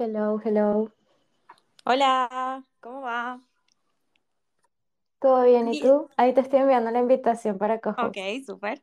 [0.00, 0.90] Hello, hello.
[1.84, 3.40] Hola, ¿cómo va?
[5.18, 5.66] ¿Todo bien?
[5.68, 6.10] ¿Y tú?
[6.18, 8.18] Ahí te estoy enviando la invitación para Ok, Cohost.
[8.46, 8.82] súper.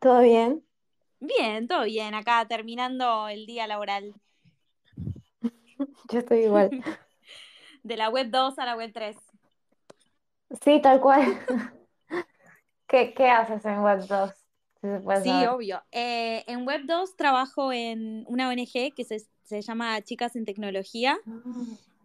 [0.00, 0.64] ¿Todo bien?
[1.20, 2.14] Bien, todo bien.
[2.14, 4.14] Acá terminando el día laboral.
[6.10, 6.74] Yo estoy igual.
[7.82, 9.16] De la web 2 a la web 3.
[10.62, 11.22] Sí, tal cual.
[12.86, 14.43] ¿Qué, qué haces en Web 2?
[15.22, 15.82] Sí, obvio.
[15.92, 21.18] Eh, en web 2 trabajo en una ONG que se, se llama Chicas en Tecnología.
[21.26, 21.40] Ah,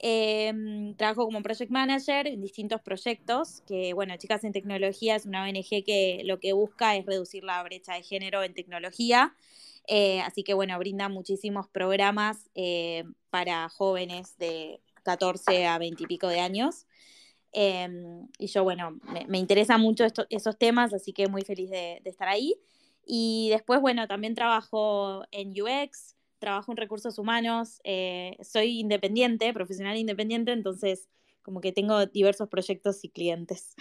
[0.01, 5.43] Eh, trabajo como project manager en distintos proyectos, que bueno, Chicas en Tecnología es una
[5.43, 9.35] ONG que lo que busca es reducir la brecha de género en tecnología.
[9.87, 16.07] Eh, así que bueno, brinda muchísimos programas eh, para jóvenes de 14 a 20 y
[16.07, 16.85] pico de años.
[17.53, 17.89] Eh,
[18.37, 21.99] y yo, bueno, me, me interesan mucho esto, esos temas, así que muy feliz de,
[22.03, 22.55] de estar ahí.
[23.05, 29.97] Y después, bueno, también trabajo en UX, trabajo en recursos humanos, eh, soy independiente, profesional
[29.97, 31.07] independiente, entonces
[31.41, 33.75] como que tengo diversos proyectos y clientes.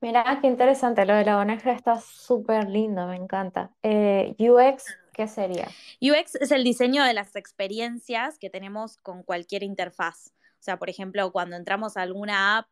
[0.00, 1.04] Mira, qué interesante.
[1.06, 3.70] Lo de la ONG está súper lindo, me encanta.
[3.82, 5.68] Eh, UX, ¿qué sería?
[6.00, 10.32] UX es el diseño de las experiencias que tenemos con cualquier interfaz.
[10.62, 12.68] O sea, por ejemplo, cuando entramos a alguna app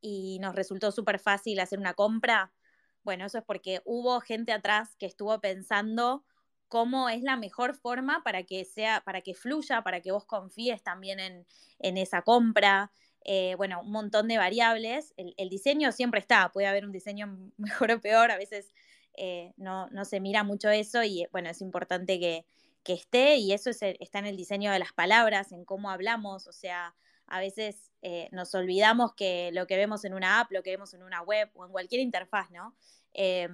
[0.00, 2.54] y nos resultó súper fácil hacer una compra,
[3.02, 6.24] bueno, eso es porque hubo gente atrás que estuvo pensando
[6.68, 10.82] cómo es la mejor forma para que sea, para que fluya, para que vos confíes
[10.82, 11.46] también en,
[11.80, 12.90] en esa compra.
[13.26, 15.12] Eh, bueno, un montón de variables.
[15.18, 17.26] El, diseño siempre está, puede haber un diseño
[17.58, 18.72] mejor o peor, a veces
[19.18, 22.46] eh, no, no, se mira mucho eso y bueno, es importante que,
[22.82, 26.52] que esté y eso está en el diseño de las palabras, en cómo hablamos, o
[26.52, 26.94] sea,
[27.26, 30.94] a veces eh, nos olvidamos que lo que vemos en una app, lo que vemos
[30.94, 32.76] en una web o en cualquier interfaz, ¿no?
[33.14, 33.48] Eh,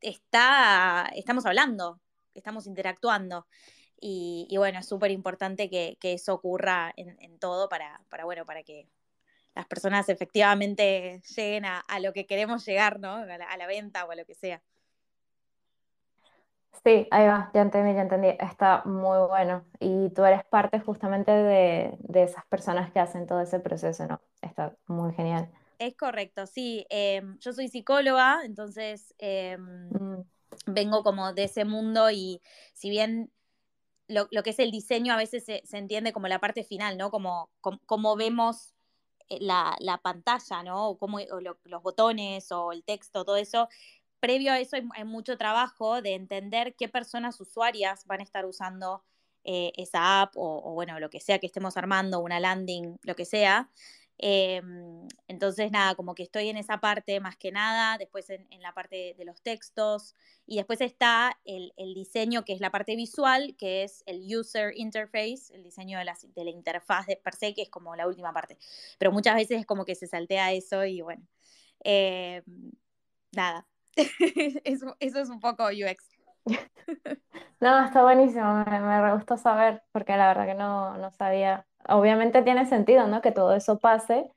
[0.00, 2.00] está, estamos hablando,
[2.34, 3.46] estamos interactuando.
[4.00, 8.46] Y, y bueno, es súper importante que, eso ocurra en, en todo para, para, bueno,
[8.46, 8.88] para que
[9.54, 13.14] las personas efectivamente lleguen a, a, lo que queremos llegar, ¿no?
[13.14, 14.62] A la, a la, venta o a lo que sea.
[16.84, 18.28] Sí, ahí va, ya entendí, ya entendí.
[18.38, 19.64] Está muy bueno.
[19.80, 24.20] Y tú eres parte justamente de, de esas personas que hacen todo ese proceso, ¿no?
[24.40, 25.50] Está muy genial.
[25.78, 26.86] Es correcto, sí.
[26.90, 30.22] Eh, yo soy psicóloga, entonces eh, mm.
[30.66, 32.40] vengo como de ese mundo y
[32.74, 33.32] si bien
[34.08, 36.96] lo, lo que es el diseño a veces se, se, entiende como la parte final,
[36.96, 37.10] ¿no?
[37.10, 38.74] Como, como, como vemos
[39.28, 40.88] la, la, pantalla, ¿no?
[40.88, 43.68] O, cómo, o lo, los botones o el texto, todo eso.
[44.20, 49.04] Previo a eso hay, mucho trabajo de entender qué personas usuarias van a estar usando
[49.44, 53.24] eh, esa app o, bueno, lo que sea que estemos armando, una landing, lo que
[53.24, 53.70] sea.
[54.18, 54.60] Eh,
[55.28, 58.74] entonces, nada, como que estoy en esa parte más que nada, después en, en la
[58.74, 60.14] parte de los textos,
[60.44, 64.72] y después está el, el, diseño, que es la parte visual, que es el user
[64.76, 68.08] interface, el diseño de la, de la interfaz de per se, que es como la
[68.08, 68.58] última parte.
[68.98, 71.22] Pero muchas veces es como que se saltea eso y bueno,
[71.84, 72.42] eh,
[73.32, 73.66] nada,
[74.64, 76.08] eso, es un poco UX.
[77.60, 81.66] No, está buenísimo, me, me gustó saber, porque la verdad que no, no sabía.
[81.88, 83.20] Obviamente tiene sentido, ¿no?
[83.20, 84.30] Que todo eso pase,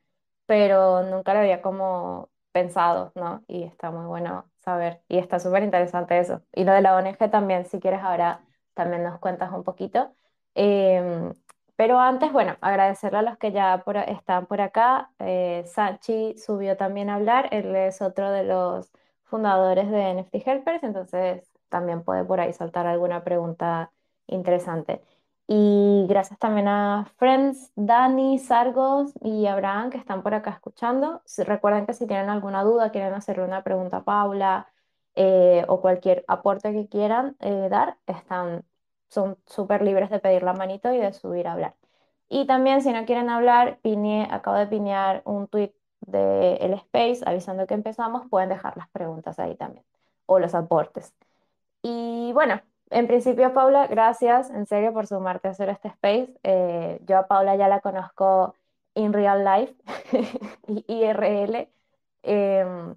[0.48, 3.44] pero nunca lo había como pensado, ¿no?
[3.48, 6.42] Y está muy bueno saber, y está súper interesante eso.
[6.54, 8.44] Y lo de la ONG también, si quieres ahora
[8.74, 10.16] también nos cuentas un poquito.
[10.56, 11.32] Eh,
[11.76, 15.12] pero antes, bueno, agradecerle a los que ya están por acá.
[15.20, 18.92] Eh, Sachi subió también a hablar, él es otro de los
[19.31, 23.92] fundadores de NFT Helpers, entonces también puede por ahí saltar alguna pregunta
[24.28, 25.02] interesante.
[25.47, 31.22] Y gracias también a Friends, Dani, Sargos y Abraham que están por acá escuchando.
[31.38, 34.68] Recuerden que si tienen alguna duda, quieren hacerle una pregunta a Paula
[35.16, 38.63] eh, o cualquier aporte que quieran eh, dar, están,
[39.09, 41.75] son súper libres de pedir la manito y de subir a hablar.
[42.30, 47.22] Y también si no quieren hablar, pine, acabo de pinear un tweet del de Space
[47.25, 49.85] avisando que empezamos, pueden dejar las preguntas ahí también
[50.25, 51.13] o los aportes.
[51.84, 56.33] Y bueno, en principio, Paula, gracias en serio por sumarte a hacer este space.
[56.44, 58.56] Eh, yo a Paula ya la conozco
[58.95, 59.75] in real life,
[60.88, 61.69] IRL,
[62.24, 62.95] eh,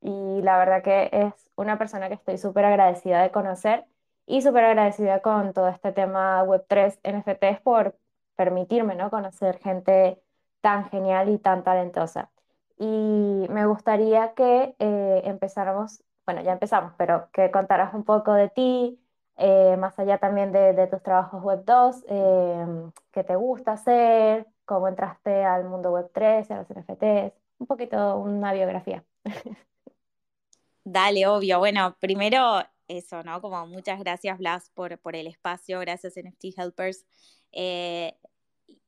[0.00, 3.86] y la verdad que es una persona que estoy súper agradecida de conocer
[4.26, 7.96] y súper agradecida con todo este tema Web3 NFTs por
[8.36, 9.10] permitirme ¿no?
[9.10, 10.20] conocer gente
[10.60, 12.30] tan genial y tan talentosa.
[12.78, 18.48] Y me gustaría que eh, empezáramos bueno, ya empezamos, pero que contarás un poco de
[18.48, 18.98] ti,
[19.36, 22.66] eh, más allá también de, de, tus trabajos web 2, eh,
[23.12, 28.18] qué te gusta hacer, cómo entraste al mundo web 3, a los NFTs, un poquito
[28.18, 29.04] una biografía.
[30.84, 31.58] Dale, obvio.
[31.58, 33.40] Bueno, primero eso, ¿no?
[33.40, 37.06] Como muchas gracias, Blas, por, por el espacio, gracias NFT Helpers.
[37.52, 38.16] Eh,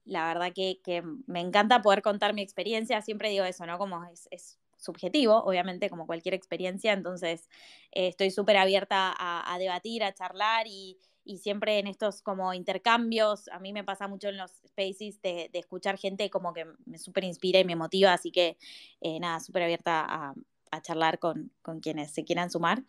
[0.07, 3.77] la verdad que, me encanta poder contar mi experiencia, siempre digo eso, ¿no?
[3.77, 7.49] Como es, subjetivo, obviamente, como cualquier experiencia, entonces
[7.93, 10.99] eh, estoy súper abierta a, debatir, a charlar y,
[11.39, 15.99] siempre en estos como intercambios, a mí me pasa mucho en los spaces de, escuchar
[15.99, 18.59] gente como que me súper inspira y me motiva, así que
[19.01, 20.35] eh, nada, súper abierta a,
[20.83, 21.51] charlar con,
[21.81, 22.85] quienes se quieran sumar.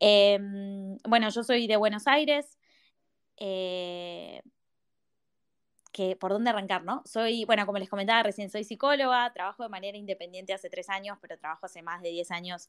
[0.00, 2.58] Em, bueno, yo soy de Buenos Aires.
[6.00, 7.02] Eh, por dónde arrancar, ¿no?
[7.04, 11.18] Soy, bueno, como les comentaba recién, soy psicóloga, trabajo de manera independiente hace tres años,
[11.20, 12.68] pero trabajo hace más de diez años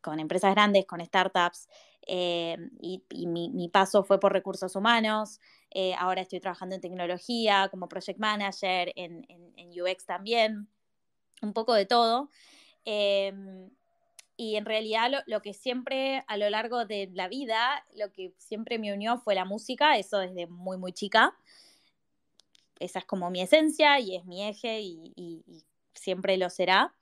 [0.00, 1.68] con empresas grandes, con startups,
[2.06, 5.40] eh, y, mi, paso fue por recursos humanos,
[5.70, 9.26] eh, ahora estoy trabajando en tecnología, como project manager, en,
[9.78, 10.68] UX también,
[11.42, 12.30] un poco de todo.
[12.86, 13.68] Em,
[14.38, 18.32] y en realidad lo, lo, que siempre a lo largo de la vida, lo que
[18.38, 21.34] siempre me unió fue la música, eso desde muy, muy chica
[22.84, 25.44] esa es como mi esencia y es mi eje y,
[25.94, 26.94] siempre lo será.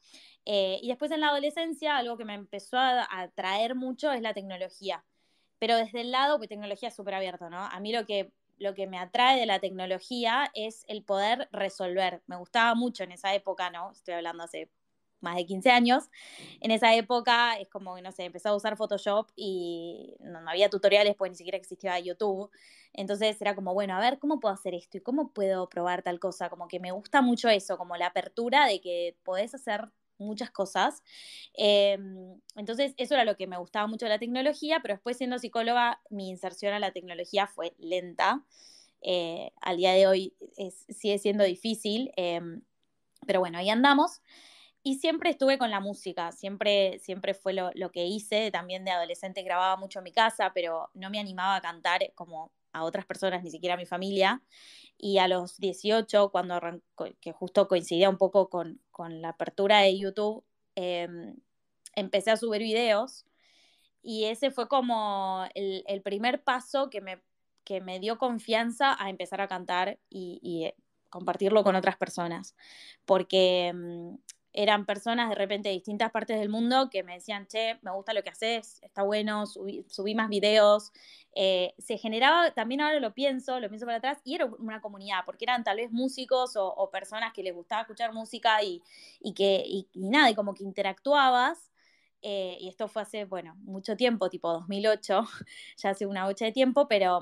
[0.45, 4.35] Eh, y después en la adolescencia, algo que me empezó a atraer mucho es la
[4.35, 5.05] tecnología.
[5.59, 7.59] Pero desde el lado, pues tecnología es súper abierto, ¿no?
[7.59, 12.23] A mí lo que, lo que me atrae de la tecnología es el poder resolver.
[12.27, 13.93] Me gustaba mucho en esa época, ¿no?
[13.93, 14.71] Estoy hablando hace
[15.21, 16.11] más de 15 años.
[16.61, 20.71] En esa época es como que, no sé, empecé a usar Photoshop y no, había
[20.71, 22.51] tutoriales, pues ni siquiera existía YouTube.
[22.93, 24.99] Entonces era como, bueno, a ver, ¿cómo puedo hacer esto?
[24.99, 26.51] ¿Y cómo puedo probar tal cosa?
[26.51, 29.89] Como que me gusta mucho eso, como la apertura de que podés hacer
[30.21, 31.03] muchas cosas.
[31.55, 35.39] Em, entonces, eso era lo que me gustaba mucho de la tecnología, pero después siendo
[35.39, 38.45] psicóloga, mi inserción a la tecnología fue lenta.
[39.03, 40.35] Eh, al día de hoy
[40.89, 42.63] sigue siendo difícil, em,
[43.27, 44.21] pero bueno, ahí andamos.
[44.83, 48.51] Y siempre estuve con la música, siempre, siempre fue lo, que hice.
[48.51, 52.51] También de adolescente grababa mucho en mi casa, pero no me animaba a cantar como
[52.73, 54.43] a otras personas, ni siquiera a mi familia.
[54.97, 56.59] Y a los 18, cuando
[57.21, 58.81] que justo coincidía un poco con,
[59.21, 60.45] la apertura de YouTube,
[60.77, 61.37] em,
[61.95, 63.27] empecé a subir videos.
[64.03, 67.23] Y ese fue como el, primer paso que me,
[67.65, 70.77] que me dio confianza a empezar a cantar y, y eh,
[71.11, 72.57] compartirlo con otras personas.
[73.05, 74.19] Porque em,
[74.53, 78.13] eran personas de repente de distintas partes del mundo que me decían, che, me gusta
[78.13, 80.93] lo que haces, está bueno, subí, más videos.
[81.35, 85.21] Eh, se generaba, también ahora lo pienso, lo pienso para atrás, y era una comunidad,
[85.25, 88.83] porque eran tal vez músicos o, personas que les gustaba escuchar música y,
[89.35, 91.71] que, y, nada, y como que interactuabas.
[92.23, 95.23] Eh, y esto fue hace, bueno, mucho tiempo, tipo 2008,
[95.77, 97.21] ya hace una bocha de tiempo, pero,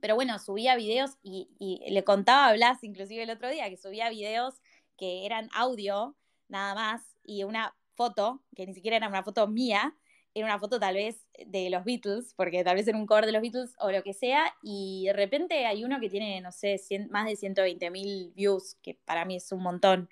[0.00, 3.76] pero bueno, subía videos y, y le contaba a Blas, inclusive el otro día, que
[3.76, 4.60] subía videos
[4.98, 6.16] que eran audio
[6.50, 9.96] nada más, y una foto, que ni siquiera era una foto mía,
[10.34, 13.32] era una foto tal vez de los Beatles, porque tal vez era un cover de
[13.32, 16.80] los Beatles o lo que sea, y de repente hay uno que tiene, no sé,
[17.10, 20.08] más de 120 mil views, que para mí es un montón.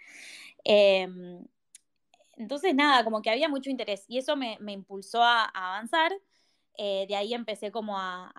[0.65, 1.45] Em,
[2.37, 6.13] entonces, nada, como que había mucho interés y eso me, impulsó a avanzar.
[6.81, 8.33] Eh, de ahí empecé como a,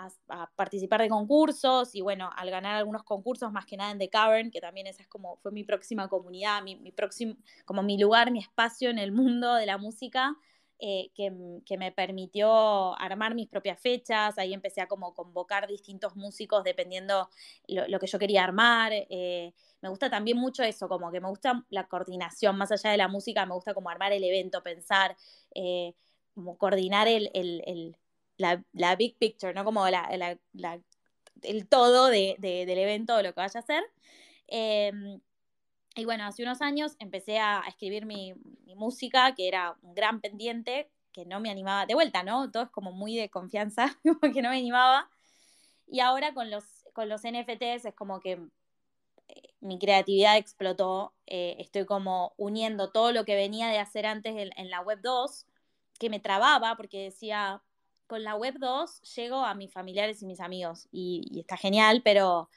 [0.55, 4.49] participar de concursos y bueno, al ganar algunos concursos, más que nada en The Cavern,
[4.49, 8.39] que también esa es como, fue mi próxima comunidad, mi, próximo, como mi lugar, mi
[8.39, 10.37] espacio en el mundo de la música,
[10.79, 16.63] eh, que, me permitió armar mis propias fechas, ahí empecé a como convocar distintos músicos
[16.63, 17.29] dependiendo
[17.67, 18.93] lo, que yo quería armar.
[18.93, 22.97] Eh, me gusta también mucho eso, como que me gusta la coordinación, más allá de
[22.97, 25.17] la música, me gusta como armar el evento, pensar,
[26.33, 27.97] como coordinar el
[28.39, 29.63] la, big picture, ¿no?
[29.65, 30.37] Como la,
[31.43, 33.83] el todo de, del evento lo que vaya a hacer.
[34.47, 35.19] Em,
[35.95, 38.33] y bueno, hace unos años empecé a, escribir mi,
[38.75, 42.49] música, que era un gran pendiente, que no me animaba, de vuelta, ¿no?
[42.51, 43.99] Todo es como muy de confianza,
[44.33, 45.09] que no me animaba.
[45.87, 48.39] Y ahora con los, con los NFTs es como que
[49.27, 51.13] eh, mi creatividad explotó.
[51.27, 54.99] Eh, estoy como uniendo todo lo que venía de hacer antes en, en la web
[55.01, 55.45] 2,
[55.99, 57.61] que me trababa porque decía,
[58.09, 62.49] con la web 2 llego a mis familiares y mis amigos y, está genial, pero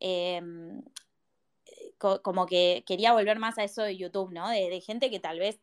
[0.00, 0.82] em,
[1.98, 4.48] como que quería volver más a eso de YouTube, ¿no?
[4.48, 5.60] De, gente que tal vez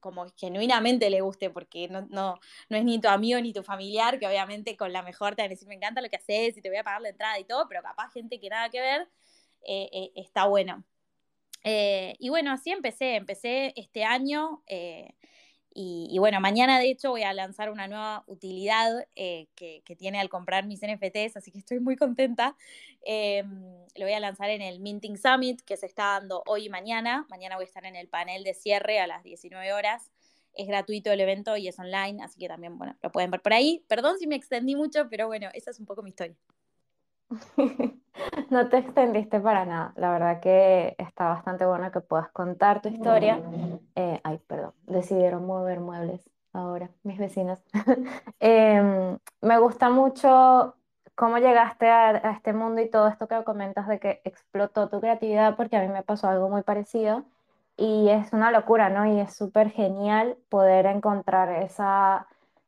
[0.00, 4.18] como genuinamente le guste, porque no, no, no, es ni tu amigo ni tu familiar,
[4.18, 6.62] que obviamente con la mejor te van a decir, me encanta lo que haces y
[6.62, 9.02] te voy a pagar la entrada y todo, pero capaz gente que nada que ver,
[9.66, 10.84] eh, eh, está bueno.
[11.64, 14.62] Eh, y bueno, así empecé, empecé este año
[15.82, 20.28] y, bueno, mañana de hecho voy a lanzar una nueva utilidad eh, que, tiene al
[20.28, 22.54] comprar mis NFTs, así que estoy muy contenta.
[23.02, 23.42] Eh,
[23.96, 27.26] lo voy a lanzar en el Minting Summit que se está dando hoy y mañana.
[27.30, 30.10] Mañana voy a estar en el panel de cierre a las 19 horas.
[30.52, 33.54] es gratuito el evento y es online, así que también, bueno, lo pueden ver por
[33.54, 33.84] ahí.
[33.88, 36.36] Perdón si me extendí mucho, pero bueno, esa es un poco mi historia.
[38.50, 39.92] No te extendiste para nada.
[39.96, 43.40] La verdad que está bastante bueno que puedas contar tu historia.
[43.94, 47.62] Eh, ay, perdón, decidieron mover muebles ahora, mis vecinos.
[48.40, 50.74] Em, me gusta mucho
[51.14, 55.56] cómo llegaste a, este mundo y todo esto que comentas de que explotó tu creatividad,
[55.56, 57.24] porque a mí me pasó algo muy parecido
[57.76, 59.06] y es una locura, ¿no?
[59.06, 62.26] Y es súper genial poder encontrar esa,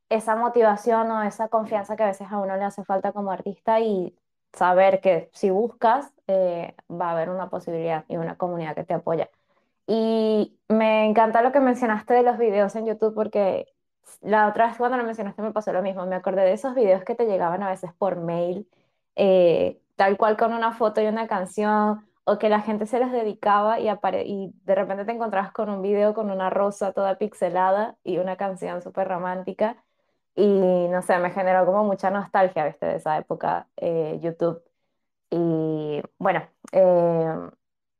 [0.09, 3.81] esa motivación o esa confianza que a veces a uno le hace falta como artista
[3.81, 4.15] y
[4.53, 8.95] saber que si buscas eh, va a haber una posibilidad y una comunidad que te
[8.95, 9.31] apoya.
[9.87, 13.67] Y me encanta lo que mencionaste de los videos en YouTube porque
[14.21, 16.07] la otra vez cuando lo mencionaste me pasó lo mismo.
[16.07, 18.69] Me acordé de esos videos que te llegaban a veces por mail,
[19.17, 23.11] eh, tal cual con una foto y una canción, o que la gente se les
[23.13, 23.89] dedicaba y,
[24.25, 28.37] y de repente te encontrabas con un video con una rosa toda pixelada y una
[28.37, 29.83] canción súper romántica.
[30.35, 32.87] Y no sé, me generó como mucha nostalgia, ¿viste?
[32.87, 34.63] De esa época, eh, YouTube.
[35.31, 37.37] Y bueno, eh,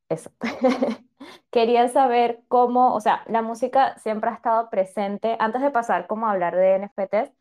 [0.09, 0.31] eso.
[1.51, 5.37] Quería saber cómo, o sea, la música siempre ha estado presente.
[5.41, 7.33] Antes de pasar como a hablar de NFTs,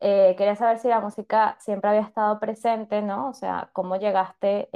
[0.00, 3.30] eh, quería saber si la música siempre había estado presente, ¿no?
[3.30, 4.68] O sea, cómo llegaste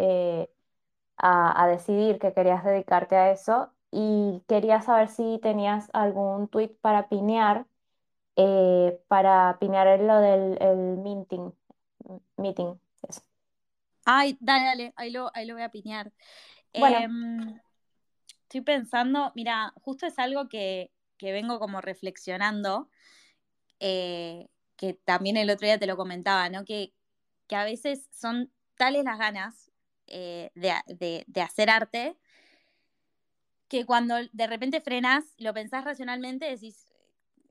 [1.16, 3.70] a, a decidir que querías dedicarte a eso.
[3.90, 7.66] Y quería saber si tenías algún tweet para pinear
[8.40, 11.52] eh, para pinear lo del el minting,
[12.36, 12.78] meeting.
[13.02, 13.22] Eso.
[14.04, 16.12] Ay, dale, dale, ahí lo, ahí lo voy a pinear.
[16.72, 17.60] Em,
[18.42, 22.88] estoy pensando, mira, justo es algo que, vengo como reflexionando,
[23.80, 26.64] eh, que también el otro día te lo comentaba, ¿no?
[26.64, 26.94] Que,
[27.48, 29.72] que a veces son tales las ganas
[30.06, 32.16] eh, de, de, hacer arte
[33.66, 36.87] que cuando de repente frenas, lo pensás racionalmente, decís,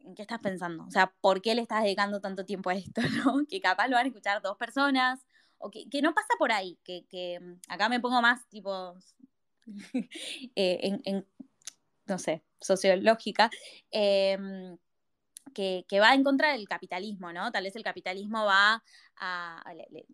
[0.08, 0.86] ¿en qué estás pensando?
[0.86, 3.02] O sea, ¿por qué le estás dedicando tanto tiempo a esto?
[3.50, 5.26] Que capaz lo van a escuchar dos personas,
[5.60, 8.96] o que, no pasa por ahí, que, mm, acá me pongo más tipo,
[10.56, 11.24] eh,
[12.06, 13.50] no sé, sociológica,
[13.92, 14.78] em,
[15.54, 17.52] que, va en contra del capitalismo, ¿no?
[17.52, 18.84] Tal vez el capitalismo va
[19.18, 19.64] a,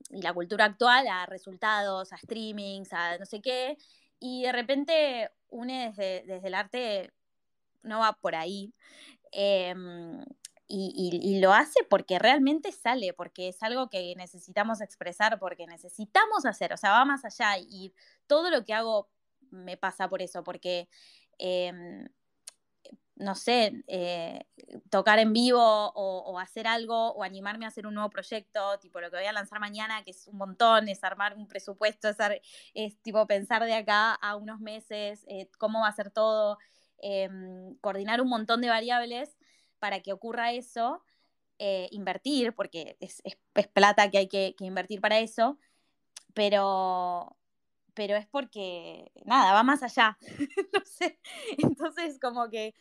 [0.10, 3.78] y la cultura actual a resultados, a streamings, a no sé qué,
[4.20, 7.12] y de repente une desde, desde el arte,
[7.84, 8.74] no va por ahí.
[9.34, 10.24] Em,
[10.68, 16.74] y, lo hace porque realmente sale, porque es algo que necesitamos expresar, porque necesitamos hacer,
[16.74, 17.94] o sea, va más allá y
[18.28, 19.10] todo lo que hago
[19.52, 20.90] me pasa por eso, porque,
[21.38, 22.08] em,
[23.16, 24.46] no sé, eh,
[24.90, 29.12] tocar en vivo o, hacer algo o animarme a hacer un nuevo proyecto, tipo lo
[29.12, 32.18] que voy a lanzar mañana, que es un montón, es armar un presupuesto, es,
[32.74, 36.58] es tipo pensar de acá a unos meses eh, cómo va a ser todo.
[37.06, 39.36] Em, coordinar un montón de variables
[39.80, 41.04] para que ocurra eso,
[41.60, 43.22] eh, invertir, porque es,
[43.74, 45.60] plata que hay que, invertir para eso,
[46.34, 47.36] pero,
[47.94, 50.18] pero es porque, nada, va más allá.
[50.74, 50.82] no.
[51.58, 52.74] Entonces, como que,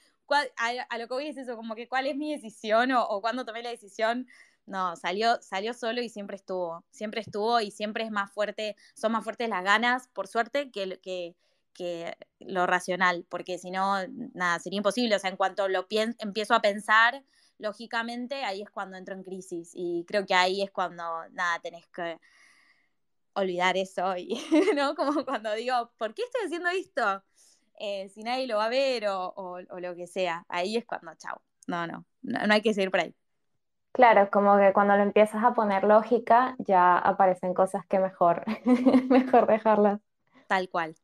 [0.56, 3.44] a, lo que voy es eso, como que cuál es mi decisión o, o cuándo
[3.44, 4.28] tomé la decisión.
[4.66, 9.10] No, salió, salió solo y siempre estuvo, siempre estuvo y siempre es más fuerte, son
[9.10, 11.34] más fuertes las ganas, por suerte, que,
[11.72, 13.96] que lo racional, porque si no,
[14.34, 15.16] nada, sería imposible.
[15.16, 17.22] O sea, en cuanto lo empiezo a pensar,
[17.58, 19.72] lógicamente, ahí es cuando entro en crisis.
[19.74, 22.18] Y creo que ahí es cuando, nada, tenés que
[23.34, 24.16] olvidar eso.
[24.16, 24.40] Y,
[24.76, 24.94] ¿no?
[24.94, 27.22] Como cuando digo, ¿por qué estoy haciendo esto?
[27.78, 30.44] Eh, si nadie lo va a ver o, lo que sea.
[30.48, 31.40] Ahí es cuando, chao.
[31.66, 33.14] No, no, no, no hay que seguir por ahí.
[33.92, 38.44] Claro, como que cuando lo empiezas a poner lógica, ya aparecen cosas que mejor,
[39.10, 40.00] mejor dejarlas.
[40.48, 40.96] Tal cual.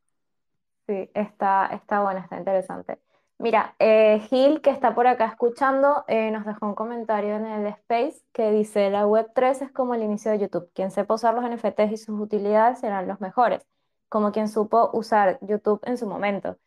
[0.88, 2.98] Sí, está, está bueno, está interesante.
[3.38, 7.66] Mira, eh, Gil, que está por acá escuchando, eh, nos dejó un comentario en el
[7.66, 10.70] Space que dice, la Web 3 es como el inicio de YouTube.
[10.74, 13.66] Quien sepa usar los NFTs y sus utilidades serán los mejores,
[14.08, 16.58] como quien supo usar YouTube en su momento.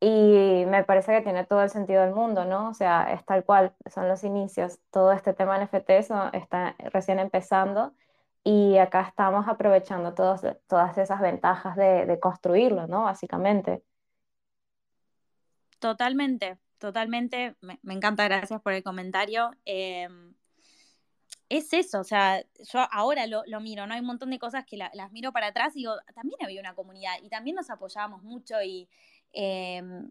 [0.00, 2.70] Y me parece que tiene todo el sentido del mundo, ¿no?
[2.70, 4.78] O sea, es tal cual, son los inicios.
[4.90, 5.90] Todo este tema NFT
[6.32, 7.94] está recién empezando
[8.48, 13.02] y acá estamos aprovechando todos, todas esas ventajas de, construirlo, ¿no?
[13.02, 13.82] Básicamente.
[15.80, 17.56] Totalmente, totalmente.
[17.60, 19.50] Me, encanta, gracias por el comentario.
[19.64, 20.32] Em,
[21.48, 22.40] es eso, o sea,
[22.72, 23.94] yo ahora lo, miro, ¿no?
[23.94, 26.76] Hay un montón de cosas que las miro para atrás y digo, también había una
[26.76, 28.88] comunidad y también nos apoyábamos mucho y
[29.32, 30.08] em,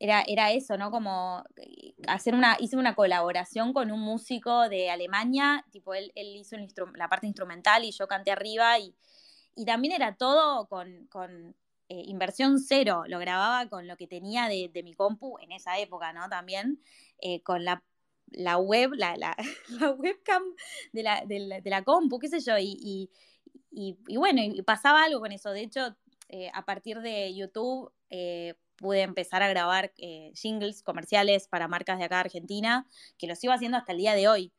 [0.00, 0.90] era, eso, ¿no?
[0.90, 6.36] Como eh, hacer una, hice una colaboración con un músico de Alemania, tipo él, él
[6.36, 6.56] hizo
[6.94, 8.94] la parte instrumental y yo canté arriba y,
[9.66, 11.56] también era todo con,
[11.88, 16.12] eh, inversión cero, lo grababa con lo que tenía de, mi compu en esa época,
[16.12, 16.28] ¿no?
[16.28, 16.80] También.
[17.20, 17.82] eh, con la,
[18.58, 19.36] web, la,
[19.98, 20.42] webcam
[20.92, 23.10] de la, de, la, compu, qué sé yo, y,
[24.16, 25.50] bueno, y pasaba algo con eso.
[25.50, 25.96] De hecho,
[26.28, 29.92] eh, a partir de YouTube eh, pude empezar a grabar
[30.34, 32.86] jingles comerciales para marcas de acá de Argentina,
[33.18, 34.52] que lo sigo haciendo hasta el día de hoy.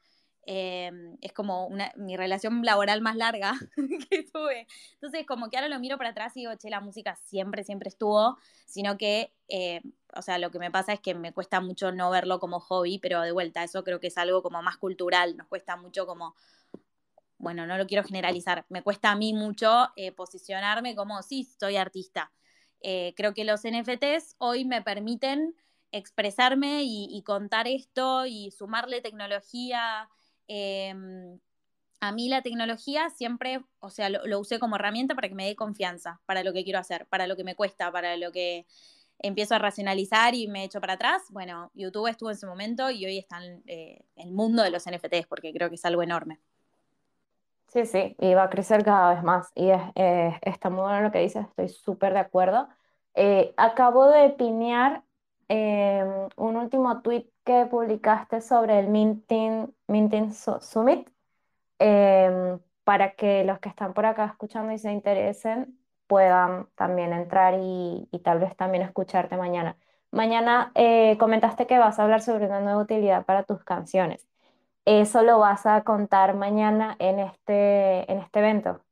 [0.52, 3.54] Em, es como mi relación laboral más larga
[4.10, 4.66] que tuve.
[4.94, 7.90] Entonces, como que ahora lo miro para atrás y digo, che, la música siempre, siempre
[7.90, 8.36] estuvo,
[8.66, 9.82] sino que, eh,
[10.16, 12.98] o sea, lo que me pasa es que me cuesta mucho no verlo como hobby,
[12.98, 16.34] pero de vuelta, eso creo que es algo como más cultural, nos cuesta mucho como,
[17.38, 21.76] bueno, no lo quiero generalizar, me cuesta a mí mucho eh, posicionarme como, sí, soy
[21.76, 22.32] artista.
[22.81, 25.55] Eh, creo que los NFTs hoy me permiten
[25.91, 30.07] expresarme y contar esto y sumarle tecnología
[30.50, 31.39] Em,
[32.01, 35.55] a mí la tecnología siempre, o sea, lo, usé como herramienta para que me dé
[35.55, 38.65] confianza para lo que quiero hacer, para lo que me cuesta, para lo que
[39.19, 41.24] empiezo a racionalizar y me echo para atrás.
[41.29, 45.27] Bueno, YouTube estuvo en su momento y hoy está eh, el mundo de los NFTs
[45.27, 46.39] porque creo que es algo enorme.
[47.70, 49.52] Sí, sí, y va a crecer cada vez más.
[49.54, 49.82] Y es,
[50.42, 52.68] está muy bueno lo que dices, estoy súper de acuerdo.
[53.14, 55.04] Eh, acabo de pinear
[55.50, 61.10] em, un último tweet que publicaste sobre el Minting, Minting Summit,
[61.80, 67.56] em, para que los que están por acá escuchando y se interesen puedan también entrar
[67.60, 69.78] y, tal vez también escucharte mañana.
[70.12, 74.28] Mañana eh, comentaste que vas a hablar sobre una nueva utilidad para tus canciones.
[74.91, 78.84] ¿Eso lo vas a contar mañana en este, en este evento?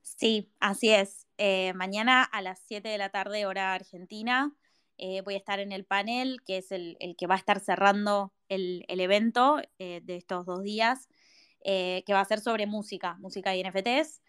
[0.00, 1.28] Sí, así es.
[1.36, 4.54] Eh, mañana a las 7 de la tarde, hora argentina,
[4.96, 8.32] eh, voy a estar en el panel, que es el, que va a estar cerrando
[8.48, 11.10] el, evento eh, de estos dos días,
[11.62, 14.22] que va a ser sobre música, música y NFTs.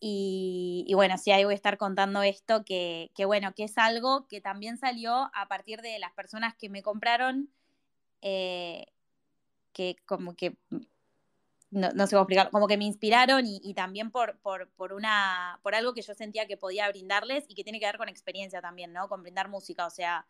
[0.00, 4.40] Y, bueno, sí, ahí voy a estar contando esto, que, bueno, que es algo que
[4.40, 7.50] también salió a partir de las personas que me compraron,
[9.78, 10.56] que como que
[11.70, 15.94] no, sé cómo explicar, como que me inspiraron y, también por, por, una, por algo
[15.94, 19.08] que yo sentía que podía brindarles y que tiene que ver con experiencia también, ¿no?
[19.08, 20.26] Con brindar música, o sea,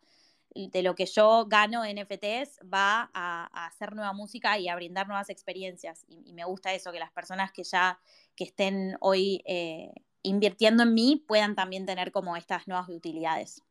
[0.53, 5.07] de lo que yo gano en NFTs va a, hacer nueva música y a brindar
[5.07, 6.05] nuevas experiencias.
[6.07, 7.99] Y, me gusta eso, que las personas que ya
[8.35, 13.63] que estén hoy eh, invirtiendo en mí puedan también tener como estas nuevas utilidades.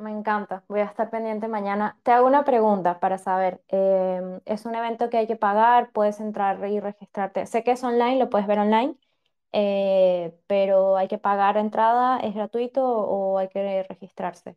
[0.00, 1.98] Me encanta, voy a estar pendiente mañana.
[2.04, 5.90] Te hago una pregunta para saber, em, ¿es un evento que hay que pagar?
[5.90, 7.46] ¿Puedes entrar y registrarte?
[7.46, 8.94] Sé que es online, lo puedes ver online,
[9.52, 12.20] eh, pero ¿hay que pagar entrada?
[12.20, 14.56] ¿Es gratuito o hay que registrarse?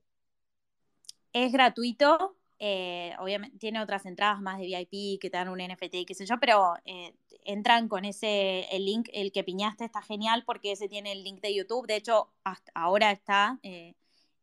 [1.34, 6.06] Es gratuito, eh, obviamente tiene otras entradas más de VIP que te dan un NFT,
[6.06, 10.44] qué sé yo, pero eh, entran con ese, el link, el que piñaste está genial
[10.46, 12.30] porque ese tiene el link de YouTube, de hecho
[12.76, 13.60] ahora está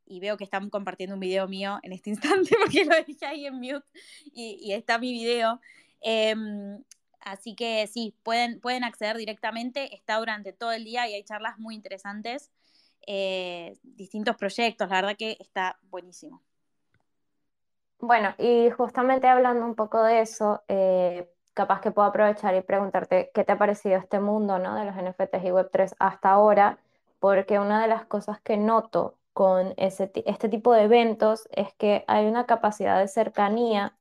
[0.08, 3.46] y veo que están compartiendo un video mío en este instante porque lo dejé ahí
[3.46, 3.86] en mute
[4.32, 5.60] y, está mi video.
[6.00, 6.82] Em,
[7.20, 11.58] así que sí, pueden, pueden acceder directamente, está durante todo el día y hay charlas
[11.58, 12.50] muy interesantes,
[13.06, 16.42] eh, distintos proyectos, la verdad que está buenísimo.
[18.00, 23.32] Bueno, y justamente hablando un poco de eso, eh, capaz que puedo aprovechar y preguntarte
[23.34, 24.76] qué te ha parecido este mundo ¿no?
[24.76, 26.78] de los NFTs y Web3 hasta ahora,
[27.18, 32.04] porque una de las cosas que noto con ese, este tipo de eventos es que
[32.08, 33.96] hay una capacidad de cercanía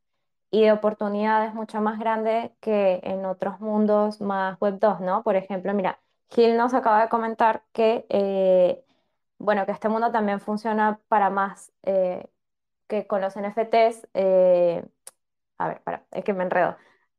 [0.49, 5.21] y de oportunidades mucho más grande que en otros mundos más web 2, ¿no?
[5.23, 5.99] Por ejemplo, mira,
[6.31, 8.83] Gil nos acaba de comentar que, eh,
[9.37, 12.27] bueno, que este mundo también funciona para más eh,
[12.87, 14.07] que con los NFTs.
[14.15, 14.83] Eh,
[15.59, 16.77] a ver, para, es que me enredo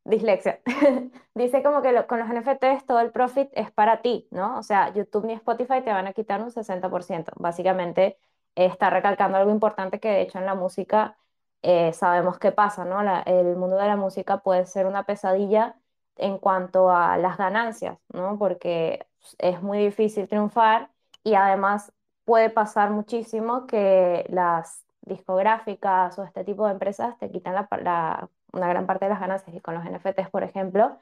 [0.09, 0.61] dislexia.
[1.35, 4.59] Dice como que con los NFTs todo el profit es para ti, ¿no?
[4.59, 7.33] O sea, YouTube ni Spotify te van a quitar un 60%.
[7.37, 8.18] Básicamente
[8.55, 11.16] está recalcando algo importante que de hecho en la música
[11.62, 13.01] eh, sabemos qué pasa, ¿no?
[13.27, 15.77] el mundo de la música puede ser una pesadilla
[16.16, 18.38] en cuanto a las ganancias, ¿no?
[18.38, 19.07] Porque
[19.38, 20.90] es muy difícil triunfar
[21.25, 21.92] y además
[22.25, 28.68] puede pasar muchísimo que las discográficas o este tipo de empresas te quitan la, una
[28.68, 30.99] gran parte de las ganancias y con los NFTs, por ejemplo,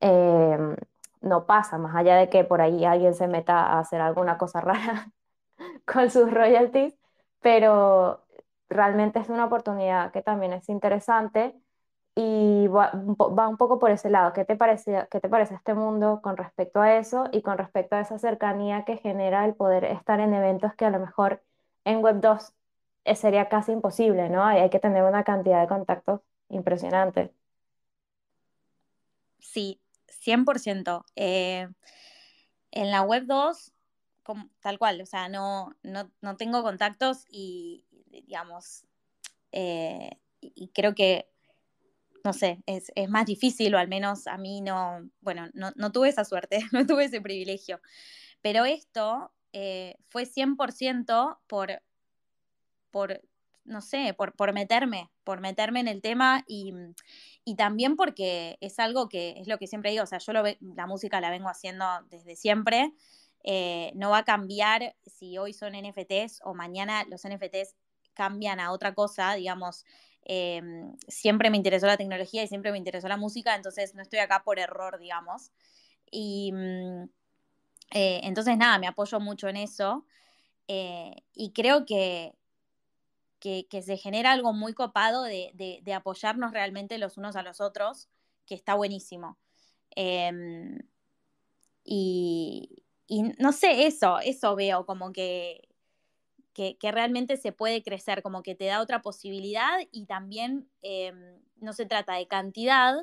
[0.00, 0.76] em,
[1.22, 4.60] no pasa, más allá de que por ahí alguien se meta a hacer alguna cosa
[4.62, 5.10] rara
[5.86, 6.94] con sus royalties,
[7.40, 8.24] pero
[8.68, 11.54] realmente es una oportunidad que también es interesante
[12.16, 14.32] y va, un poco por ese lado.
[14.32, 17.96] ¿Qué te, parece, ¿Qué te parece este mundo con respecto a eso y con respecto
[17.96, 21.42] a esa cercanía que genera el poder estar en eventos que a lo mejor
[21.84, 22.54] en Web 2
[23.14, 24.44] sería casi imposible, ¿no?
[24.44, 27.32] Hay que tener una cantidad de contactos impresionante.
[29.38, 31.04] Sí, 100%.
[31.14, 31.68] Eh,
[32.72, 33.72] en la web 2,
[34.60, 38.84] tal cual, o sea, no, no, tengo contactos y, digamos,
[39.52, 41.28] eh, y creo que,
[42.24, 46.24] no sé, es, más difícil, o al menos a mí no, bueno, no, tuve esa
[46.24, 47.80] suerte, no tuve ese privilegio.
[48.42, 51.82] Pero esto eh, fue 100% por,
[52.90, 53.20] por,
[53.64, 56.72] no sé, por, por meterme, por meterme en el tema y,
[57.56, 60.86] también porque es algo que es lo que siempre digo, o sea, yo lo la
[60.86, 62.92] música la vengo haciendo desde siempre,
[63.44, 67.76] eh, no va a cambiar si hoy son NFTs o mañana los NFTs
[68.14, 69.84] cambian a otra cosa, digamos,
[70.24, 74.18] em, siempre me interesó la tecnología y siempre me interesó la música, entonces no estoy
[74.18, 75.52] acá por error, digamos.
[76.10, 77.04] Y mm,
[77.92, 80.04] eh, entonces, nada, me apoyo mucho en eso
[80.68, 82.34] eh, y creo que,
[83.38, 88.08] que, se genera algo muy copado de, de, apoyarnos realmente los unos a los otros,
[88.46, 89.38] que está buenísimo.
[89.90, 90.78] Em,
[91.84, 95.68] y, y no sé, eso, eso veo como que,
[96.56, 101.72] que, realmente se puede crecer, como que te da otra posibilidad y también em, no
[101.74, 102.96] se trata de cantidad,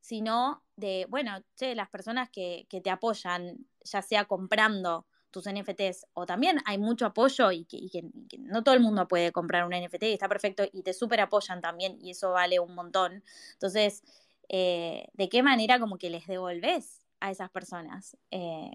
[0.00, 6.26] sino de, bueno, che, las personas que, te apoyan, ya sea comprando tus NFTs o
[6.26, 8.04] también hay mucho apoyo y que,
[8.38, 11.60] no todo el mundo puede comprar un NFT y está perfecto y te súper apoyan
[11.60, 13.24] también y eso vale un montón.
[13.54, 14.04] Entonces,
[14.48, 18.16] eh, ¿de qué manera como que les devolves a esas personas?
[18.30, 18.70] Eh,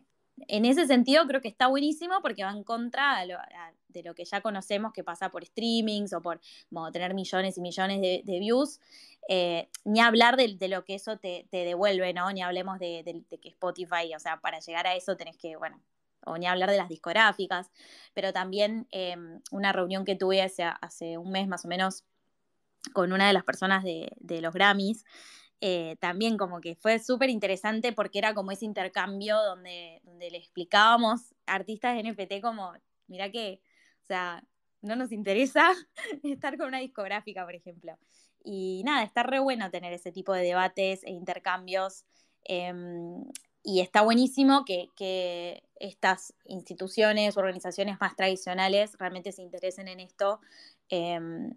[0.50, 3.26] en ese sentido creo que está buenísimo porque va en contra
[3.88, 6.42] de lo que ya conocemos que pasa por streamings o por
[6.92, 8.82] tener millones y millones de, views.
[9.30, 12.30] Eh, ni hablar de, lo que eso te, devuelve, ¿no?
[12.34, 15.80] Ni hablemos de, que Spotify, o sea, para llegar a eso tenés que, bueno,
[16.26, 17.72] o ni hablar de las discográficas,
[18.14, 22.04] pero también em, una reunión que tuve hace, hace un mes más o menos
[22.94, 25.04] con una de las personas de, los Grammys,
[25.62, 30.38] eh, también como que fue súper interesante porque era como ese intercambio donde, donde le
[30.38, 32.74] explicábamos a artistas de NFT como,
[33.08, 33.62] mira que,
[34.04, 34.44] o sea,
[34.82, 35.72] no nos interesa
[36.24, 37.98] estar con una discográfica, por ejemplo.
[38.44, 42.06] Y nada, está re bueno tener ese tipo de debates e intercambios.
[42.46, 43.26] Em,
[43.70, 50.42] y está buenísimo que, que, estas instituciones, organizaciones más tradicionales realmente se interesen en esto.
[50.90, 51.56] Em,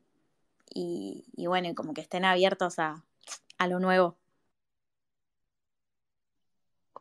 [0.74, 3.02] y, bueno, como que estén abiertos a,
[3.58, 4.16] a lo nuevo.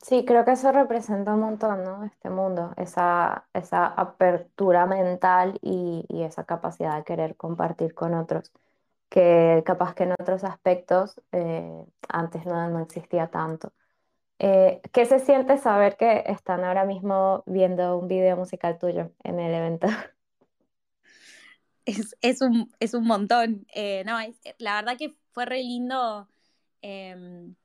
[0.02, 2.04] Sí, creo que eso representa un montón, ¿no?
[2.06, 8.52] Este mundo, esa, esa apertura mental y, esa capacidad de querer compartir con otros,
[9.10, 13.74] que capaz que en otros aspectos eh, antes no, existía tanto.
[14.44, 19.40] Eh, ¿qué se siente saber que están ahora mismo viendo un video musical tuyo en
[19.40, 19.88] el evento?
[22.22, 23.66] Es, un, es un montón.
[23.74, 24.18] Eh, no,
[24.60, 26.30] la verdad que fue re lindo
[26.82, 27.56] Em,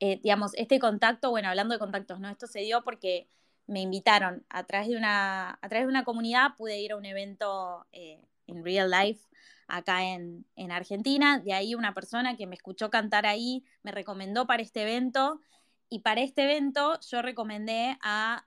[0.00, 2.28] eh, digamos, este contacto, bueno, hablando de contactos, ¿no?
[2.28, 3.28] Esto se dio porque
[3.66, 7.04] me invitaron a través de una, a través de una comunidad, pude ir a un
[7.04, 9.24] evento eh, en real life
[9.68, 14.46] acá en, en, Argentina, de ahí una persona que me escuchó cantar ahí me recomendó
[14.46, 15.40] para este evento
[15.90, 18.46] y para este evento yo recomendé a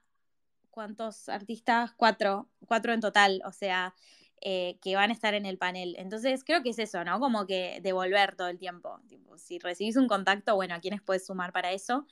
[0.70, 1.92] ¿cuántos artistas?
[1.96, 3.94] Cuatro, cuatro en total, o sea,
[4.40, 5.94] eh, que van a estar en el panel.
[5.98, 7.20] Entonces, creo que es eso, ¿no?
[7.20, 8.98] Como que devolver todo el tiempo.
[9.36, 12.06] si recibís un contacto, bueno, ¿a quiénes puedes sumar para eso?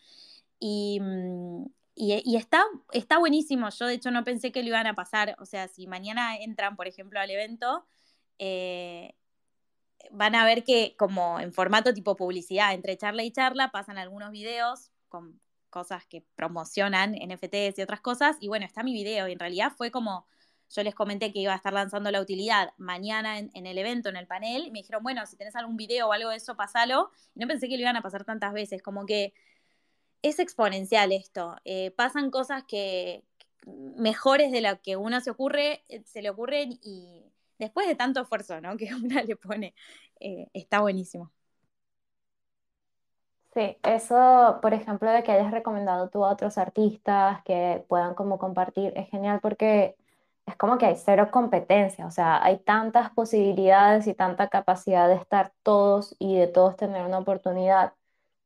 [0.60, 1.64] Y, mm,
[1.96, 3.68] y, está, está buenísimo.
[3.70, 5.36] Yo, de hecho, no pensé que lo iban a pasar.
[5.40, 7.84] O sea, si mañana entran, por ejemplo, al evento,
[8.38, 9.14] eh,
[10.10, 14.30] van a ver que como en formato tipo publicidad, entre charla y charla, pasan algunos
[14.30, 18.38] videos con cosas que promocionan NFTs y otras cosas.
[18.40, 19.28] Y bueno, está mi video.
[19.28, 20.26] Y en realidad fue como
[20.70, 24.16] yo les comenté que iba a estar lanzando la utilidad mañana en, el evento, en
[24.16, 27.10] el panel, y me dijeron, bueno, si tenés algún video o algo de eso, pasalo.
[27.34, 29.34] Y no pensé que lo iban a pasar tantas veces, como que
[30.22, 31.56] es exponencial esto.
[31.64, 33.24] Eh, pasan cosas que
[33.66, 37.24] mejores de lo que uno se ocurre, eh, se le ocurren y
[37.58, 38.76] después de tanto esfuerzo, ¿no?
[38.78, 39.74] Que una le pone,
[40.20, 41.32] eh, está buenísimo.
[43.52, 48.38] Sí, eso, por ejemplo, de que hayas recomendado tú a otros artistas que puedan como
[48.38, 49.96] compartir, es genial porque
[50.46, 55.16] es como que hay cero competencia, o sea, hay tantas posibilidades y tanta capacidad de
[55.16, 57.92] estar todos y de todos tener una oportunidad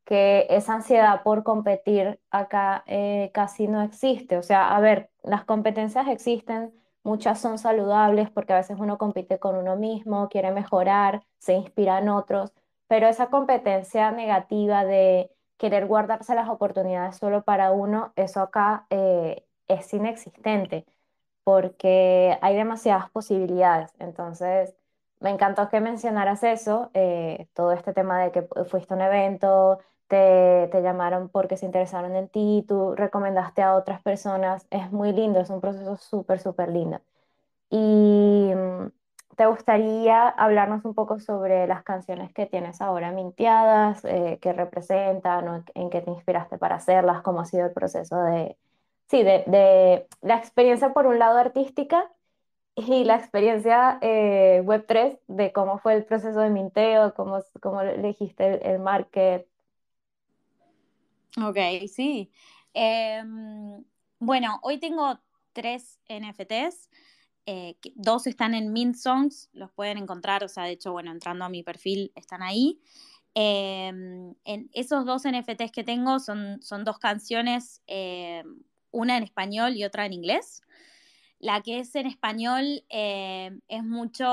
[0.05, 4.39] que esa ansiedad por competir acá eh, casi no existe.
[4.39, 9.39] O sea, a ver, las competencias existen, muchas son saludables porque a veces uno compite
[9.39, 12.53] con uno mismo, quiere mejorar, se inspira en otros,
[12.89, 19.47] pero esa competencia negativa de querer guardarse las oportunidades solo para uno, eso acá eh,
[19.69, 20.87] es inexistente
[21.45, 23.93] porque hay demasiadas posibilidades.
[23.99, 24.75] Entonces,
[25.21, 29.79] me encantó que mencionaras eso, eh, todo este tema de que fuiste a un evento,
[30.09, 35.13] te, te, llamaron porque se interesaron en ti, tú recomendaste a otras personas, es muy
[35.13, 37.01] lindo, es un proceso súper, súper lindo.
[37.71, 38.89] Y mm,
[39.37, 45.65] ¿te gustaría hablarnos un poco sobre las canciones que tienes ahora mintiadas, eh, qué representan
[45.75, 48.57] en qué te inspiraste para hacerlas, cómo ha sido el proceso de,
[49.09, 52.11] sí, de, de la experiencia por un lado artística
[52.77, 58.55] y la experiencia eh, Web3 de cómo fue el proceso de minteo, cómo, cómo elegiste
[58.55, 59.47] el, el market.
[61.43, 62.31] Ok, sí.
[62.73, 63.85] Em,
[64.19, 65.21] bueno, hoy tengo
[65.53, 66.91] tres NFTs.
[67.47, 71.45] Eh, dos están en Mint Songs, los pueden encontrar, o sea, de hecho, bueno, entrando
[71.45, 72.81] a mi perfil están ahí.
[73.35, 79.77] Em, en esos dos NFTs que tengo son, son dos canciones, em, una en español
[79.77, 80.63] y otra en inglés.
[81.39, 84.27] La que es en español em, es mucho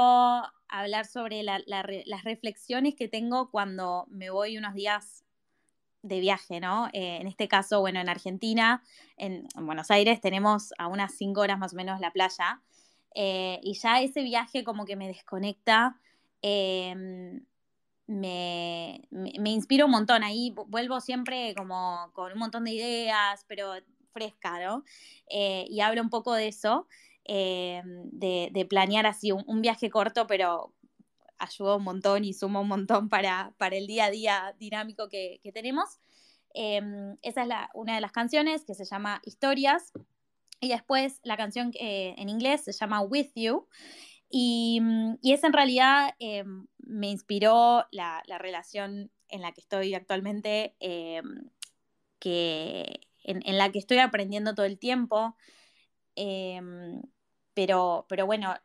[0.69, 5.26] hablar sobre las reflexiones que tengo cuando me voy unos días
[6.04, 6.88] de viaje, ¿no?
[6.93, 8.84] Eh, en este caso, bueno, en Argentina,
[9.17, 12.62] en, Buenos Aires, tenemos a unas cinco horas más o menos la playa.
[13.15, 16.00] Eh, y ya ese viaje como que me desconecta,
[16.41, 17.45] em,
[18.08, 20.24] me, me, inspira un montón.
[20.24, 23.74] Ahí vuelvo siempre como con un montón de ideas, pero
[24.12, 24.84] fresca, ¿no?
[25.30, 26.88] Eh, y hablo un poco de eso,
[27.24, 30.74] em, de, planear así un, viaje corto, pero
[31.39, 35.39] ayuda un montón y suma un montón para, para el día a día dinámico que,
[35.54, 36.00] tenemos.
[36.54, 39.93] Em, esa es la, una de las canciones que se llama Historias.
[40.62, 43.67] Y después la canción eh, en inglés se llama With You.
[44.30, 49.62] Y, mm, y esa en realidad em, me inspiró la, la, relación en la que
[49.62, 51.50] estoy actualmente, em,
[52.19, 55.36] que, en, en, la que estoy aprendiendo todo el tiempo.
[57.54, 58.56] Pero, pero bueno,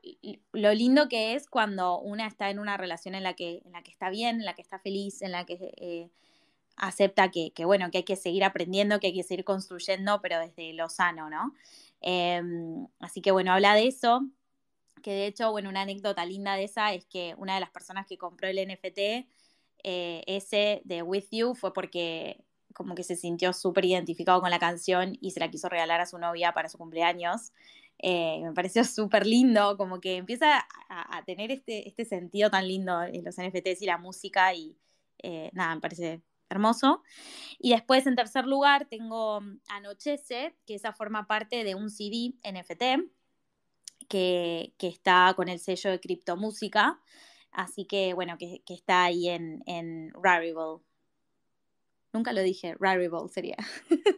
[0.52, 3.82] lo lindo que es cuando una está en una relación en la que, en la
[3.82, 6.10] que está bien, en la que está feliz, en la que eh,
[6.76, 10.72] acepta que, bueno, que hay que seguir aprendiendo, que hay que seguir construyendo, pero desde
[10.72, 11.52] lo sano, ¿no?
[12.00, 14.20] Em, así que bueno, habla de eso,
[15.02, 18.06] que de hecho, bueno, una anécdota linda de esa es que una de las personas
[18.06, 19.26] que compró el NFT,
[19.84, 24.58] eh, ese de With You, fue porque como que se sintió súper identificado con la
[24.58, 27.52] canción y se la quiso regalar a su novia para su cumpleaños.
[27.98, 33.02] Eh, me pareció súper lindo, como que empieza a, tener este, este, sentido tan lindo
[33.02, 34.76] en los NFTs y la música y
[35.22, 37.02] eh, nada, me parece hermoso.
[37.58, 43.10] Y después, en tercer lugar, tengo Anochece, que esa forma parte de un CD NFT
[44.08, 47.00] que, está con el sello de criptomúsica.
[47.50, 50.80] Así que, bueno, que, está ahí en, en Rarible.
[52.12, 53.56] Nunca lo dije, Rarible sería.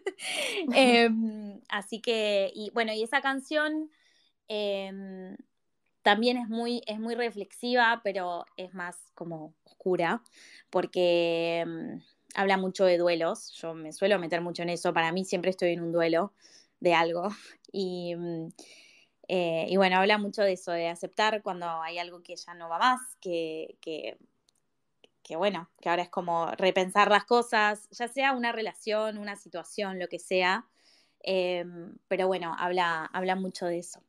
[0.74, 3.88] Em, así que, y bueno, y esa canción
[4.48, 5.36] em,
[6.02, 10.22] también es muy, es muy reflexiva, pero es más como oscura,
[10.70, 12.02] porque em,
[12.34, 13.52] habla mucho de duelos.
[13.52, 14.92] Yo me suelo meter mucho en eso.
[14.92, 16.32] Para mí siempre estoy en un duelo
[16.80, 17.28] de algo.
[17.70, 18.14] Y,
[19.28, 22.70] eh, y bueno, habla mucho de eso, de aceptar cuando hay algo que ya no
[22.70, 24.16] va más, que, que
[25.28, 29.98] que bueno, que ahora es como repensar las cosas, ya sea una relación, una situación,
[29.98, 30.66] lo que sea,
[31.20, 34.02] em, pero bueno, habla, habla mucho de eso.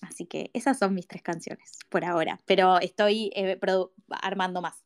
[0.00, 3.60] Así que esas son mis tres canciones por ahora, pero estoy eh,
[4.08, 4.83] armando más.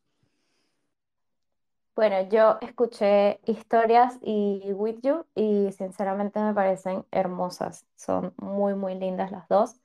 [1.98, 7.86] Bueno, yo escuché historias y With You y sinceramente me parecen hermosas.
[7.96, 9.80] Son muy, muy lindas las dos.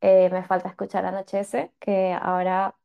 [0.00, 2.76] Eh, me falta escuchar Anochece, que ahora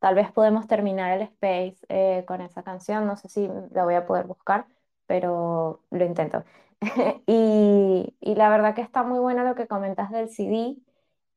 [0.00, 3.94] Tal vez podemos terminar el space eh, con esa canción, no sé si la voy
[3.96, 4.66] a poder buscar,
[5.06, 6.44] pero lo intento.
[7.26, 10.76] y, la verdad que está muy bueno lo que comentas del CD.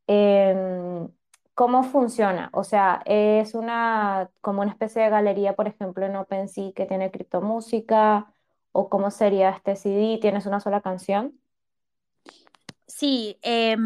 [0.08, 1.10] Em,
[1.56, 2.50] ¿Cómo funciona?
[2.54, 7.12] O sea, es una como una especie de galería, por ejemplo, en OpenSea que tiene
[7.12, 8.32] criptomúsica,
[8.72, 11.40] o cómo sería este CD, ¿tienes una sola canción?
[12.86, 13.78] Sí, eh,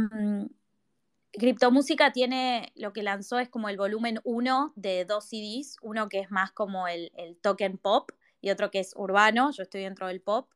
[1.31, 6.19] Criptomúsica tiene, lo que lanzó es como el volumen 1 de dos CDs, uno que
[6.19, 10.21] es más como el, token pop y otro que es urbano, yo estoy dentro del
[10.21, 10.49] pop.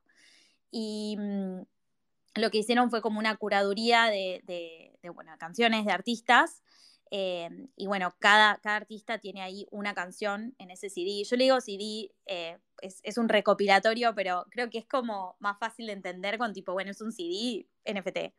[0.72, 1.62] Y mm,
[2.36, 6.64] lo que hicieron fue como una curaduría de, bueno, canciones de artistas.
[7.16, 11.24] Eh, y bueno, cada, cada, artista tiene ahí una canción en ese CD.
[11.24, 15.86] Yo le digo CD, eh, es, un recopilatorio, pero creo que es como más fácil
[15.86, 18.34] de entender con tipo, bueno, es un CD NFT.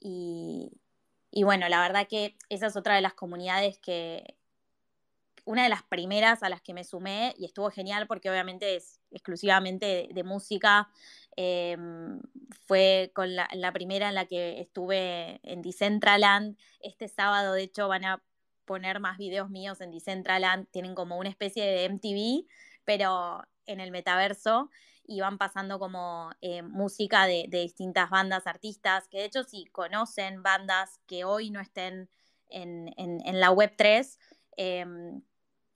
[0.00, 4.36] Y, bueno, la verdad que esa es otra de las comunidades que,
[5.44, 9.00] una de las primeras a las que me sumé y estuvo genial porque obviamente es
[9.10, 10.90] exclusivamente de, música.
[11.40, 12.20] Em,
[12.66, 16.58] fue con la, primera en la que estuve en Decentraland.
[16.80, 18.20] Este sábado, de hecho, van a
[18.64, 20.66] poner más videos míos en Decentraland.
[20.72, 22.44] Tienen como una especie de MTV,
[22.84, 24.68] pero en el metaverso
[25.06, 30.42] y van pasando como eh, música de, distintas bandas, artistas, que de hecho si conocen
[30.42, 32.10] bandas que hoy no estén
[32.48, 32.90] en,
[33.40, 34.18] la web 3.
[34.56, 35.22] Em,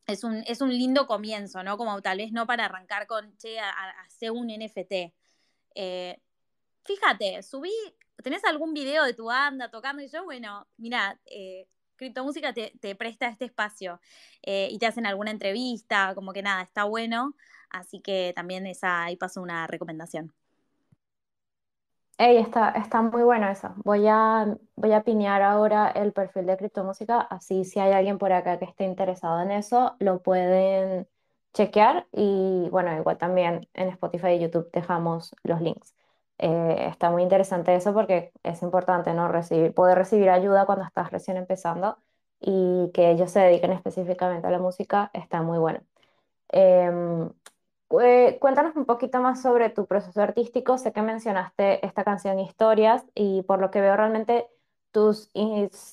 [0.09, 1.79] es un, es un lindo comienzo, ¿no?
[1.79, 5.15] Como tal vez no para arrancar con, che, hace un NFT.
[5.75, 6.21] Eh,
[6.85, 7.73] fíjate, subí,
[8.23, 10.03] ¿tenés algún video de tu banda tocando?
[10.03, 14.01] Y yo, bueno, mira, eh, Criptomúsica te, presta este espacio
[14.43, 17.35] eh, y te hacen alguna entrevista, como que nada, está bueno.
[17.71, 20.33] Así que también esa, ahí paso una recomendación.
[22.19, 23.73] Ey, está, está muy bueno eso.
[23.85, 28.33] Voy a, voy a pinear ahora el perfil de Criptomúsica, así si hay alguien por
[28.33, 31.09] acá que esté interesado en eso, lo pueden
[31.53, 35.95] chequear y bueno, igual también en Spotify y YouTube dejamos los links.
[36.39, 39.29] Eh, está muy interesante eso porque es importante, ¿no?
[39.29, 41.99] Recibir, poder recibir ayuda cuando estás recién empezando
[42.41, 45.81] y que ellos se dediquen específicamente a la música está muy bueno.
[46.49, 47.31] Em,
[48.41, 50.79] cuéntanos un poquito más sobre tu proceso artístico.
[50.79, 54.49] Sé que mencionaste esta canción Historias y por lo que veo realmente
[54.93, 55.31] tus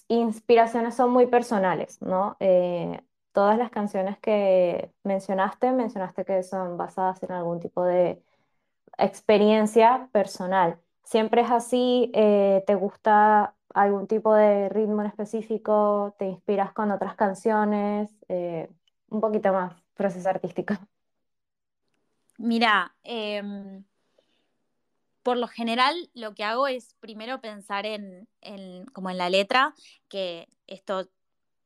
[0.08, 2.38] inspiraciones son muy personales, ¿no?
[2.40, 3.02] Eh,
[3.40, 8.22] todas las canciones que mencionaste, mencionaste que son basadas en algún tipo de
[8.98, 10.78] experiencia personal.
[11.06, 12.12] ¿Siempre es así?
[12.14, 16.14] Eh, ¿te gusta algún tipo de ritmo en específico?
[16.20, 18.14] ¿Te inspiras con otras canciones?
[18.28, 18.70] Eh,
[19.08, 20.74] un poquito más, proceso artístico.
[22.38, 23.86] Mira, em,
[25.24, 28.28] por lo general lo que hago es primero pensar en,
[28.92, 29.74] como en la letra,
[30.10, 31.08] que esto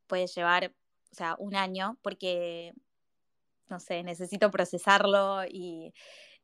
[0.05, 0.71] puede llevar,
[1.13, 2.73] o sea, un año, porque,
[3.69, 5.93] no sé, necesito procesarlo y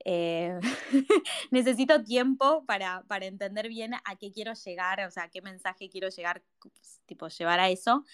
[0.06, 0.60] eh,
[1.52, 5.90] necesito tiempo para, para, entender bien a qué quiero llegar, o sea, a qué mensaje
[5.90, 6.44] quiero llegar,
[7.08, 8.06] tipo, llevar a eso.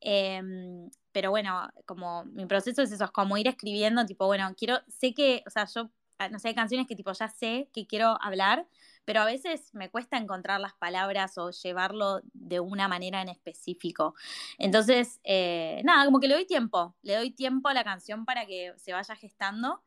[0.00, 4.78] Em, pero bueno, como mi proceso es eso, es como ir escribiendo, tipo, bueno, quiero,
[4.88, 7.86] sé que, o sea, yo, ah, no sé, hay canciones que tipo ya sé que
[7.86, 8.66] quiero hablar,
[9.08, 14.14] pero a veces me cuesta encontrar las palabras o llevarlo de una manera en específico.
[14.58, 18.44] Entonces, eh, nada, como que le doy tiempo, le doy tiempo a la canción para
[18.44, 19.82] que se vaya gestando.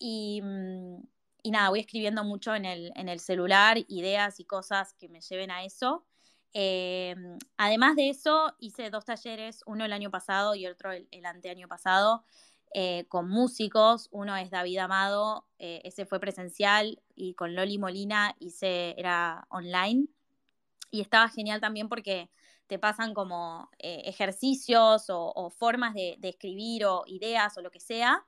[0.00, 0.96] Mm,
[1.42, 5.20] y, nada, voy escribiendo mucho en el, en el, celular ideas y cosas que me
[5.20, 6.06] lleven a eso.
[6.54, 11.68] Em, además de eso, hice dos talleres, uno el año pasado y otro el, anteaño
[11.68, 12.24] pasado,
[12.74, 14.08] eh, con músicos.
[14.10, 20.08] Uno es David Amado, eh, ese fue presencial, y con Loli Molina hice, era online.
[20.90, 22.30] Y estaba genial también porque
[22.66, 27.80] te pasan como eh, ejercicios o, formas de, de, escribir o ideas o lo que
[27.80, 28.24] sea.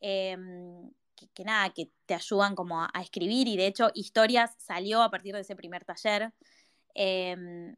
[0.00, 0.90] Em,
[1.34, 5.34] que, nada, que te ayudan como a, escribir y de hecho Historias salió a partir
[5.34, 6.32] de ese primer taller.
[6.94, 7.74] Em,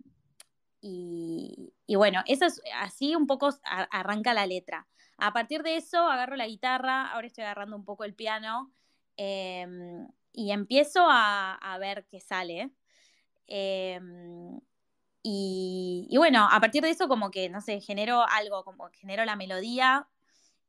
[0.81, 4.87] y, bueno, eso es así un poco arranca la letra.
[5.23, 8.73] A partir de eso agarro la guitarra, ahora estoy agarrando un poco el piano
[9.17, 12.73] em, y empiezo a, ver qué sale.
[13.47, 14.61] Em,
[15.23, 19.37] y, bueno, a partir de eso como que, no sé, genero algo, como genero la
[19.37, 20.09] melodía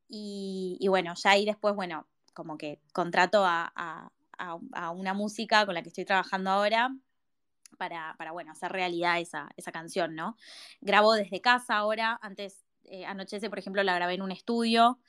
[0.07, 4.11] y, bueno, ya ahí después, bueno, como que contrato a,
[4.95, 6.95] una música con la que estoy trabajando ahora
[7.77, 10.37] para, bueno, hacer realidad esa, canción, ¿no?
[10.81, 15.00] Grabo desde casa ahora, antes eh, Anochece, por ejemplo, la grabé en un estudio,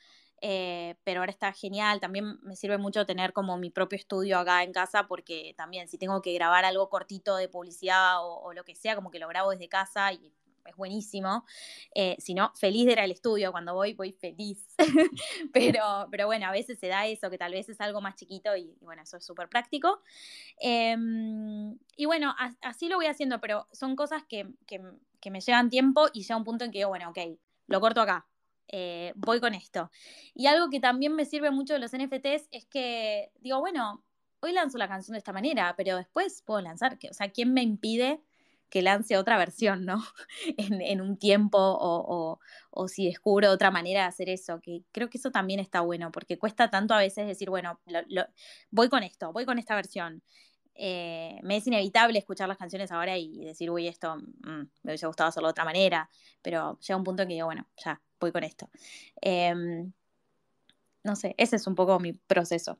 [0.41, 4.63] eh, pero ahora está genial, también me sirve mucho tener como mi propio estudio acá
[4.63, 8.75] en casa, porque también si tengo que grabar algo cortito de publicidad o, lo que
[8.75, 10.33] sea, como que lo grabo desde casa y
[10.65, 11.45] es buenísimo.
[11.93, 13.51] Eh, si no, feliz de ir al estudio.
[13.51, 14.75] Cuando voy, voy feliz.
[15.53, 18.55] pero, pero bueno, a veces se da eso, que tal vez es algo más chiquito
[18.55, 20.01] y, bueno, eso es súper práctico.
[20.59, 24.47] Em, y bueno, así lo voy haciendo, pero son cosas que,
[25.29, 27.17] me llevan tiempo y llega un punto en que yo, bueno, ok,
[27.67, 28.27] lo corto acá.
[28.67, 29.91] Eh, voy con esto.
[30.33, 34.03] Y algo que también me sirve mucho de los NFTs es que digo, bueno,
[34.39, 37.61] hoy lanzo la canción de esta manera, pero después puedo lanzar, o sea, ¿quién me
[37.61, 38.21] impide
[38.69, 40.03] que lance otra versión, ¿no?
[40.57, 42.39] en, un tiempo o,
[42.87, 46.37] si descubro otra manera de hacer eso, que creo que eso también está bueno, porque
[46.37, 47.79] cuesta tanto a veces decir, bueno,
[48.71, 50.23] voy con esto, voy con esta versión.
[50.75, 55.07] Eh, me es inevitable escuchar las canciones ahora y decir, uy, esto mm, me hubiese
[55.07, 56.09] gustado hacerlo de otra manera,
[56.41, 58.69] pero llega un punto en que digo, bueno, ya, voy con esto.
[59.21, 59.91] Em,
[61.03, 62.79] no sé, ese es un poco mi proceso.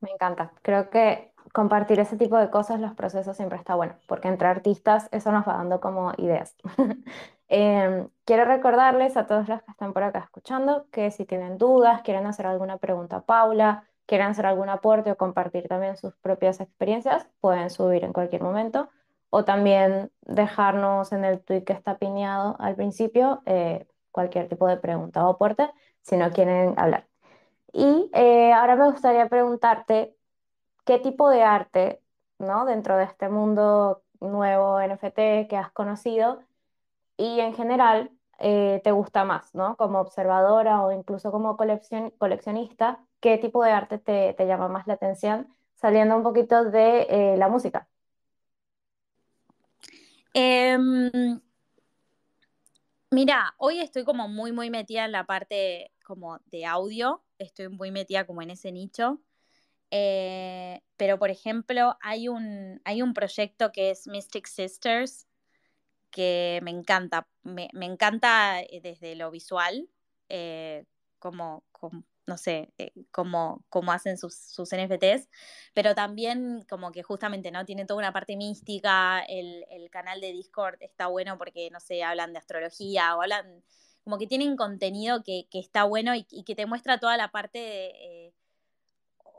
[0.00, 0.52] Me encanta.
[0.62, 5.08] Creo que compartir ese tipo de cosas, los procesos siempre está bueno, porque entre artistas
[5.12, 6.56] eso nos va dando como ideas.
[7.50, 12.02] Em, quiero recordarles a todos los que están por acá escuchando que si tienen dudas,
[12.02, 16.60] quieren hacer alguna pregunta a Paula, quieren hacer algún aporte o compartir también sus propias
[16.60, 18.88] experiencias, pueden subir en cualquier momento
[19.30, 24.78] o también dejarnos en el tweet que está piñado al principio eh, cualquier tipo de
[24.78, 27.06] pregunta o aporte si no quieren hablar.
[27.72, 30.16] Y eh, ahora me gustaría preguntarte
[30.86, 32.02] qué tipo de arte,
[32.38, 32.64] ¿no?
[32.64, 36.40] Dentro de este mundo nuevo NFT que has conocido
[37.18, 39.76] y en general eh, te gusta más, ¿no?
[39.76, 45.48] Como observadora o incluso como coleccionista, ¿qué tipo de arte te, llama más la atención?
[45.74, 47.88] Saliendo un poquito de eh, la música.
[50.34, 51.40] Em,
[53.10, 57.90] mira, hoy estoy como muy, muy metida en la parte como de audio, estoy muy
[57.90, 59.20] metida como en ese nicho.
[59.90, 65.26] Eh, pero, por ejemplo, hay un, hay un proyecto que es Mystic Sisters,
[66.10, 67.28] que me encanta.
[67.42, 69.88] Me, encanta eh, desde lo visual,
[71.18, 71.64] como,
[72.28, 72.72] no sé,
[73.10, 75.28] cómo, hacen sus, sus, NFTs,
[75.74, 77.64] pero también como que justamente, ¿no?
[77.64, 82.32] Tiene toda una parte mística, el, canal de Discord está bueno porque, no sé, hablan
[82.32, 83.64] de astrología o hablan,
[84.04, 88.34] como que tienen contenido que, está bueno y, que te muestra toda la parte de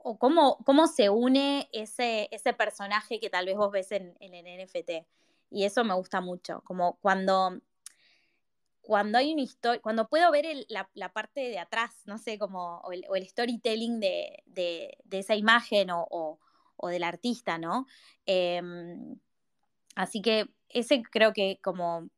[0.04, 4.66] o cómo, cómo se une ese, ese personaje que tal vez vos ves en, el
[4.66, 5.06] NFT.
[5.52, 7.60] Y eso me gusta mucho, como cuando,
[8.90, 12.92] cuando hay una historia, cuando puedo ver la, parte de atrás, no sé, como, o
[12.92, 16.40] el, storytelling de, esa imagen o,
[16.90, 17.86] del artista, ¿no?
[18.26, 19.20] Em,
[19.96, 22.10] así que ese creo que como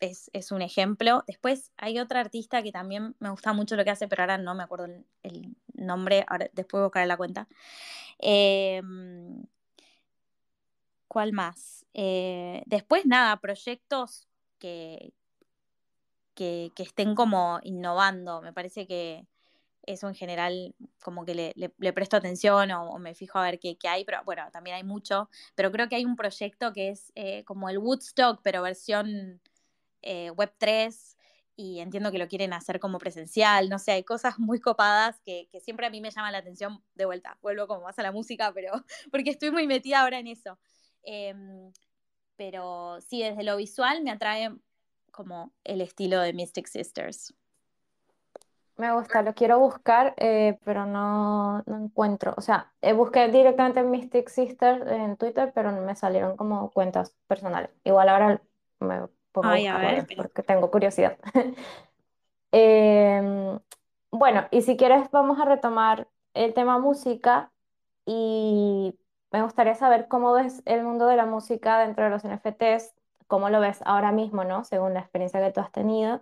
[0.00, 1.22] es, un ejemplo.
[1.28, 4.56] Después hay otra artista que también me gusta mucho lo que hace, pero ahora no
[4.56, 4.86] me acuerdo
[5.22, 7.46] el, nombre, ahora, después buscaré la cuenta.
[8.18, 9.44] Em,
[11.06, 11.86] ¿Cuál más?
[11.94, 14.26] Eh, después, nada, proyectos
[14.58, 15.12] que,
[16.38, 18.40] que, estén como innovando.
[18.42, 19.26] Me parece que
[19.82, 24.04] eso en general como que le, presto atención o, me fijo a ver qué, hay,
[24.04, 25.28] pero bueno, también hay mucho.
[25.56, 29.40] Pero creo que hay un proyecto que es eh, como el Woodstock, pero versión
[30.02, 31.16] eh, Web3
[31.56, 35.48] y entiendo que lo quieren hacer como presencial, no sé, hay cosas muy copadas que,
[35.60, 38.52] siempre a mí me llaman la atención de vuelta, vuelvo como más a la música,
[38.54, 38.72] pero
[39.10, 40.56] porque estoy muy metida ahora en eso.
[41.02, 41.72] Em,
[42.36, 44.50] pero sí, desde lo visual me atrae
[45.18, 47.34] como el estilo de Mystic Sisters.
[48.76, 52.34] Me gusta, lo quiero buscar, eh, pero no, no, encuentro.
[52.36, 57.70] O sea, eh, busqué directamente Mystic Sisters en Twitter, pero me salieron como cuentas personales.
[57.82, 58.40] Igual ahora
[58.78, 61.18] me porque tengo curiosidad.
[62.50, 63.58] Em,
[64.10, 67.52] bueno, y si quieres vamos a retomar el tema música
[68.06, 68.98] y
[69.30, 72.94] me gustaría saber cómo ves el mundo de la música dentro de los NFTs,
[73.28, 74.64] cómo lo ves ahora mismo, ¿no?
[74.64, 76.20] Según la experiencia que tú has tenido,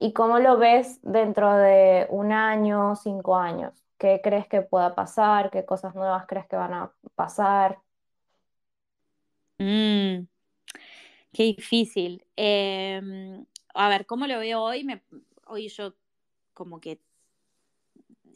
[0.00, 3.74] y cómo lo ves dentro de un año, cinco años.
[3.98, 5.50] ¿Qué crees que pueda pasar?
[5.50, 7.78] ¿Qué cosas nuevas crees que van a pasar?
[9.58, 10.26] Mm.
[11.32, 12.24] Qué difícil.
[12.36, 13.44] Em,
[13.74, 14.86] a ver, ¿cómo lo veo hoy?
[15.46, 15.94] hoy yo
[16.54, 17.00] como que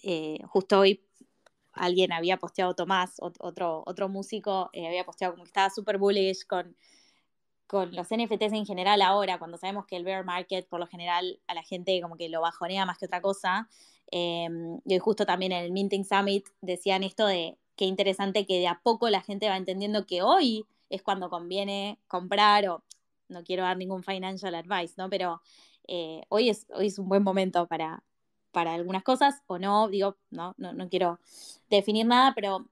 [0.02, 1.04] eh, justo hoy
[1.72, 6.44] alguien había posteado, Tomás, otro, otro músico, eh, había posteado como que estaba súper bullish
[6.46, 6.76] con,
[7.72, 11.40] con los NFTs en general ahora, cuando sabemos que el bear market por lo general
[11.46, 13.66] a la gente como que lo bajonea más que otra cosa.
[14.10, 18.68] Em, y justo también en el Minting Summit decían esto de qué interesante que de
[18.68, 22.82] a poco la gente va entendiendo que hoy es cuando conviene comprar o
[23.30, 25.08] no quiero dar ningún financial advice, ¿no?
[25.08, 25.40] Pero
[25.88, 28.02] eh, hoy, es, hoy es un buen momento para,
[28.50, 31.20] para algunas cosas o no, digo, no, no, quiero
[31.70, 32.68] definir nada, pero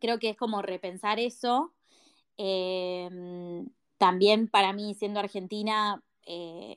[0.00, 1.72] creo que es como repensar eso.
[2.36, 3.66] Em,
[4.02, 6.76] también para mí, siendo argentina, eh,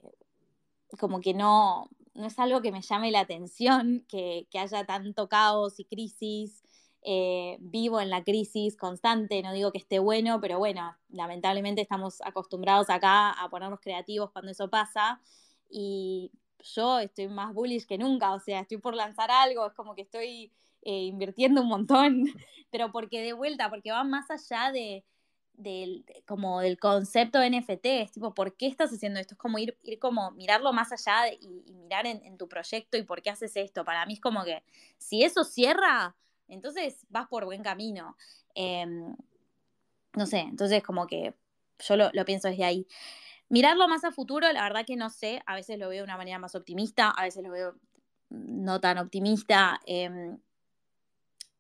[1.00, 5.28] como que no, no es algo que me llame la atención, que, que haya tanto
[5.28, 6.62] caos y crisis
[7.02, 12.22] eh, vivo en la crisis constante, no digo que esté bueno, pero bueno, lamentablemente estamos
[12.22, 15.20] acostumbrados acá a ponernos creativos cuando eso pasa
[15.68, 19.96] y yo estoy más bullish que nunca, o sea, estoy por lanzar algo, es como
[19.96, 20.52] que estoy
[20.84, 22.26] eh, invirtiendo un montón,
[22.72, 25.04] pero porque de vuelta, porque va más allá de,
[25.58, 29.36] del, como del concepto de NFT, es tipo, ¿por qué estás haciendo esto?
[29.36, 33.22] Es como ir, ir como mirarlo más allá y, mirar en, tu proyecto y por
[33.22, 33.86] qué haces esto.
[33.86, 34.64] Para mí es como que
[34.98, 36.16] si eso cierra,
[36.48, 38.18] entonces vas por buen camino.
[38.54, 39.16] Em,
[40.14, 41.34] no sé, entonces como que
[41.80, 42.88] yo lo, pienso desde ahí.
[43.50, 46.18] Mirarlo más a futuro, la verdad que no sé, a veces lo veo de una
[46.18, 47.76] manera más optimista, a veces lo veo
[48.30, 49.80] no tan optimista.
[49.86, 50.40] Em,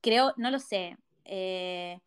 [0.02, 0.98] creo, no lo sé.
[1.26, 2.00] Eh,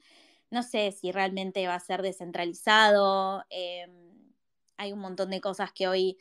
[0.51, 3.45] no sé si realmente va a ser descentralizado.
[3.51, 3.91] Em,
[4.77, 6.19] hay un montón de cosas que hoy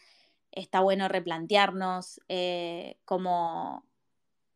[0.51, 3.86] está bueno replantearnos, eh, como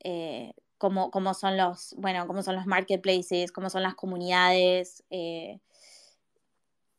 [0.04, 5.04] eh, cómo, son los, bueno, cómo son los marketplaces, cómo son las comunidades.
[5.12, 5.60] Eh,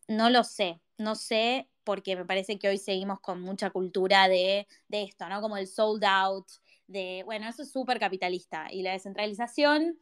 [0.07, 4.69] no lo sé, no sé, porque me parece que hoy seguimos con mucha cultura de,
[4.89, 5.41] esto, ¿no?
[5.41, 6.47] Como el sold out,
[6.87, 8.69] de, bueno, eso es súper capitalista.
[8.71, 9.99] Y la descentralización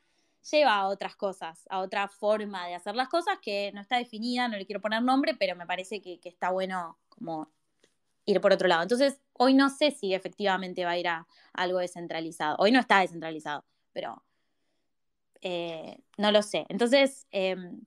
[0.50, 4.48] lleva a otras cosas, a otra forma de hacer las cosas que no está definida,
[4.48, 7.50] no le quiero poner nombre, pero me parece que, está bueno como
[8.24, 8.82] ir por otro lado.
[8.82, 12.56] Entonces, hoy no sé si efectivamente va a ir a, algo descentralizado.
[12.58, 14.22] Hoy no está descentralizado, pero
[15.42, 16.66] eh, no lo sé.
[16.68, 17.80] Entonces, em,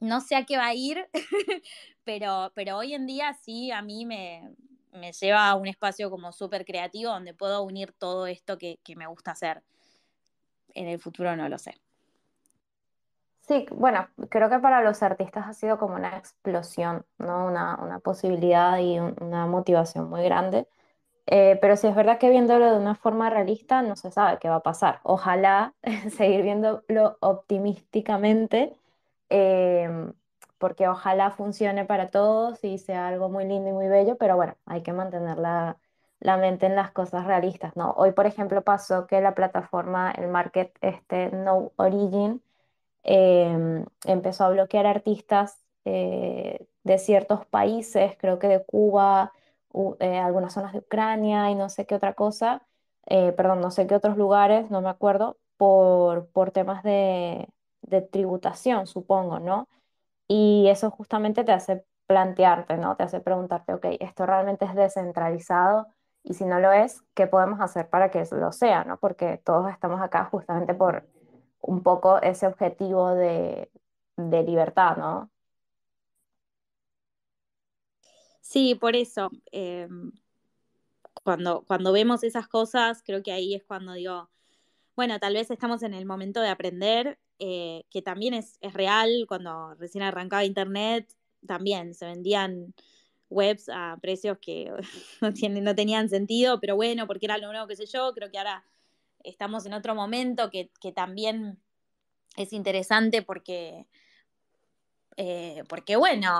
[0.00, 1.08] no sé a qué va a ir,
[2.04, 4.54] pero, pero hoy en día sí a mí me,
[5.20, 9.32] lleva a un espacio como súper creativo donde puedo unir todo esto que, me gusta
[9.32, 9.62] hacer.
[10.78, 11.74] En el futuro no lo sé.
[13.40, 17.46] Sí, bueno, creo que para los artistas ha sido como una explosión, ¿no?
[17.46, 20.68] Una, posibilidad y una motivación muy grande.
[21.26, 24.48] Eh, pero si es verdad que viéndolo de una forma realista no se sabe qué
[24.48, 25.00] va a pasar.
[25.04, 25.74] Ojalá
[26.10, 28.76] seguir viéndolo optimísticamente
[29.30, 30.12] Em,
[30.58, 34.56] porque ojalá funcione para todos y sea algo muy lindo y muy bello, pero bueno,
[34.66, 35.78] hay que mantener la,
[36.20, 37.92] la mente en las cosas realistas, ¿no?
[37.96, 42.42] Hoy, por ejemplo, pasó que la plataforma, el market, este No Origin,
[43.04, 49.32] em, empezó a bloquear artistas eh, de ciertos países, creo que de Cuba,
[50.00, 52.66] eh, algunas zonas de Ucrania y no sé qué otra cosa,
[53.06, 57.48] eh, perdón, no sé qué otros lugares, no me acuerdo, por, por temas de,
[57.82, 59.68] de tributación, supongo, ¿no?
[60.28, 62.96] Y eso justamente te hace plantearte, ¿no?
[62.96, 65.88] Te hace preguntarte, ok, esto realmente es descentralizado
[66.28, 68.98] y si no lo es, ¿qué podemos hacer para que lo sea, ¿no?
[68.98, 71.08] Porque todos estamos acá justamente por
[71.62, 73.70] un poco ese objetivo de,
[74.16, 75.30] libertad, ¿no?
[78.42, 79.30] Sí, por eso.
[79.52, 80.12] Em,
[81.24, 84.28] cuando, cuando vemos esas cosas, creo que ahí es cuando digo,
[84.96, 89.74] bueno, tal vez estamos en el momento de aprender eh, que también es, real, cuando
[89.76, 91.10] recién arrancaba Internet,
[91.46, 92.74] también se vendían
[93.30, 94.72] webs a precios que
[95.62, 98.64] no, tenían sentido, pero bueno, porque era lo nuevo que sé yo, creo que ahora
[99.24, 101.60] estamos en otro momento que, también
[102.36, 103.86] es interesante porque,
[105.16, 106.30] eh, porque bueno,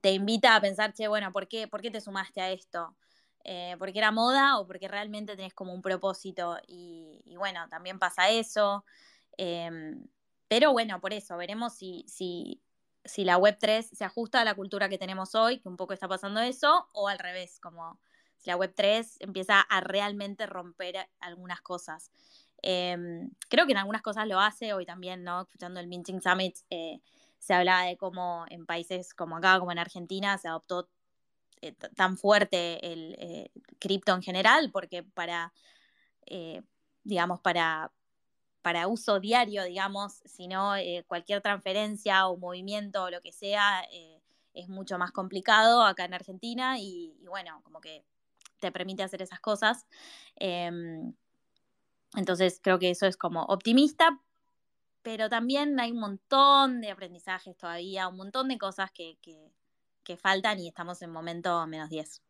[0.00, 2.96] te, invita a pensar, che, bueno, ¿por qué, ¿por qué te sumaste a esto?
[3.44, 6.58] Eh, ¿Porque era moda o porque realmente tenés como un propósito?
[6.66, 8.84] Y, y bueno, también pasa eso.
[9.36, 10.06] Em,
[10.48, 12.60] pero bueno, por eso, veremos si, si,
[13.04, 16.08] si la Web3 se ajusta a la cultura que tenemos hoy, que un poco está
[16.08, 17.98] pasando eso, o al revés, como
[18.38, 22.10] si la Web3 empieza a realmente romper algunas cosas.
[22.62, 25.42] Em, creo que en algunas cosas lo hace, hoy también, ¿no?
[25.42, 27.00] Escuchando el Minting Summit, eh,
[27.38, 30.88] se hablaba de cómo en países como acá, como en Argentina, se adoptó
[31.60, 33.50] eh, tan fuerte el eh,
[33.80, 35.52] cripto en general, porque para,
[37.04, 37.92] digamos, para,
[38.62, 44.20] para uso diario, digamos, sino eh, cualquier transferencia o movimiento o lo que sea eh,
[44.54, 48.04] es mucho más complicado acá en Argentina y, bueno, como que
[48.60, 49.86] te permite hacer esas cosas.
[50.36, 51.12] Em,
[52.14, 54.20] entonces creo que eso es como optimista,
[55.02, 59.18] pero también hay un montón de aprendizajes todavía, un montón de cosas que,
[60.04, 62.22] que faltan y estamos en momento menos 10.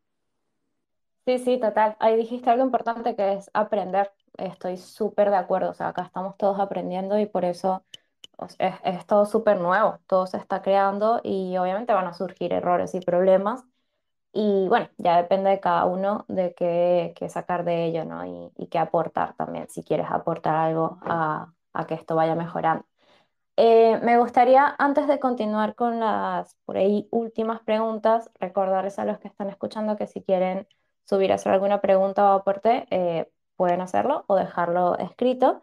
[1.27, 1.97] Sí, sí, total.
[2.01, 4.11] Ahí dijiste algo importante que es aprender.
[4.39, 5.71] Estoy súper de acuerdo.
[5.71, 7.85] O sea, acá estamos todos aprendiendo y por eso
[8.59, 9.99] es, todo súper nuevo.
[10.07, 13.65] Todo se está creando y obviamente van a surgir errores y problemas.
[14.33, 18.25] Y bueno, ya depende de cada uno de qué, sacar de ello, ¿no?
[18.27, 22.87] Y, y, qué aportar también, si quieres aportar algo a, a que esto vaya mejorando.
[23.57, 29.19] Eh, me gustaría, antes de continuar con las por ahí últimas preguntas, recordarles a los
[29.19, 30.67] que están escuchando que si quieren
[31.05, 35.63] subir, hacer alguna pregunta o aporte, eh, pueden hacerlo o dejarlo escrito.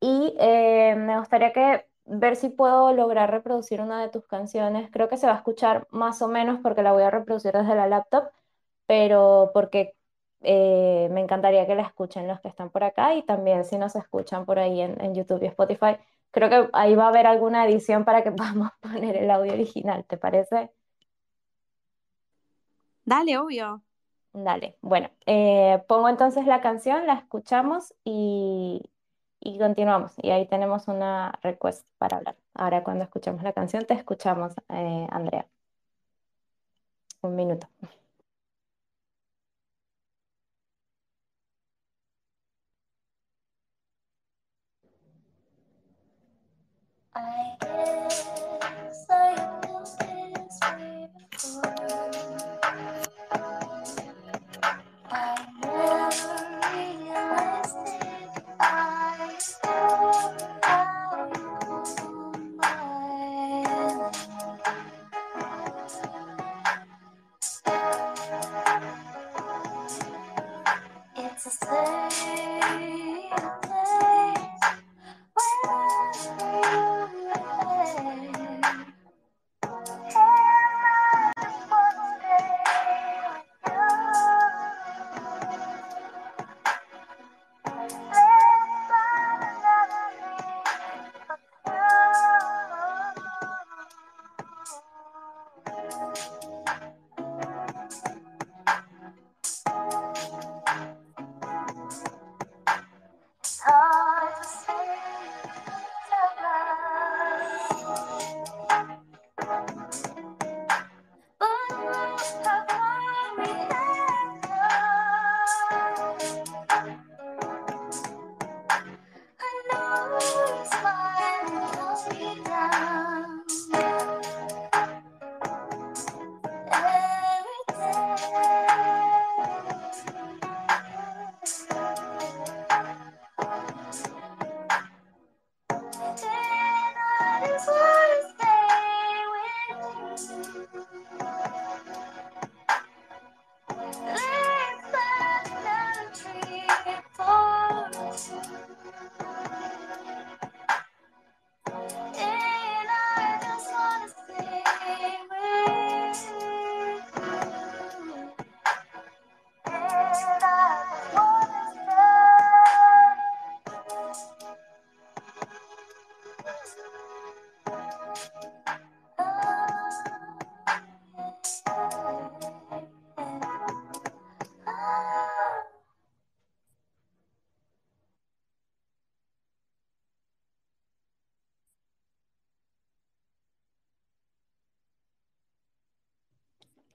[0.00, 4.90] Y eh, me gustaría que ver si puedo lograr reproducir una de tus canciones.
[4.92, 7.74] Creo que se va a escuchar más o menos porque la voy a reproducir desde
[7.76, 8.30] la laptop,
[8.86, 9.94] pero porque
[10.42, 13.94] eh, me encantaría que la escuchen los que están por acá y también si nos
[13.96, 15.96] escuchan por ahí en, en YouTube y Spotify.
[16.32, 20.04] Creo que ahí va a haber alguna edición para que podamos poner el audio original,
[20.06, 20.70] ¿te parece?
[23.04, 23.82] Dale, obvio.
[24.34, 28.82] Dale, bueno, eh, pongo entonces la canción, la escuchamos y,
[29.58, 30.12] continuamos.
[30.22, 32.36] Y ahí tenemos una request para hablar.
[32.54, 35.46] Ahora cuando escuchamos la canción te escuchamos, eh, Andrea.
[37.22, 37.68] Un minuto.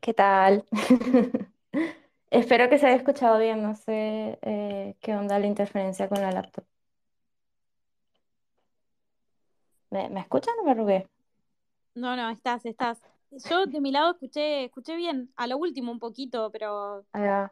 [0.08, 0.64] ¿Qué tal?
[2.32, 6.32] Espero que se haya escuchado bien, no sé eh, qué onda la interferencia con la
[6.32, 6.64] laptop.
[9.90, 11.10] ¿Me, me escuchan o me arrugué?
[11.94, 13.02] No, no, estás, estás.
[13.50, 17.52] Yo de mi lado escuché, escuché bien, a lo último un poquito, pero Ahí va.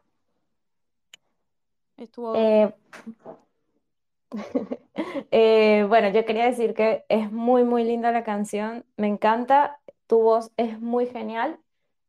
[1.98, 2.38] estuvo.
[2.38, 2.74] Eh,
[5.32, 10.22] eh, bueno, yo quería decir que es muy, muy linda la canción, me encanta, tu
[10.22, 11.60] voz es muy genial.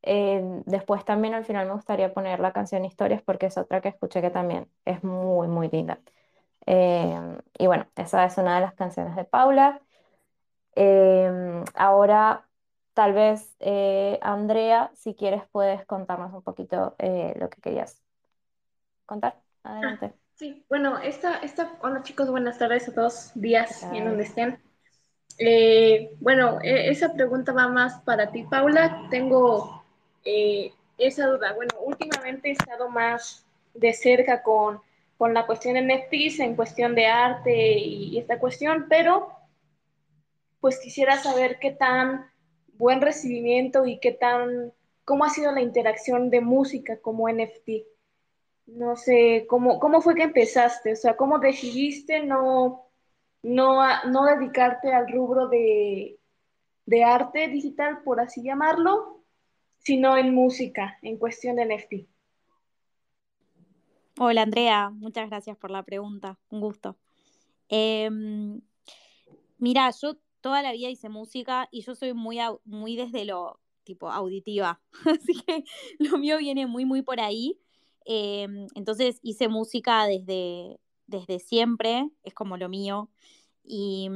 [0.07, 3.91] Eh, después también al final me gustaría poner la canción Historias porque es otra que
[3.91, 6.01] escuché que también es muy, muy linda.
[6.67, 7.19] Eh,
[7.59, 9.83] y bueno, esa es una de las canciones de Paula.
[10.77, 12.47] Eh, ahora,
[12.95, 18.03] tal vez, eh, Andrea, si quieres, puedes contarnos un poquito eh, lo que querías
[19.07, 19.43] contar.
[19.65, 20.15] Ah, Adelante.
[20.35, 24.63] sí, bueno, esta, esta, hola chicos, buenas tardes a todos, ¿Qué días en donde estén.
[25.39, 29.09] Eh, bueno, e- esa pregunta va más para ti, Paula.
[29.11, 29.86] Tengo
[30.27, 31.55] eh, esa duda.
[31.55, 34.81] Bueno, últimamente he estado más de cerca con,
[35.17, 39.31] con la cuestión de NFTs, en cuestión de arte y, y esta cuestión, pero
[40.61, 42.27] pues quisiera saber qué tan
[42.79, 44.73] buen recibimiento y qué tan,
[45.05, 47.87] cómo ha sido la interacción de música como NFT.
[48.67, 50.93] No sé, ¿cómo, cómo fue que empezaste?
[50.93, 52.89] O sea, ¿cómo decidiste no,
[53.43, 56.19] no, no dedicarte al rubro de,
[56.85, 59.16] de arte digital, por así llamarlo,
[59.87, 62.09] sino en música, en cuestión de NFT?
[64.19, 66.97] Hola Andrea, muchas gracias por la pregunta, un gusto.
[67.69, 68.61] Em,
[69.59, 74.11] mira, yo toda la vida hice música y yo soy muy, muy desde lo tipo
[74.11, 75.63] auditiva, así que
[76.01, 77.57] lo mío viene muy, muy por ahí.
[78.05, 83.09] Em, entonces hice música desde, desde siempre, es como lo mío,
[83.63, 84.11] y,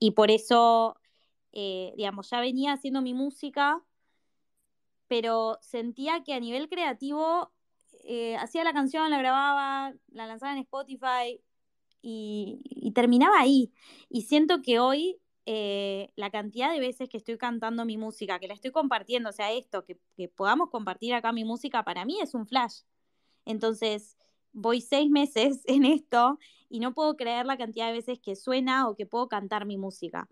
[0.00, 0.96] y por eso,
[1.52, 3.80] eh, digamos, ya venía haciendo mi música
[5.08, 7.52] pero sentía que a nivel creativo
[8.04, 11.40] eh, hacía la canción, la grababa, la lanzaba en Spotify
[12.02, 13.72] y, terminaba ahí.
[14.08, 18.48] Y siento que hoy eh, la cantidad de veces que estoy cantando mi música, que
[18.48, 22.20] la estoy compartiendo, o sea, esto, que, que podamos compartir acá mi música, para mí
[22.20, 22.82] es un flash.
[23.44, 24.16] Entonces,
[24.52, 26.38] voy seis meses en esto
[26.68, 29.76] y no puedo creer la cantidad de veces que suena o que puedo cantar mi
[29.76, 30.28] música.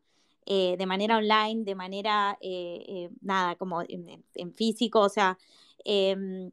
[0.46, 5.38] Eh, de manera online, de manera, eh, eh, nada, como en, físico, o sea,
[5.84, 6.50] em,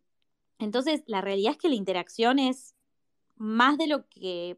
[0.60, 2.76] entonces la realidad es que la interacción es
[3.38, 4.58] más de lo que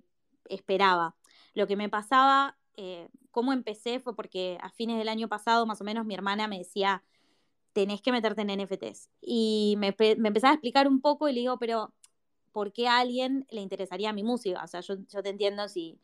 [0.50, 1.16] esperaba.
[1.54, 2.58] Lo que me pasaba,
[3.32, 6.58] cómo empecé fue porque a fines del año pasado, más o menos, mi hermana me
[6.58, 7.04] decía,
[7.74, 9.10] tenés que meterte en NFTs.
[9.22, 11.94] Y me, me empezaba a explicar un poco y le digo, pero
[12.52, 14.64] ¿por qué a alguien le interesaría mi música?
[14.64, 16.00] O sea, yo, yo te entiendo si,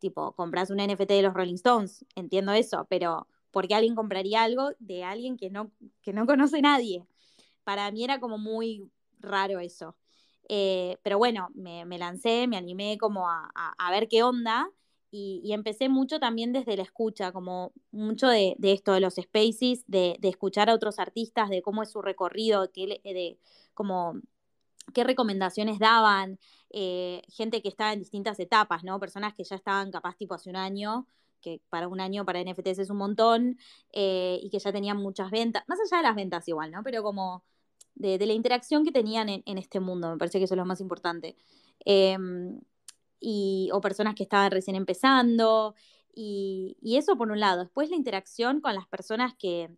[0.00, 4.42] tipo, compras un NFT de los Rolling Stones, entiendo eso, pero ¿por qué alguien compraría
[4.42, 5.70] algo de alguien que no,
[6.02, 7.06] que no conoce nadie?
[7.64, 8.90] Para mí era como muy
[9.20, 9.96] raro eso.
[10.48, 14.68] Eh, pero bueno, me, me, lancé, me animé como a, a, ver qué onda
[15.12, 19.14] y, y, empecé mucho también desde la escucha, como mucho de, de esto, de los
[19.14, 23.38] spaces, de, de, escuchar a otros artistas, de cómo es su recorrido, de, de
[23.74, 24.14] como
[24.92, 26.38] qué recomendaciones daban,
[26.70, 29.00] eh, gente que estaba en distintas etapas, ¿no?
[29.00, 31.06] Personas que ya estaban capaz tipo hace un año,
[31.40, 33.58] que para un año para NFTs es un montón,
[33.92, 36.82] eh, y que ya tenían muchas ventas, más allá de las ventas igual, ¿no?
[36.82, 37.44] Pero como
[37.94, 40.80] de, la interacción que tenían en, este mundo, me parece que eso es lo más
[40.80, 41.36] importante.
[41.84, 42.16] Eh,
[43.20, 45.74] y, o personas que estaban recién empezando,
[46.14, 47.62] y, y, eso por un lado.
[47.64, 49.70] Después la interacción con las personas que,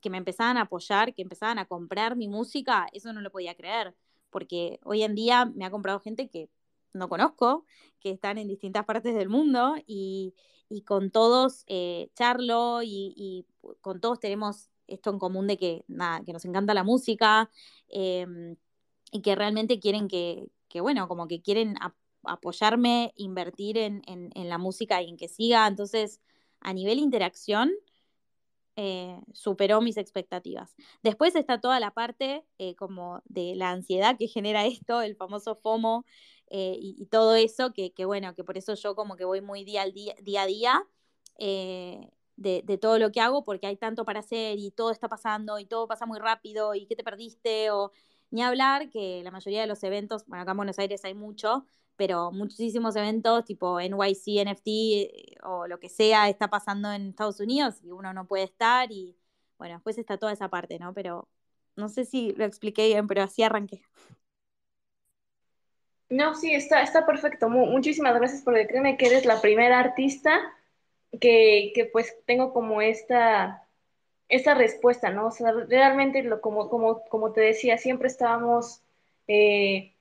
[0.00, 3.54] que me empezaban a apoyar, que empezaban a comprar mi música, eso no lo podía
[3.54, 3.94] creer
[4.30, 6.48] porque hoy en día me ha comprado gente que
[6.92, 7.64] no conozco,
[8.00, 10.34] que están en distintas partes del mundo y,
[10.68, 13.46] y con todos eh, charlo y,
[13.80, 17.50] con todos tenemos esto en común de que, nada, que nos encanta la música
[17.88, 18.26] eh,
[19.12, 20.48] y que realmente quieren que,
[20.80, 25.26] bueno, como que quieren ap apoyarme, invertir en, en, en la música y en que
[25.26, 25.66] siga.
[25.66, 26.20] Entonces,
[26.60, 27.72] a nivel interacción,
[28.76, 30.74] eh, superó mis expectativas.
[31.02, 35.56] Después está toda la parte eh, como de la ansiedad que genera esto, el famoso
[35.56, 36.04] FOMO
[36.50, 39.40] eh, y, y, todo eso, que, que, bueno, que por eso yo como que voy
[39.40, 40.82] muy día, día, día a día
[41.38, 45.08] eh, de, de, todo lo que hago, porque hay tanto para hacer y todo está
[45.08, 47.92] pasando y todo pasa muy rápido y qué te perdiste o
[48.30, 51.66] ni hablar que la mayoría de los eventos, bueno, acá en Buenos Aires hay mucho,
[52.00, 57.40] pero muchísimos eventos tipo NYC, NFT eh, o lo que sea está pasando en Estados
[57.40, 59.18] Unidos y uno no puede estar y
[59.58, 60.94] bueno, después está toda esa parte, ¿no?
[60.94, 61.28] Pero
[61.76, 63.82] no sé si lo expliqué bien, pero así arranqué.
[66.08, 67.50] No, sí, está, está perfecto.
[67.50, 70.40] Muchísimas gracias porque créeme que eres la primera artista
[71.20, 73.68] que, que pues tengo como esta
[74.30, 75.26] esa respuesta, ¿no?
[75.26, 78.80] O sea, realmente, lo, como, como, como te decía, siempre estábamos,
[79.28, 79.92] eh,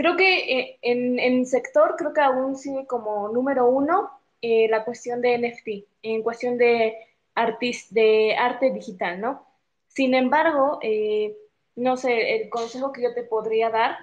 [0.00, 4.82] creo que eh, en, en sector, creo que aún sigue como número uno eh, la
[4.82, 6.96] cuestión de NFT, en cuestión de,
[7.34, 9.44] arte digital, ¿no?
[9.88, 11.36] Sin embargo, eh,
[11.76, 13.98] no sé, el consejo que yo te podría dar,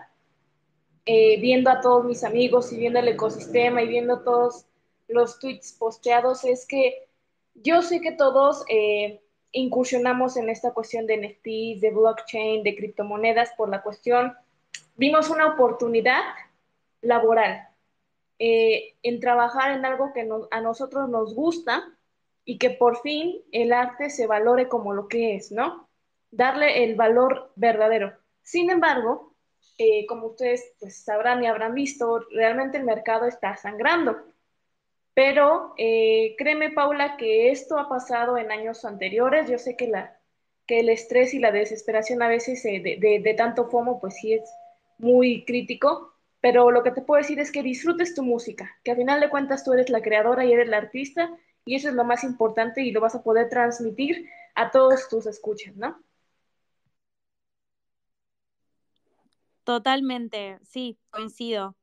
[1.05, 4.67] eh, viendo a todos mis amigos y viendo el ecosistema y viendo todos
[5.07, 7.07] los tweets posteados, es que
[7.55, 9.19] yo sé que todos eh,
[9.51, 14.35] incursionamos en esta cuestión de NFTs, de blockchain, de criptomonedas por la cuestión,
[14.97, 16.21] vimos una oportunidad
[17.01, 17.69] laboral
[18.39, 21.83] eh, en trabajar en algo que nos, a nosotros nos gusta
[22.43, 25.89] y que por fin el arte se valore como lo que es, ¿no?
[26.31, 28.13] Darle el valor verdadero.
[28.41, 29.33] Sin embargo,
[29.77, 34.17] eh, como ustedes pues, sabrán y habrán visto, realmente el mercado está sangrando.
[35.13, 39.49] Pero eh, créeme, Paula, que esto ha pasado en años anteriores.
[39.49, 40.17] Yo sé que, la,
[40.65, 44.15] que el estrés y la desesperación a veces eh, de, de, de, tanto FOMO, pues
[44.15, 44.49] sí es
[44.97, 46.13] muy crítico.
[46.39, 49.29] Pero lo que te puedo decir es que disfrutes tu música, que al final de
[49.29, 51.35] cuentas tú eres la creadora y eres la artista,
[51.65, 55.25] y eso es lo más importante y lo vas a poder transmitir a todos tus
[55.25, 56.01] escuchas, ¿no?
[59.63, 61.75] Totalmente, sí, coincido.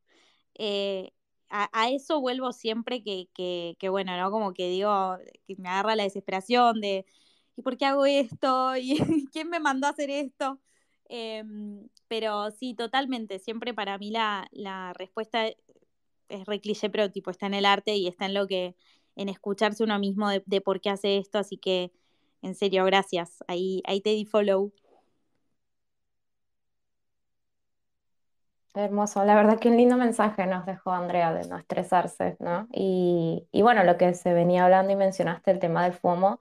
[0.54, 1.10] Eh,
[1.50, 4.30] a, eso vuelvo siempre que, que, que, bueno, ¿no?
[4.30, 7.04] Como que digo, que me agarra la desesperación de,
[7.56, 8.76] ¿y por qué hago esto?
[8.78, 10.60] ¿Y quién me mandó a hacer esto?
[11.08, 11.44] Eh,
[12.16, 17.46] pero sí, totalmente, siempre para mí la, la respuesta es re cliché, pero tipo está
[17.46, 18.76] en el arte y está en lo que,
[19.16, 21.90] en escucharse uno mismo de, por qué hace esto, así que
[22.40, 23.42] en serio, gracias.
[23.48, 24.72] Ahí, ahí te di follow.
[28.74, 32.68] Hermoso, la verdad que un lindo mensaje nos dejó Andrea de no estresarse, ¿no?
[32.72, 36.38] Y, y, bueno, lo que se venía hablando y mencionaste, el tema del FOMO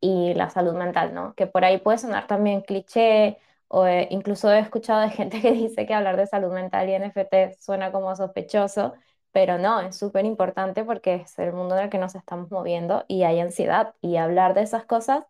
[0.00, 1.34] y la salud mental, ¿no?
[1.34, 3.38] Que por ahí puede sonar también cliché,
[3.76, 7.60] o incluso he escuchado de gente que dice que hablar de salud mental y NFT
[7.60, 8.94] suena como sospechoso,
[9.32, 13.04] pero no, es súper importante porque es el mundo en el que nos estamos moviendo
[13.08, 15.24] y hay ansiedad y hablar de esas cosas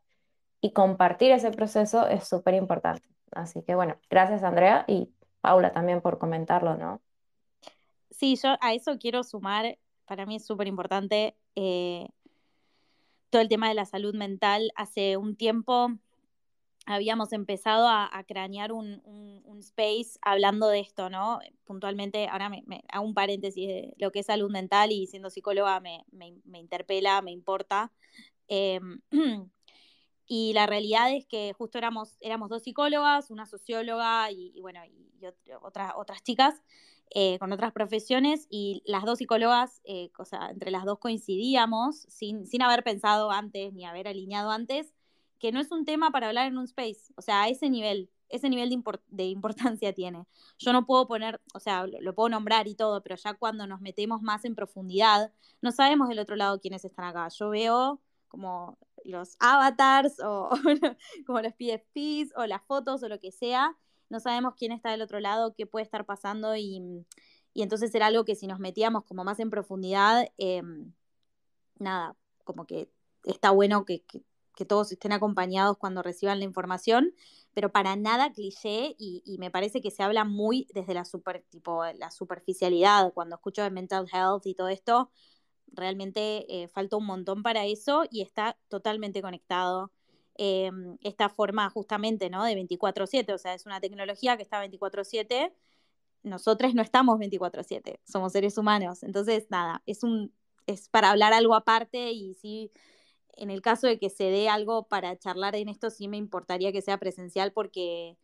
[0.61, 3.09] y compartir ese proceso es súper importante.
[3.33, 5.09] Así que bueno, gracias Andrea y
[5.41, 7.01] Paula también por comentarlo, ¿no?
[8.11, 12.09] Sí, yo a eso quiero sumar, para mí es súper importante eh,
[13.31, 14.71] todo el tema de la salud mental.
[14.77, 15.93] Hace un tiempo
[16.87, 21.39] habíamos empezado a, a cranear un, un, space hablando de esto, ¿no?
[21.65, 25.81] Puntualmente, ahora me, hago un paréntesis de lo que es salud mental y siendo psicóloga
[25.81, 27.93] me, me, interpela, me importa.
[28.49, 28.81] Eh,
[30.27, 35.13] y la realidad es que justo éramos, éramos dos psicólogas, una socióloga y, bueno, y,
[35.21, 35.27] y
[35.63, 36.63] otra, otras chicas
[37.11, 40.11] eh, con otras profesiones y las dos psicólogas, eh,
[40.51, 44.93] entre las dos coincidíamos sin, sin haber pensado antes ni haber alineado antes,
[45.45, 48.09] que no es un tema para hablar en un space, o sea, a ese nivel,
[48.31, 50.25] ese nivel de, import de importancia tiene.
[50.57, 53.83] Yo no puedo poner, o sea, lo, puedo nombrar y todo, pero ya cuando nos
[53.83, 57.29] metemos más en profundidad, no sabemos del otro lado quiénes están acá.
[57.29, 60.49] Yo veo como los avatars o,
[61.27, 63.77] como los PFPs o las fotos o lo que sea,
[64.09, 67.05] no sabemos quién está del otro lado, qué puede estar pasando y,
[67.53, 70.63] y entonces era algo que si nos metíamos como más en profundidad, eh,
[71.79, 72.89] nada, como que
[73.25, 74.05] está bueno que,
[74.55, 77.15] que, todos estén acompañados cuando reciban la información,
[77.55, 81.85] pero para nada cliché y, me parece que se habla muy desde la, super, tipo,
[81.85, 85.11] la superficialidad, cuando escucho de mental health y todo esto,
[85.69, 89.91] realmente eh, falta un montón para eso y está totalmente conectado
[90.37, 90.71] eh,
[91.03, 92.45] esta forma justamente ¿no?
[92.45, 95.53] de 24/7, o sea, es una tecnología que está 24/7,
[96.23, 100.33] nosotros no estamos 24/7, somos seres humanos, entonces nada, es, un,
[100.67, 102.73] es para hablar algo aparte y sí,
[103.37, 106.73] en el caso de que se dé algo para charlar en esto, sí me importaría
[106.73, 108.17] que sea presencial porque,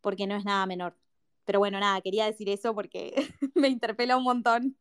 [0.00, 0.96] porque no es nada menor.
[1.44, 3.14] Pero bueno, nada, quería decir eso porque
[3.54, 4.76] me interpela un montón.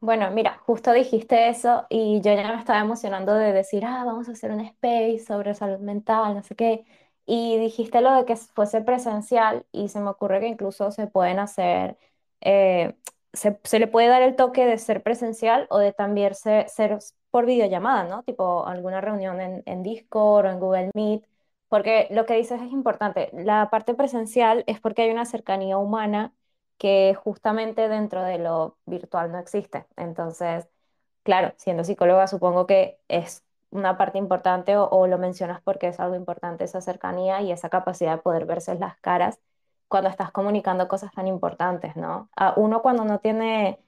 [0.00, 4.28] Bueno, mira, justo dijiste eso y yo ya me estaba emocionando de decir, ah, vamos
[4.28, 6.84] a hacer un space sobre salud mental, no sé qué.
[7.24, 11.38] Y dijiste lo de que fuese presencial y se me ocurre que incluso se pueden
[11.40, 11.98] hacer,
[12.40, 12.94] eh,
[13.32, 16.98] se, se, le puede dar el toque de ser presencial o de también ser, ser
[17.36, 18.22] por videollamada, ¿no?
[18.22, 21.26] Tipo alguna reunión en, Discord o en Google Meet,
[21.68, 23.28] porque lo que dices es importante.
[23.34, 26.32] La parte presencial es porque hay una cercanía humana
[26.78, 29.86] que justamente dentro de lo virtual no existe.
[29.96, 30.66] Entonces,
[31.24, 36.00] claro, siendo psicóloga supongo que es una parte importante o, o, lo mencionas porque es
[36.00, 39.38] algo importante esa cercanía y esa capacidad de poder verse las caras
[39.88, 42.30] cuando estás comunicando cosas tan importantes, ¿no?
[42.36, 43.78] A uno cuando no tiene,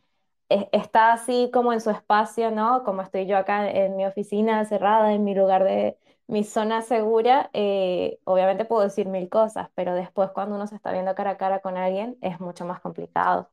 [0.48, 2.84] está así como en su espacio, ¿no?
[2.84, 7.50] Como estoy yo acá en mi oficina cerrada, en mi lugar de, mi zona segura,
[7.54, 11.36] eh, obviamente puedo decir mil cosas, pero después cuando uno se está viendo cara a
[11.38, 13.50] cara con alguien es mucho más complicado.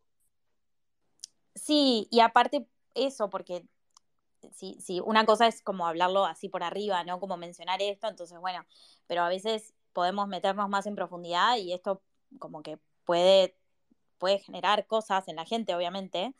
[1.55, 3.65] Sí, y aparte eso, porque
[4.51, 7.21] sí, sí, una cosa es como hablarlo así por arriba, ¿no?
[7.21, 8.65] Como mencionar esto, entonces bueno,
[9.07, 12.01] pero a veces podemos meternos más en profundidad y esto
[12.39, 13.57] como que puede,
[14.17, 16.35] puede generar cosas en la gente, obviamente,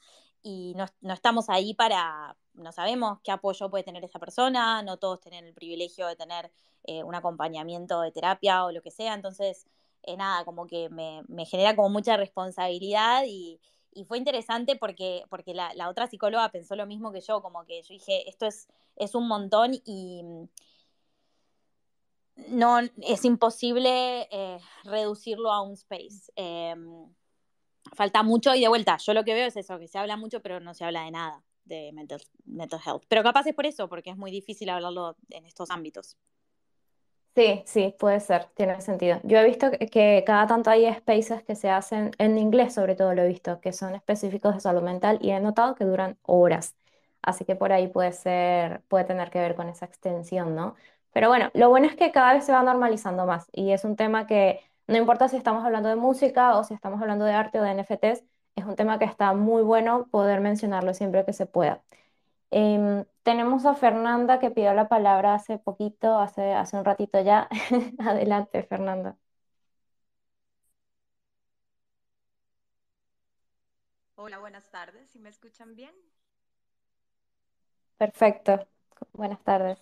[0.46, 5.20] y no, estamos ahí para, no sabemos qué apoyo puede tener esa persona, no todos
[5.20, 6.52] tienen el privilegio de tener
[6.84, 9.66] eh, un acompañamiento de terapia o lo que sea, entonces,
[10.04, 13.60] eh, nada, como que me, me genera como mucha responsabilidad y,
[14.08, 17.93] fue interesante porque, porque la, otra psicóloga pensó lo mismo que yo, como que yo
[17.93, 18.68] dije, esto es,
[18.98, 20.50] es un montón y mm,
[22.50, 26.30] no es imposible eh, reducirlo a un space.
[27.94, 30.42] Falta mucho y de vuelta, yo lo que veo es eso, que se habla mucho
[30.42, 33.04] pero no se habla de nada de mental, mental health.
[33.08, 36.18] Pero capaz es por eso, porque es muy difícil hablarlo en estos ámbitos.
[37.36, 39.20] Sí, sí, puede ser, tiene sentido.
[39.24, 43.14] Yo he visto que, cada tanto hay spaces que se hacen en inglés, sobre todo
[43.14, 46.78] lo he visto, que son específicos de salud mental y he notado que duran horas.
[47.22, 50.76] Así que por ahí puede ser, puede tener que ver con esa extensión, ¿no?
[51.12, 53.98] Pero bueno, lo bueno es que cada vez se va normalizando más y es un
[53.98, 57.60] tema que no importa si estamos hablando de música o si estamos hablando de arte
[57.60, 58.24] o de NFTs,
[58.56, 61.84] es un tema que está muy bueno poder mencionarlo siempre que se pueda.
[62.52, 67.50] Em, tenemos a Fernanda que pidió la palabra hace poquito, hace, hace un ratito ya.
[68.00, 69.18] Adelante, Fernanda.
[74.16, 75.10] Hola, buenas tardes.
[75.10, 75.96] ¿Sí me escuchan bien?
[77.98, 78.68] Perfecto.
[79.14, 79.80] Buenas tardes.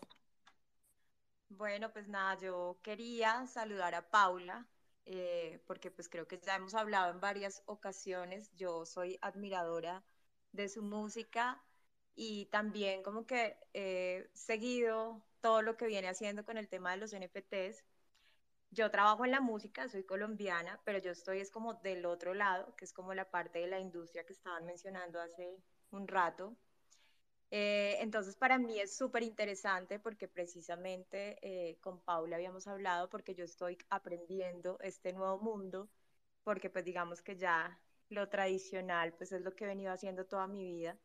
[1.50, 4.66] Bueno, pues nada, yo quería saludar a Paula,
[5.06, 8.52] eh, porque pues creo que ya hemos hablado en varias ocasiones.
[8.56, 10.04] Yo soy admiradora
[10.52, 11.62] de su música
[12.16, 16.98] y también como que he seguido todo lo que viene haciendo con el tema de
[16.98, 17.84] los NFTs.
[18.72, 22.76] Yo trabajo en la música, soy colombiana, pero yo estoy es como del otro lado,
[22.76, 25.58] que es como la parte de la industria que estaban mencionando hace
[25.92, 26.56] un rato.
[27.56, 33.36] Eh, entonces para mí es súper interesante porque precisamente eh, con Paula habíamos hablado porque
[33.36, 35.88] yo estoy aprendiendo este nuevo mundo,
[36.44, 37.80] porque pues digamos que ya
[38.10, 40.98] lo tradicional pues es lo que he venido haciendo toda mi vida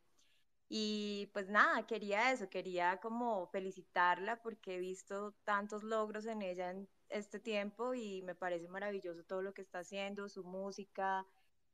[0.68, 6.70] y pues nada, quería eso, quería como felicitarla porque he visto tantos logros en ella
[6.70, 11.26] en este tiempo y me parece maravilloso todo lo que está haciendo, su música,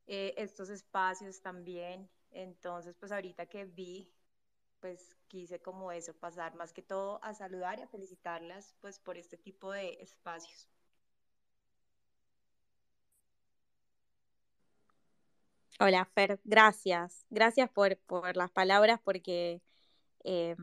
[0.07, 2.09] eh, estos espacios también.
[2.31, 4.14] Entonces, pues ahorita que vi,
[4.85, 9.17] pues quise como eso, pasar más que todo a saludar y a felicitarlas pues por
[9.17, 10.69] este tipo de espacios.
[15.79, 17.25] Hola, Fer, gracias.
[17.31, 17.97] Gracias por,
[18.35, 19.63] las palabras porque,
[20.23, 20.55] eh,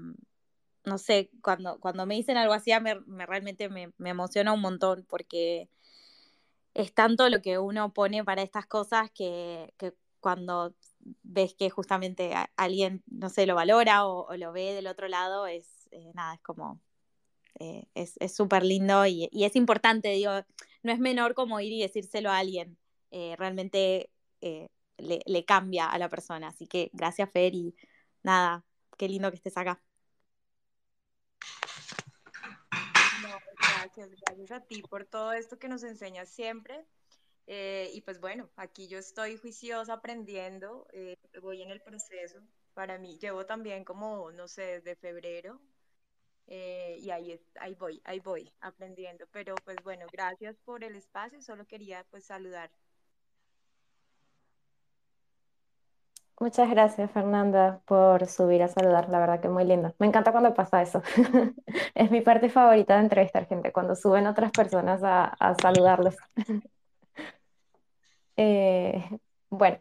[0.85, 5.69] no sé, cuando, cuando me dicen algo así, me, realmente me, emociona un montón porque
[6.75, 9.75] es tanto lo que uno pone para estas cosas que,
[10.21, 10.77] cuando
[11.23, 15.89] ves que justamente alguien, no sé, lo valora o, lo ve del otro lado, es
[15.91, 16.81] eh, nada, es como,
[17.59, 20.33] eh, es súper lindo y, es importante, digo,
[20.83, 22.79] no es menor como ir y decírselo a alguien.
[23.11, 24.11] realmente
[24.99, 26.49] le, cambia a la persona.
[26.49, 27.75] Así que gracias, Fer, y
[28.23, 28.65] nada,
[28.97, 29.83] qué lindo que estés acá.
[33.83, 36.87] gracias, gracias a ti por todo esto que nos enseñas siempre.
[37.47, 42.41] Eh, y pues bueno, aquí yo estoy juiciosa aprendiendo, eh, voy en el proceso.
[42.75, 45.61] Para mí, llevo también como, no sé, desde febrero.
[46.47, 49.27] Eh, y ahí, ahí voy, ahí voy aprendiendo.
[49.33, 51.43] Pero pues bueno, gracias por el espacio.
[51.43, 52.71] Solo quería pues saludar
[56.43, 59.09] Muchas gracias, Fernanda, por subir a saludar.
[59.09, 59.95] La verdad que muy lindo.
[60.01, 61.01] Me encanta cuando pasa eso.
[61.95, 66.17] es mi parte favorita de entrevistar gente, cuando suben otras personas a, saludarlos.
[68.45, 69.19] Eh,
[69.51, 69.79] bueno,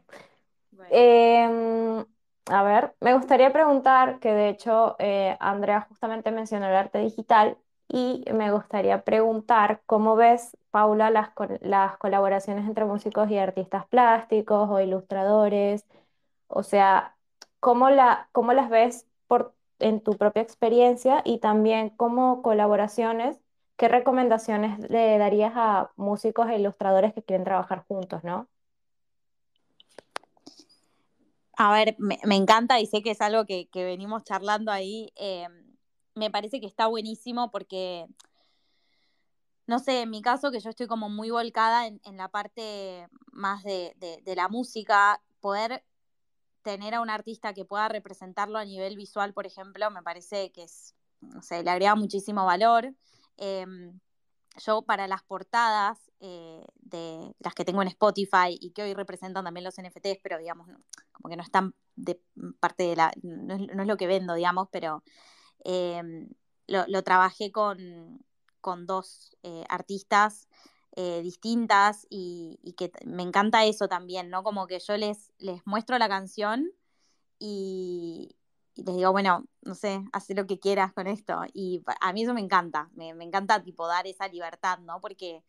[0.92, 2.06] em,
[2.48, 7.58] a ver, me gustaría preguntar, que de hecho eh, Andrea justamente mencionó el arte digital,
[7.90, 11.32] y me gustaría preguntar cómo ves, Paula, las,
[11.62, 15.86] las colaboraciones entre músicos y artistas plásticos o ilustradores
[16.48, 17.18] o sea,
[17.62, 23.41] ¿cómo, la, cómo las ves por, en tu propia experiencia y también como colaboraciones?
[23.82, 28.48] ¿Qué recomendaciones le darías a músicos e ilustradores que quieren trabajar juntos, no?
[31.58, 35.12] A ver, me, encanta y sé que es algo que, venimos charlando ahí.
[35.16, 35.48] Eh,
[36.14, 38.06] me parece que está buenísimo porque,
[39.66, 43.64] no sé, en mi caso, que yo estoy como muy volcada en, la parte más
[43.64, 45.84] de, de, la música, poder
[46.62, 50.66] tener a un artista que pueda representarlo a nivel visual, por ejemplo, me parece que
[50.66, 52.94] es, no sé, le agrega muchísimo valor.
[53.42, 54.00] Em,
[54.64, 59.44] yo para las portadas eh, de las que tengo en Spotify y que hoy representan
[59.44, 60.68] también los NFTs, pero digamos,
[61.12, 62.22] como que no están de
[62.60, 65.04] parte de la, no es, lo que vendo, digamos, pero
[65.64, 66.30] em,
[66.68, 68.24] lo, trabajé con,
[68.62, 70.48] con dos eh, artistas
[70.96, 74.44] eh, distintas y, y, que me encanta eso también, ¿no?
[74.44, 76.72] Como que yo les, les muestro la canción
[77.40, 78.36] y,
[78.76, 81.42] y les digo, bueno, no sé, haz lo que quieras con esto.
[81.54, 85.02] Y a mí eso me encanta, me, encanta tipo dar esa libertad, ¿no?
[85.02, 85.44] Porque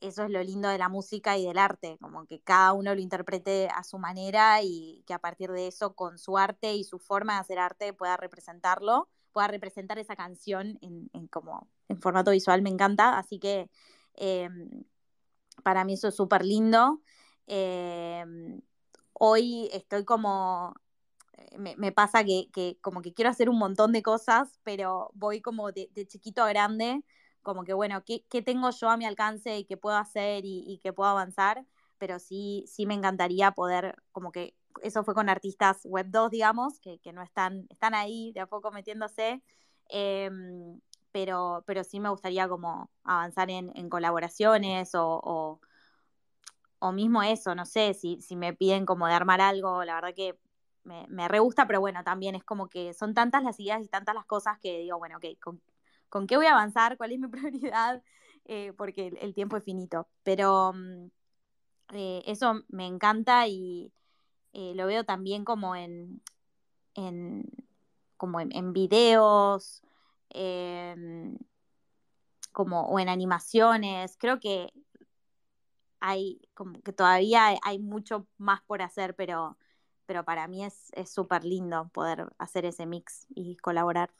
[0.00, 3.00] eso es lo lindo de la música y del arte, como que cada uno lo
[3.00, 6.98] interprete a su manera y que a partir de eso, con su arte y su
[6.98, 12.62] forma de hacer arte, pueda representarlo, pueda representar esa canción en, como en formato visual,
[12.62, 13.18] me encanta.
[13.18, 13.70] Así que
[14.14, 14.84] em,
[15.62, 17.02] para mí eso es súper lindo.
[17.46, 18.60] Em,
[19.12, 20.74] hoy estoy como
[21.58, 25.88] me, pasa que, como que quiero hacer un montón de cosas, pero voy como de,
[26.06, 27.02] chiquito a grande,
[27.42, 30.92] como que bueno, ¿qué, tengo yo a mi alcance y qué puedo hacer y, qué
[30.92, 31.64] puedo avanzar?
[31.98, 36.80] Pero sí, sí me encantaría poder, como que eso fue con artistas web 2, digamos,
[36.80, 39.42] que, no están, están ahí de a poco metiéndose,
[39.88, 40.80] em,
[41.12, 45.60] pero, pero sí me gustaría como avanzar en, colaboraciones o,
[46.80, 50.14] o, mismo eso, no sé, si, si me piden como de armar algo, la verdad
[50.14, 50.38] que
[50.84, 53.88] me, me re gusta, pero bueno, también es como que son tantas las ideas y
[53.88, 55.26] tantas las cosas que digo, bueno, ok,
[56.08, 56.96] ¿con, qué voy a avanzar?
[56.96, 58.02] ¿Cuál es mi prioridad?
[58.46, 60.08] Eh, porque el, tiempo es finito.
[60.22, 61.10] Pero mm,
[61.94, 63.92] eh, eso me encanta y
[64.52, 66.22] eh, lo veo también como en,
[66.94, 67.44] en
[68.16, 69.82] como en, videos,
[72.52, 74.16] como, o en animaciones.
[74.18, 74.72] Creo que
[76.00, 79.56] hay como que todavía hay mucho más por hacer, pero
[80.10, 84.10] pero para mí es súper lindo poder hacer ese mix y colaborar.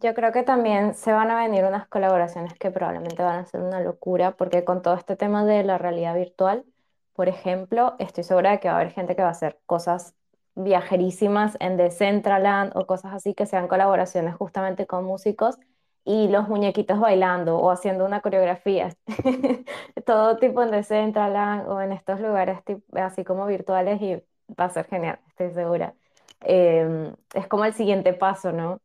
[0.00, 3.60] Yo creo que también se van a venir unas colaboraciones que probablemente van a ser
[3.60, 6.64] una locura, porque con todo este tema de la realidad virtual,
[7.12, 10.16] por ejemplo, estoy segura de que va a haber gente que va a hacer cosas
[10.56, 15.56] viajerísimas en Decentraland o cosas así que sean colaboraciones justamente con músicos
[16.04, 18.96] y los muñequitos bailando o haciendo una coreografía.
[20.06, 22.60] Todo tipo en Decentraland o en estos lugares
[22.94, 24.16] así como virtuales y
[24.58, 25.94] va a ser genial, estoy segura.
[26.40, 28.80] Em, es como el siguiente paso, ¿no?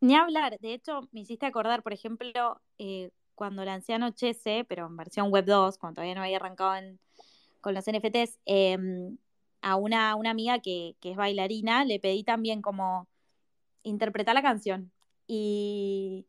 [0.00, 4.96] Ni hablar, de hecho me hiciste acordar, por ejemplo, eh, cuando lancé Anochece, pero en
[4.96, 6.80] versión web 2, cuando todavía no había arrancado
[7.60, 9.16] con los NFTs, em,
[9.62, 13.08] a una, una amiga que, que es bailarina, le pedí también como
[13.82, 14.92] interpretar la canción
[15.26, 16.26] y,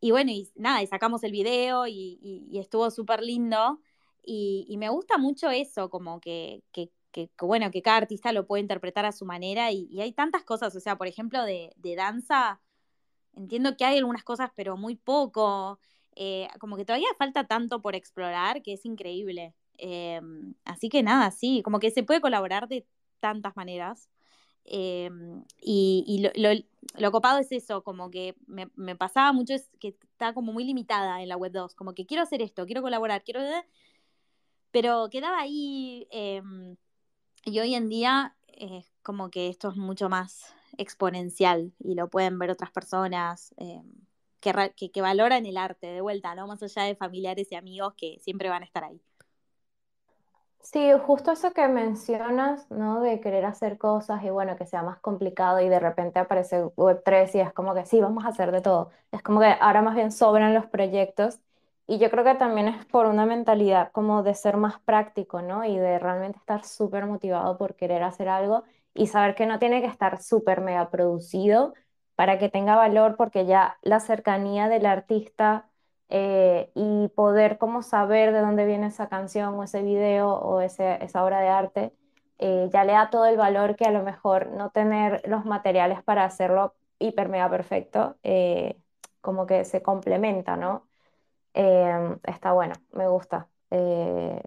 [0.00, 3.80] y bueno, y nada, y sacamos el video y, estuvo súper lindo.
[4.24, 8.62] Y, me gusta mucho eso, como que, que, que, bueno, que cada artista lo puede
[8.62, 9.72] interpretar a su manera.
[9.72, 12.60] Y, hay tantas cosas, o sea, por ejemplo, de, de, danza,
[13.34, 15.78] entiendo que hay algunas cosas, pero muy poco.
[16.16, 19.54] Eh, como que todavía falta tanto por explorar que es increíble.
[19.78, 22.86] Em, así que nada, sí, como que se puede colaborar de
[23.20, 24.08] tantas maneras.
[24.70, 26.26] Em, y,
[26.98, 31.22] lo, copado es eso, como que me, pasaba mucho, es que está como muy limitada
[31.22, 33.40] en la web 2, como que quiero hacer esto, quiero colaborar, quiero...
[34.70, 36.76] Pero quedaba ahí em,
[37.44, 42.38] y hoy en día es como que esto es mucho más exponencial y lo pueden
[42.38, 43.84] ver otras personas em,
[44.40, 46.46] que, que valoran el arte de vuelta, ¿no?
[46.46, 49.00] Más allá de familiares y amigos que siempre van a estar ahí.
[50.60, 53.00] Sí, justo eso que mencionas, ¿no?
[53.00, 57.34] De querer hacer cosas y bueno, que sea más complicado y de repente aparece Web3
[57.34, 58.90] y es como que sí, vamos a hacer de todo.
[59.10, 61.40] Es como que ahora más bien sobran los proyectos
[61.86, 65.64] y yo creo que también es por una mentalidad como de ser más práctico, ¿no?
[65.64, 69.80] Y de realmente estar súper motivado por querer hacer algo y saber que no tiene
[69.80, 71.72] que estar súper mega producido
[72.14, 75.70] para que tenga valor porque ya la cercanía del artista
[76.10, 81.02] eh, y poder como saber de dónde viene esa canción o ese video o ese,
[81.04, 81.92] esa obra de arte,
[82.38, 86.02] eh, ya le da todo el valor que a lo mejor no tener los materiales
[86.02, 88.78] para hacerlo hiper mega perfecto, eh,
[89.20, 90.86] como que se complementa, ¿no?
[91.54, 93.48] está bueno, me gusta.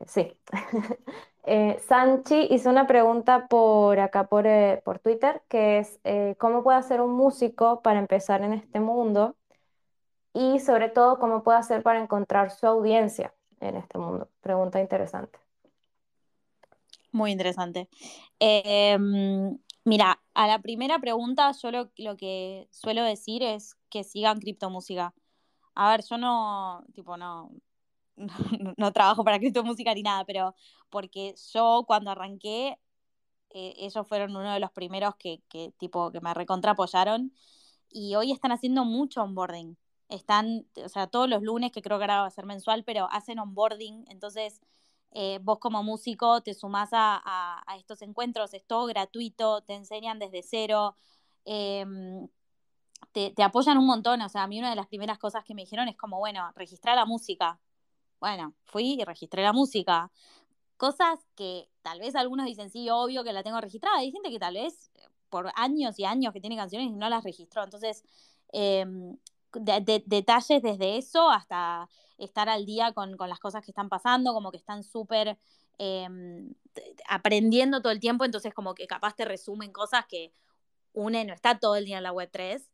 [0.05, 0.37] sí.
[1.79, 4.45] Sanchi hizo una pregunta por acá por,
[4.83, 5.99] por Twitter, que es,
[6.37, 9.35] ¿cómo puede hacer un músico para empezar en este mundo?
[10.33, 14.29] Y sobre todo cómo puede hacer para encontrar su audiencia en este mundo.
[14.41, 15.39] Pregunta interesante.
[17.11, 17.89] Muy interesante.
[18.39, 25.13] Em, mira, a la primera pregunta yo lo, que suelo decir es que sigan criptomúsica.
[25.75, 27.51] A ver, yo no, tipo, no,
[28.77, 30.55] no, trabajo para criptomúsica ni nada, pero
[30.89, 32.79] porque yo cuando arranqué,
[33.51, 37.33] eh, ellos fueron uno de los primeros que, que tipo, que me recontra apoyaron
[37.89, 39.77] y hoy están haciendo mucho onboarding.
[40.11, 43.07] Están, o sea, todos los lunes, que creo que ahora va a ser mensual, pero
[43.11, 44.05] hacen onboarding.
[44.09, 44.61] Entonces,
[45.11, 50.43] eh, vos como músico te sumás a, estos encuentros, es todo gratuito, te enseñan desde
[50.43, 50.95] cero,
[51.45, 52.27] em,
[53.11, 54.21] te, te, apoyan un montón.
[54.21, 56.51] O sea, a mí una de las primeras cosas que me dijeron es como, bueno,
[56.55, 57.59] registrar la música.
[58.19, 60.11] Bueno, fui y registré la música.
[60.77, 63.97] Cosas que tal vez algunos dicen, sí, obvio que la tengo registrada.
[63.97, 67.09] Hay gente que tal vez eh, por años y años que tiene canciones y no
[67.09, 67.63] las registró.
[67.63, 68.03] Entonces,
[68.53, 69.17] em,
[69.53, 74.57] detalles desde eso hasta estar al día con, las cosas que están pasando, como que
[74.57, 75.37] están súper
[75.77, 76.53] em,
[77.07, 80.31] aprendiendo todo el tiempo, entonces como que capaz te resumen cosas que
[80.93, 82.69] une no está todo el día en la web 3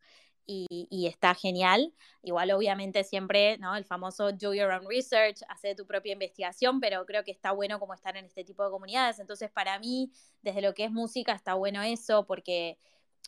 [0.47, 1.93] y, está genial.
[2.23, 3.75] Igual obviamente siempre, ¿no?
[3.75, 7.79] El famoso do your own research, hacer tu propia investigación, pero creo que está bueno
[7.79, 9.19] como estar en este tipo de comunidades.
[9.19, 10.11] Entonces para mí,
[10.41, 12.77] desde lo que es música, está bueno eso porque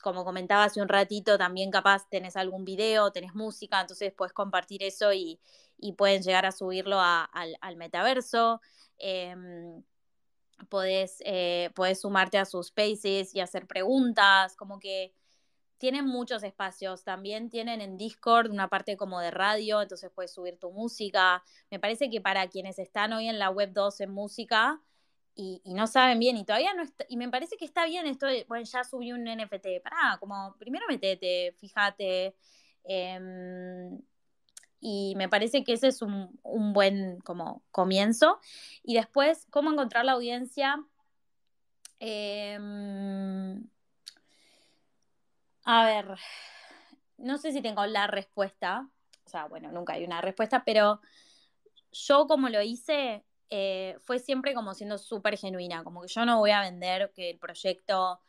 [0.02, 4.84] como comentaba hace un ratito, también capaz tenés algún video, tenés música, entonces puedes compartir
[4.84, 5.40] eso y,
[5.98, 8.62] pueden llegar a subirlo al, metaverso.
[8.98, 9.82] Em,
[11.22, 15.14] eh, podés, sumarte a sus spaces y hacer preguntas, como que
[15.78, 17.04] tienen muchos espacios.
[17.04, 21.44] También tienen en Discord una parte como de radio, entonces puedes subir tu música.
[21.72, 24.82] Me parece que para quienes están hoy en la web 2 en música,
[25.40, 28.28] y, no saben bien y todavía no está, y me parece que está bien esto
[28.48, 32.36] bueno, ya subí un NFT, pará, como primero metete, fíjate,
[32.84, 34.02] em,
[34.82, 36.40] y me parece que ese es un,
[36.74, 38.40] buen como comienzo.
[38.84, 40.84] Y después, ¿cómo encontrar la audiencia?
[42.00, 43.70] Em,
[45.64, 46.18] a ver,
[47.18, 48.90] no sé si tengo la respuesta,
[49.26, 51.02] o sea, bueno, nunca hay una respuesta, pero
[51.92, 56.38] yo como lo hice, eh, fue siempre como siendo súper genuina, como que yo no
[56.40, 58.20] voy a vender que el proyecto,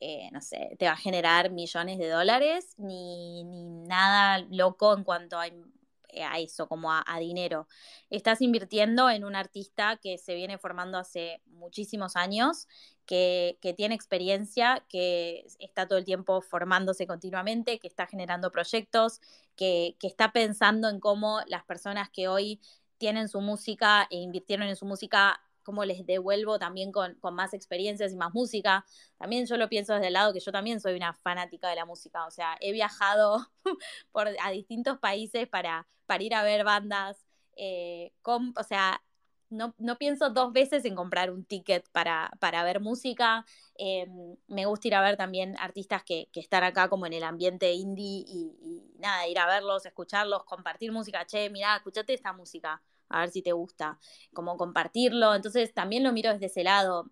[0.00, 5.38] eh, no sé, te va a generar millones de dólares, ni, nada loco en cuanto
[5.38, 7.66] a, eh, eso, como a, dinero.
[8.08, 12.68] Estás invirtiendo en un artista que se viene formando hace muchísimos años,
[13.04, 19.20] que, tiene experiencia, que está todo el tiempo formándose continuamente, que está generando proyectos,
[19.56, 22.60] que, que está pensando en cómo las personas que hoy
[22.98, 28.12] tienen su música e invirtieron en su música, cómo les devuelvo también con, más experiencias
[28.12, 28.84] y más música.
[29.18, 31.84] También yo lo pienso desde el lado que yo también soy una fanática de la
[31.84, 33.46] música, o sea, he viajado
[34.12, 37.24] por, a distintos países para, para ir a ver bandas,
[37.56, 39.02] eh, o sea,
[39.50, 43.44] no, pienso dos veces en comprar un ticket para, para ver música.
[43.76, 47.72] Em, me gusta ir a ver también artistas que, están acá como en el ambiente
[47.72, 51.24] indie y, nada, ir a verlos, escucharlos, compartir música.
[51.26, 53.98] Che, mira, escuchate esta música, a ver si te gusta.
[54.32, 55.34] Como compartirlo.
[55.34, 57.06] Entonces también lo miro desde ese lado.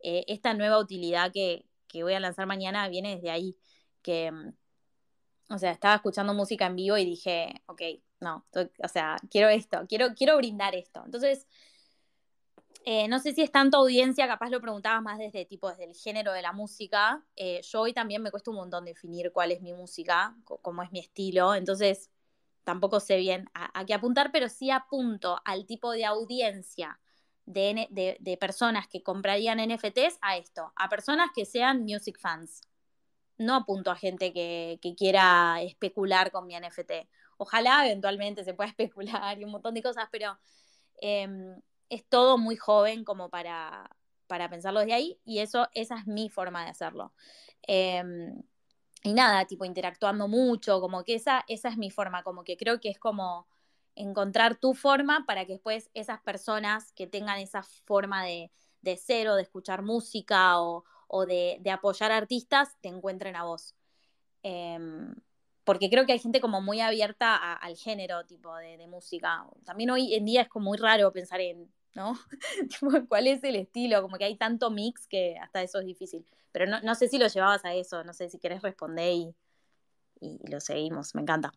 [0.00, 3.56] Eh, esta nueva utilidad que, que voy a lanzar mañana viene desde ahí.
[4.02, 4.32] Que,
[5.50, 7.82] o sea, estaba escuchando música en vivo y dije, ok,
[8.20, 8.44] no,
[8.82, 11.02] o sea, quiero esto, quiero, quiero brindar esto.
[11.04, 11.46] Entonces,
[12.84, 15.94] eh, no sé si es tanto audiencia, capaz lo preguntabas más desde tipo, desde el
[15.94, 17.22] género de la música.
[17.36, 20.90] Eh, yo hoy también me cuesta un montón definir cuál es mi música, cómo es
[20.90, 22.10] mi estilo, entonces
[22.64, 27.00] tampoco sé bien a, qué apuntar, pero sí apunto al tipo de audiencia
[27.46, 27.88] de,
[28.20, 32.60] de, personas que comprarían NFTs a esto, a personas que sean music fans.
[33.38, 37.08] No apunto a gente que, que quiera especular con mi NFT
[37.38, 40.38] Ojalá eventualmente se pueda especular y un montón de cosas, pero
[41.00, 43.90] em, es todo muy joven como para,
[44.26, 47.12] para pensarlo desde ahí y eso, esa es mi forma de hacerlo.
[47.62, 48.42] Em,
[49.02, 52.80] y nada, tipo interactuando mucho, como que esa, esa es mi forma, como que creo
[52.80, 53.46] que es como
[53.94, 58.50] encontrar tu forma para que después esas personas que tengan esa forma de,
[58.82, 60.84] de ser o de escuchar música o,
[61.26, 63.74] de, apoyar artistas te encuentren a vos.
[64.42, 65.14] Em,
[65.68, 69.44] porque creo que hay gente como muy abierta al género tipo de, música.
[69.66, 72.14] También hoy en día es como muy raro pensar en, ¿no?
[73.10, 74.00] ¿Cuál es el estilo?
[74.00, 76.24] Como que hay tanto mix que hasta eso es difícil.
[76.52, 79.34] Pero no, sé si lo llevabas a eso, no sé si querés responder y,
[80.22, 81.52] y lo seguimos, me encanta.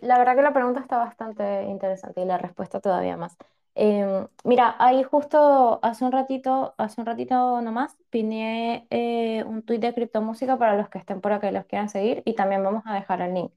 [0.00, 3.36] la verdad que la pregunta está bastante interesante y la respuesta todavía más.
[3.74, 9.80] Em, mira, ahí justo hace un ratito, hace un ratito nomás, piné eh, un tuit
[9.80, 12.82] de criptomúsica para los que estén por acá y los quieran seguir y también vamos
[12.86, 13.52] a dejar el link,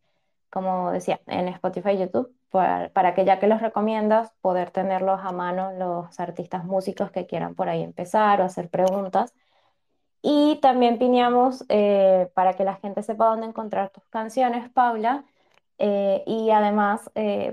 [0.50, 5.20] como decía, en Spotify y YouTube, para, para, que ya que los recomiendas, poder tenerlos
[5.22, 9.34] a mano los artistas músicos que quieran por ahí empezar o hacer preguntas.
[10.22, 15.26] Y también pineamos eh, para que la gente sepa dónde encontrar tus canciones, Paula,
[15.78, 17.12] eh, y además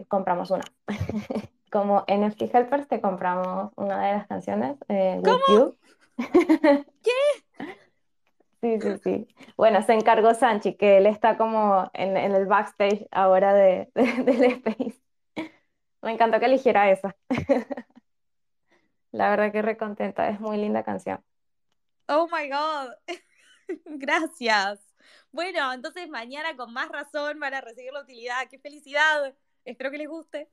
[0.09, 0.65] compramos una.
[1.73, 5.77] como NFT Helpers te compramos una de las canciones, eh, You.
[6.17, 6.85] ¿Qué?
[8.61, 9.27] Sí, sí, sí.
[9.57, 15.03] Bueno, se encargó Sanchi, que él está como en, el backstage ahora de, del Space.
[16.01, 17.17] Me encantó que eligiera esa.
[19.11, 21.25] La verdad que recontenta, es muy linda canción.
[22.07, 22.93] Oh my God.
[23.85, 24.79] Gracias.
[25.33, 28.47] Bueno, entonces mañana con más razón van a recibir la utilidad.
[28.49, 29.35] ¡Qué felicidad!
[29.65, 30.49] Espero que les guste.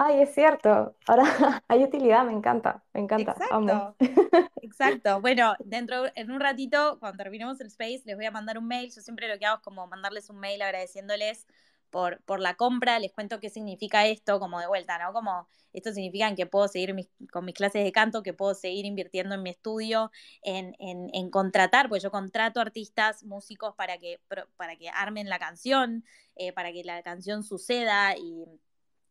[0.00, 0.94] Ay, es cierto.
[1.08, 1.24] Ahora
[1.66, 3.32] hay utilidad, me encanta, me encanta.
[3.32, 3.96] Exacto.
[4.62, 5.20] Exacto.
[5.20, 8.92] Bueno, dentro, en un ratito, cuando terminemos el space, les voy a mandar un mail.
[8.94, 11.48] Yo siempre lo que hago es como mandarles un mail agradeciéndoles
[11.90, 13.00] por, por la compra.
[13.00, 15.12] Les cuento qué significa esto, como de vuelta, ¿no?
[15.12, 16.94] Como esto significa que puedo seguir
[17.32, 20.12] con mis clases de canto, que puedo seguir invirtiendo en mi estudio,
[20.42, 24.20] en, en, contratar, porque yo contrato artistas, músicos para que,
[24.56, 26.04] para que armen la canción,
[26.36, 28.44] eh, para que la canción suceda y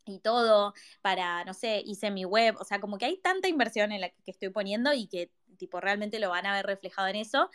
[0.07, 3.91] y todo, para, no sé, hice mi web, o sea, como que hay tanta inversión
[3.91, 7.15] en la que estoy poniendo y que tipo realmente lo van a ver reflejado en
[7.17, 7.49] eso.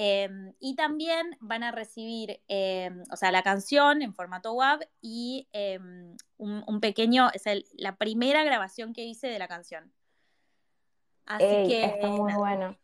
[0.00, 5.48] Em, y también van a recibir, em, o sea, la canción en formato WAV y
[5.52, 7.42] em, un, pequeño, es
[7.74, 9.92] la primera grabación que hice de la canción.
[11.26, 11.84] Así que...
[11.84, 12.76] Está muy bueno.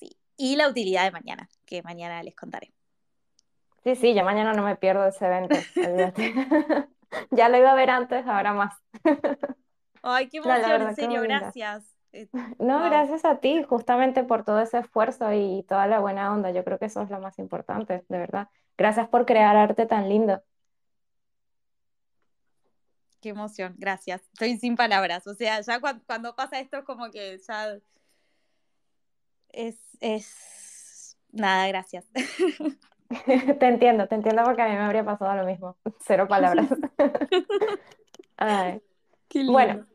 [0.00, 0.16] Sí.
[0.36, 2.72] Y la utilidad de mañana, que mañana les contaré.
[3.84, 5.54] Sí, sí, yo mañana no me pierdo ese evento,
[7.30, 8.74] ya lo iba a ver antes, ahora más.
[10.02, 11.96] Ay, qué emoción, en serio, gracias.
[12.12, 12.28] Eh,
[12.58, 16.50] no, gracias a ti, justamente por todo ese esfuerzo y toda la buena onda.
[16.50, 18.48] Yo creo que eso es lo más importante, de verdad.
[18.76, 20.42] Gracias por crear arte tan lindo.
[23.20, 24.22] Qué emoción, gracias.
[24.32, 25.26] Estoy sin palabras.
[25.26, 27.78] O sea, ya cuando, pasa esto, como que ya
[29.48, 31.16] es, es...
[31.32, 32.06] nada, gracias.
[33.58, 35.76] Te entiendo, te entiendo porque a mí me habría pasado lo mismo.
[36.06, 36.68] Cero palabras.
[39.46, 39.86] Bueno,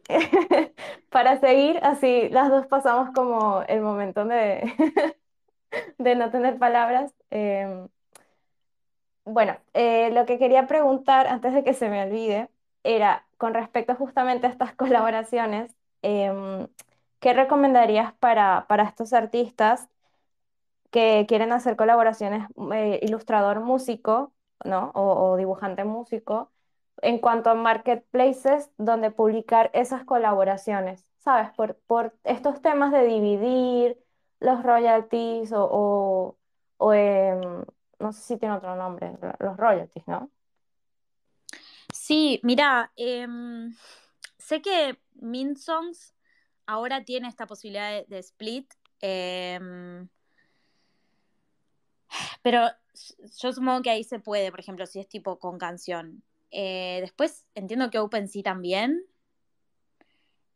[1.10, 4.64] para seguir así, las dos pasamos como el momento de,
[5.98, 7.14] de no tener palabras.
[7.30, 7.88] Em,
[9.26, 12.50] bueno, eh, lo que quería preguntar antes de que se me olvide
[12.84, 16.68] era con respecto justamente a estas colaboraciones, em,
[17.20, 19.88] ¿qué recomendarías para, para estos artistas
[20.92, 24.92] que quieren hacer colaboraciones eh, ilustrador músico, ¿no?
[24.94, 26.52] O, dibujante músico,
[27.02, 31.52] en cuanto a marketplaces donde publicar esas colaboraciones, ¿sabes?
[31.56, 33.98] Por, por estos temas de dividir
[34.40, 36.38] los royalties o,
[36.78, 37.64] o, em,
[38.00, 40.30] no sé si tiene otro nombre, los royalties, ¿no?
[41.94, 43.74] Sí, mira, em,
[44.38, 46.16] sé que Minsongs
[46.66, 48.74] ahora tiene esta posibilidad de, split.
[52.42, 52.68] Pero
[53.40, 56.24] yo supongo que ahí se puede, por ejemplo, si es tipo con canción.
[56.52, 59.04] Eh, después entiendo que OpenSea también.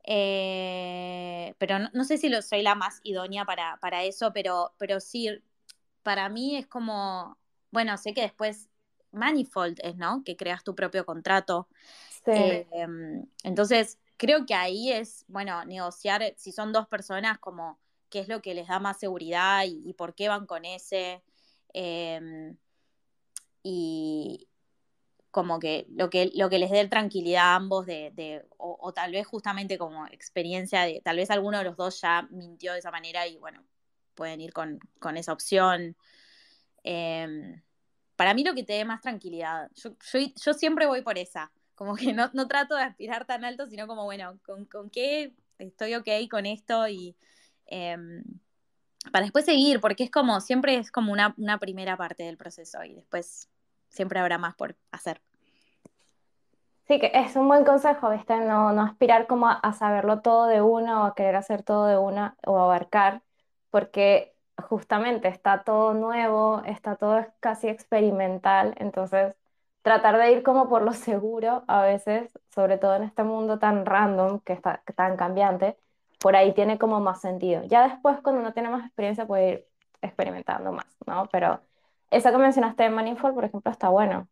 [0.03, 4.99] Eh, pero no, sé si lo, soy la más idónea para, para eso, pero, pero
[4.99, 5.29] sí,
[6.03, 7.37] para mí es como,
[7.71, 8.69] bueno, sé que después
[9.11, 10.23] Manifold es, ¿no?
[10.23, 11.67] Que creas tu propio contrato.
[12.23, 12.31] Sí.
[12.71, 17.79] Em, entonces, creo que ahí es, bueno, negociar, si son dos personas, como
[18.09, 21.23] qué es lo que les da más seguridad y por qué van con ese.
[21.77, 22.55] Em,
[23.61, 24.47] y
[25.29, 29.27] como que lo, que lo que les dé tranquilidad a ambos de, o, tal vez
[29.27, 33.27] justamente como experiencia de, tal vez alguno de los dos ya mintió de esa manera
[33.27, 33.61] y bueno,
[34.13, 34.79] pueden ir con,
[35.17, 35.97] esa opción.
[36.83, 37.61] Em,
[38.15, 42.13] para mí lo que te dé más tranquilidad, yo, siempre voy por esa, como que
[42.13, 46.87] no, trato de aspirar tan alto, sino como, bueno, ¿con, qué estoy ok con esto?
[46.87, 47.17] Y
[47.65, 48.23] em,
[49.11, 52.93] para después seguir, porque es como, siempre es como una, primera parte del proceso y
[52.95, 53.49] después
[53.89, 55.21] siempre habrá más por hacer.
[56.87, 58.37] Sí, que es un buen consejo, ¿viste?
[58.37, 61.97] No, no aspirar como a, saberlo todo de una o a querer hacer todo de
[61.97, 63.23] una o abarcar,
[63.71, 64.35] porque
[64.69, 69.35] justamente está todo nuevo, está todo casi experimental, entonces
[69.81, 73.85] tratar de ir como por lo seguro a veces, sobre todo en este mundo tan
[73.85, 75.77] random, que está tan cambiante,
[76.25, 77.61] por ahí tiene como más sentido.
[77.65, 79.67] Ya después, cuando uno tiene más experiencia, puede ir
[80.01, 81.29] experimentando más, ¿no?
[81.31, 81.61] Pero
[82.09, 84.27] esa que mencionaste de Manifold, por ejemplo, está bueno.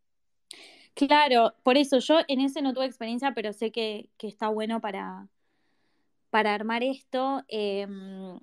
[0.94, 5.28] Claro, por eso yo en ese no tuve experiencia, pero sé que, está bueno para,
[6.30, 7.44] para armar esto.
[7.46, 8.40] Em,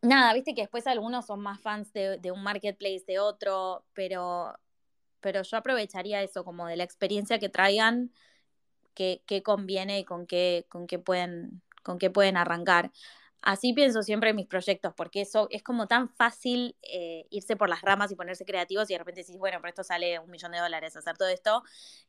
[0.00, 4.56] nada, viste que después algunos son más fans de, un marketplace de otro, pero,
[5.18, 8.12] pero yo aprovecharía eso, como de la experiencia que traigan,
[8.94, 12.90] que, conviene y con qué, con qué pueden con qué pueden arrancar.
[13.42, 17.70] así pienso siempre en mis proyectos, porque eso es como tan fácil eh, irse por
[17.70, 20.52] las ramas y ponerse creativos y de repente decís, bueno, pero esto sale un millón
[20.52, 21.62] de dólares hacer todo esto,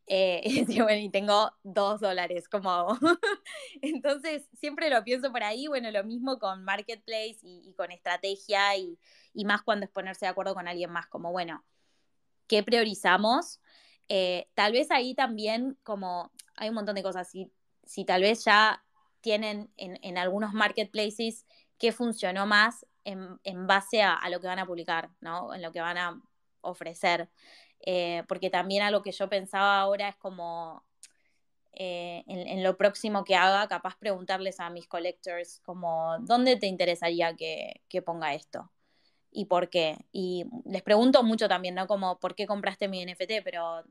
[0.08, 2.98] eh, y, bueno, y tengo dos dólares, ¿cómo hago?
[3.82, 9.00] Entonces, siempre lo pienso por ahí, bueno, lo mismo con Marketplace y, con estrategia y,
[9.34, 11.64] y, más cuando es ponerse de acuerdo con alguien más, como, bueno,
[12.48, 13.62] ¿qué priorizamos?
[14.10, 17.50] Eh, tal vez ahí también como hay un montón de cosas, si,
[17.86, 18.84] si tal vez ya
[19.22, 21.46] tienen en, algunos marketplaces
[21.78, 25.54] qué funcionó más en, base a, lo que van a publicar, ¿no?
[25.54, 26.22] En lo que van a
[26.62, 27.30] ofrecer.
[27.82, 30.86] Eh, porque también algo que yo pensaba ahora es como
[31.74, 37.36] eh, en, lo próximo que haga, capaz preguntarles a mis collectors como, ¿dónde te interesaría
[37.36, 38.72] que, que, ponga esto?
[39.32, 39.98] ¿Y por qué?
[40.12, 41.88] Y les pregunto mucho también, ¿no?
[41.88, 43.44] Como, ¿por qué compraste mi NFT?
[43.44, 43.84] Pero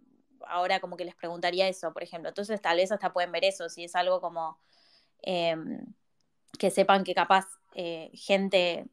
[0.47, 2.29] ahora como que les preguntaría eso, por ejemplo.
[2.29, 4.59] Entonces tal vez hasta pueden ver eso, si es algo como
[5.23, 5.81] Em,
[6.59, 8.87] que sepan que capaz eh, gente,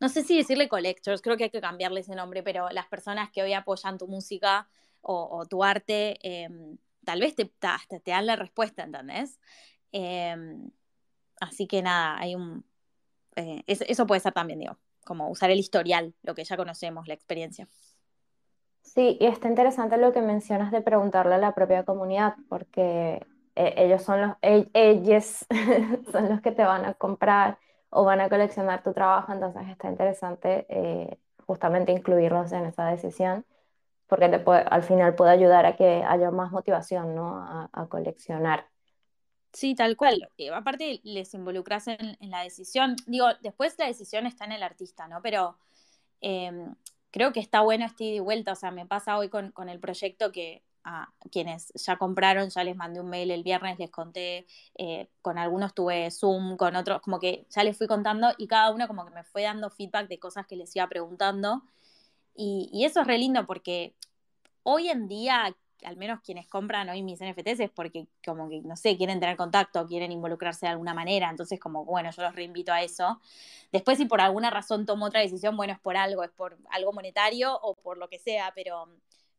[0.00, 3.30] no sé si decirle collectors, creo que hay que cambiarle ese nombre, pero las personas
[3.30, 4.68] que hoy apoyan tu música
[5.00, 9.40] o, tu arte, em, tal vez te, te, dan la respuesta, ¿entendés?
[9.90, 10.70] Em,
[11.40, 12.64] así que nada, hay un...
[13.36, 17.14] Eh, eso, puede ser también, digo, como usar el historial, lo que ya conocemos, la
[17.14, 17.68] experiencia.
[18.82, 23.74] Sí, y está interesante lo que mencionas de preguntarle a la propia comunidad, porque eh,
[23.76, 25.46] ellos son los, e, ellos
[26.12, 27.58] son los que te van a comprar
[27.90, 33.44] o van a coleccionar tu trabajo, entonces está interesante eh, justamente incluirlos en esa decisión,
[34.06, 37.36] porque te puede, al final puede ayudar a que haya más motivación ¿no?
[37.72, 38.66] a, coleccionar.
[39.52, 40.30] Sí, tal cual.
[40.38, 42.96] Eh, aparte, les involucras en, la decisión.
[43.06, 45.20] Digo, después la decisión está en el artista, ¿no?
[45.20, 45.58] Pero
[46.22, 46.74] em,
[47.10, 48.52] creo que está bueno este ida y vuelta.
[48.52, 52.64] O sea, me pasa hoy con, con el proyecto que a quienes ya compraron, ya
[52.64, 54.46] les mandé un mail el viernes, les conté,
[54.76, 58.70] eh, con algunos tuve Zoom, con otros como que ya les fui contando y cada
[58.70, 61.62] uno como que me fue dando feedback de cosas que les iba preguntando.
[62.34, 63.94] Y, eso es re lindo porque
[64.62, 65.54] hoy en día,
[65.84, 69.36] al menos quienes compran hoy mis NFTs es porque como que, no sé, quieren tener
[69.36, 73.20] contacto, quieren involucrarse de alguna manera, entonces como, bueno, yo los reinvito a eso.
[73.72, 76.92] Después si por alguna razón tomo otra decisión, bueno, es por algo, es por algo
[76.92, 78.88] monetario o por lo que sea, pero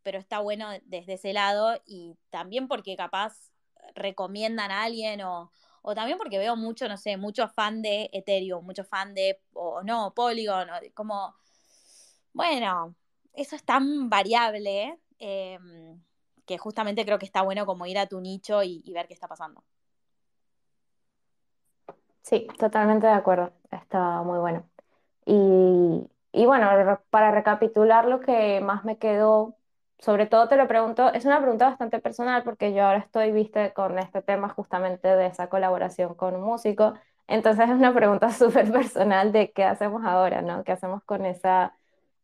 [0.03, 3.51] pero está bueno desde ese lado y también porque capaz
[3.95, 5.51] recomiendan a alguien o,
[5.95, 10.13] también porque veo mucho, no sé, mucho fan de Ethereum, mucho fan de, o no,
[10.13, 11.35] Polygon, como,
[12.33, 12.95] bueno,
[13.33, 16.01] eso es tan variable em,
[16.45, 19.13] que justamente creo que está bueno como ir a tu nicho y, y ver qué
[19.13, 19.63] está pasando.
[22.21, 24.65] Sí, totalmente de acuerdo, está muy bueno.
[25.25, 26.67] Y, y bueno,
[27.09, 29.57] para recapitular lo que más me quedó
[30.03, 33.71] sobre todo te lo pregunto, es una pregunta bastante personal porque yo ahora estoy, viste,
[33.73, 36.93] con este tema justamente de esa colaboración con un músico.
[37.27, 40.63] Entonces es una pregunta súper personal de qué hacemos ahora, ¿no?
[40.65, 41.73] ¿Qué hacemos con esa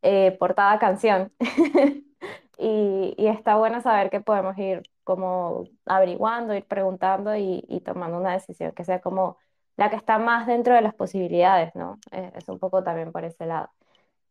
[0.01, 1.31] eh, portada canción?
[2.57, 8.73] y, está bueno saber que podemos ir como averiguando, ir preguntando y, tomando una decisión
[8.73, 9.37] que sea como
[9.77, 11.99] la que está más dentro de las posibilidades, ¿no?
[12.11, 13.69] Es, es un poco también por ese lado.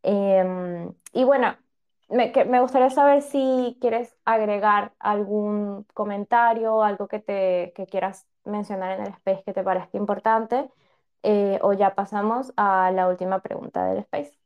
[0.02, 1.56] Em, y bueno,
[2.08, 8.98] me, me, gustaría saber si quieres agregar algún comentario, algo que, te, que quieras mencionar
[8.98, 10.70] en el space que te parezca importante,
[11.22, 14.38] eh, o ya pasamos a la última pregunta del space.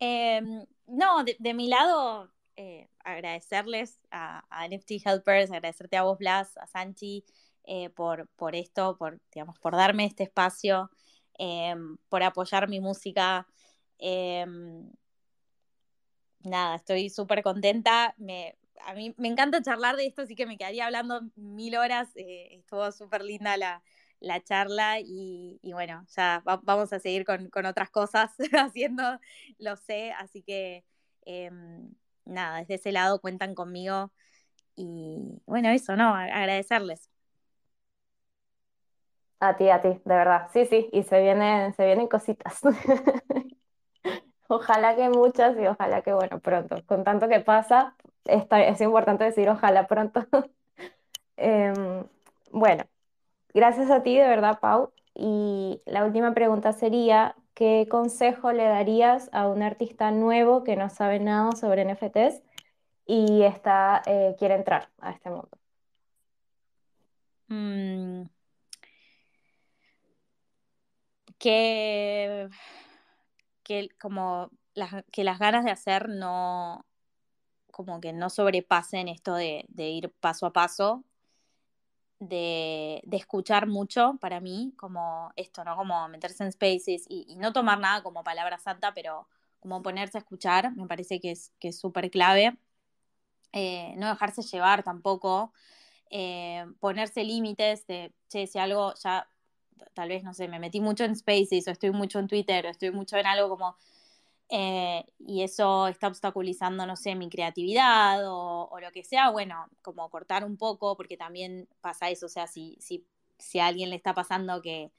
[0.00, 6.56] Em, no, de, mi lado, eh, agradecerles a, a, NFT Helpers, agradecerte a vos, Blas,
[6.58, 7.24] a Sanchi,
[7.64, 10.90] eh, por, por esto, por, digamos, por darme este espacio,
[11.36, 13.46] em, por apoyar mi música.
[16.44, 18.14] Nada, estoy súper contenta.
[18.18, 18.56] Me,
[18.86, 22.08] a mí me encanta charlar de esto, así que me quedaría hablando mil horas.
[22.16, 23.82] Eh, estuvo súper linda la,
[24.44, 29.02] charla y, bueno, ya vamos a seguir con, otras cosas haciendo,
[29.58, 30.84] lo sé, así que
[31.24, 31.92] em,
[32.24, 34.12] nada, desde ese lado cuentan conmigo
[34.76, 36.14] y bueno, eso, ¿no?
[36.14, 37.10] Agradecerles.
[39.40, 40.48] A ti, a ti, de verdad.
[40.52, 42.60] Sí, sí, y se vienen, se vienen cositas.
[44.48, 46.76] Ojalá que muchas y ojalá que, bueno, pronto.
[46.86, 47.94] Con tanto que pasa,
[48.24, 50.26] es importante decir ojalá pronto.
[51.40, 52.04] Em,
[52.52, 52.84] bueno,
[53.54, 54.92] gracias a ti, de verdad, Pau.
[55.14, 60.90] Y la última pregunta sería, ¿qué consejo le darías a un artista nuevo que no
[60.90, 62.42] sabe nada sobre NFTs
[63.06, 65.50] y está, eh, quiere entrar a este mundo?
[67.48, 68.28] Mm.
[71.38, 72.48] que
[73.68, 76.86] que como las, que las ganas de hacer no,
[77.70, 81.04] como que no sobrepasen esto de, ir paso a paso.
[82.18, 85.76] de, escuchar mucho para mí, como esto, ¿no?
[85.76, 89.28] Como meterse en spaces y, no tomar nada como palabra santa, pero
[89.60, 92.58] como ponerse a escuchar, me parece que es súper clave.
[93.52, 95.52] Eh, no dejarse llevar tampoco,
[96.10, 99.28] eh, ponerse límites de, che, si algo ya,
[99.94, 102.68] tal vez, no sé, me metí mucho en spaces o estoy mucho en Twitter o
[102.70, 103.76] estoy mucho en algo como
[104.50, 110.08] eh, y eso está obstaculizando, no sé, mi creatividad o, lo que sea, bueno, como
[110.10, 113.06] cortar un poco, porque también pasa eso, o sea, si, si,
[113.38, 114.90] si a alguien le está pasando que,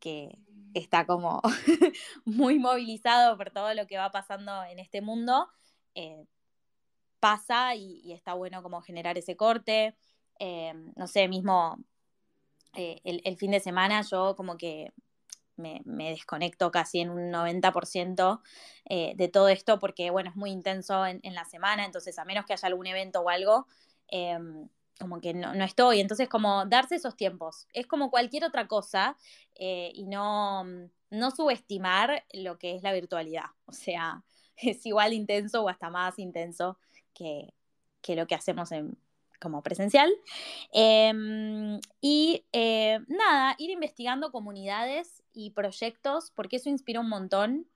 [0.00, 0.38] que
[0.74, 1.40] está como
[2.24, 5.48] muy movilizado por todo lo que va pasando en este mundo,
[5.94, 6.26] eh,
[7.20, 9.96] pasa y, está bueno como generar ese corte.
[10.38, 11.78] Eh, no sé, mismo
[12.74, 14.92] el, el, fin de semana yo como que
[15.58, 18.40] me, desconecto casi en un 90%
[18.86, 22.46] eh, de todo esto porque, bueno, es muy intenso en, la semana, entonces a menos
[22.46, 23.66] que haya algún evento o algo,
[24.08, 24.68] em,
[24.98, 26.00] como que no, estoy.
[26.00, 27.68] Entonces, como darse esos tiempos.
[27.72, 29.16] Es como cualquier otra cosa
[29.54, 30.64] eh, y no,
[31.10, 33.46] no subestimar lo que es la virtualidad.
[33.66, 34.24] O sea,
[34.56, 36.78] es igual intenso o hasta más intenso
[37.14, 37.54] que,
[38.00, 38.98] que lo que hacemos en,
[39.40, 40.10] como presencial.
[40.72, 47.66] Em, y eh, nada, ir investigando comunidades y proyectos, porque eso inspira un montón.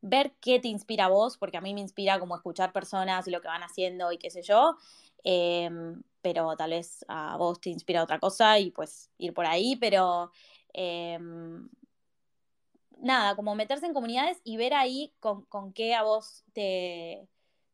[0.00, 3.30] Ver qué te inspira a vos, porque a mí me inspira como escuchar personas y
[3.30, 4.76] lo que van haciendo y qué sé yo.
[5.24, 9.76] Em, pero tal vez a vos te inspira otra cosa y pues ir por ahí,
[9.76, 10.32] pero
[10.72, 11.68] em,
[12.98, 17.28] nada, como meterse en comunidades y ver ahí con, con qué a vos te,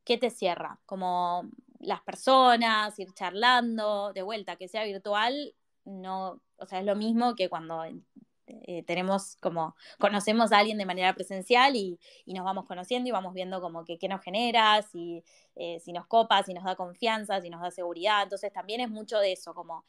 [0.04, 6.66] qué te cierra, como las personas, ir charlando, de vuelta, que sea virtual, no, o
[6.66, 7.84] sea, es lo mismo que cuando
[8.46, 13.34] eh, tenemos como, conocemos a alguien de manera presencial y, nos vamos conociendo y vamos
[13.34, 15.22] viendo como que qué nos genera, si,
[15.56, 18.90] eh, si nos copa, si nos da confianza, si nos da seguridad, entonces también es
[18.90, 19.84] mucho de eso, como...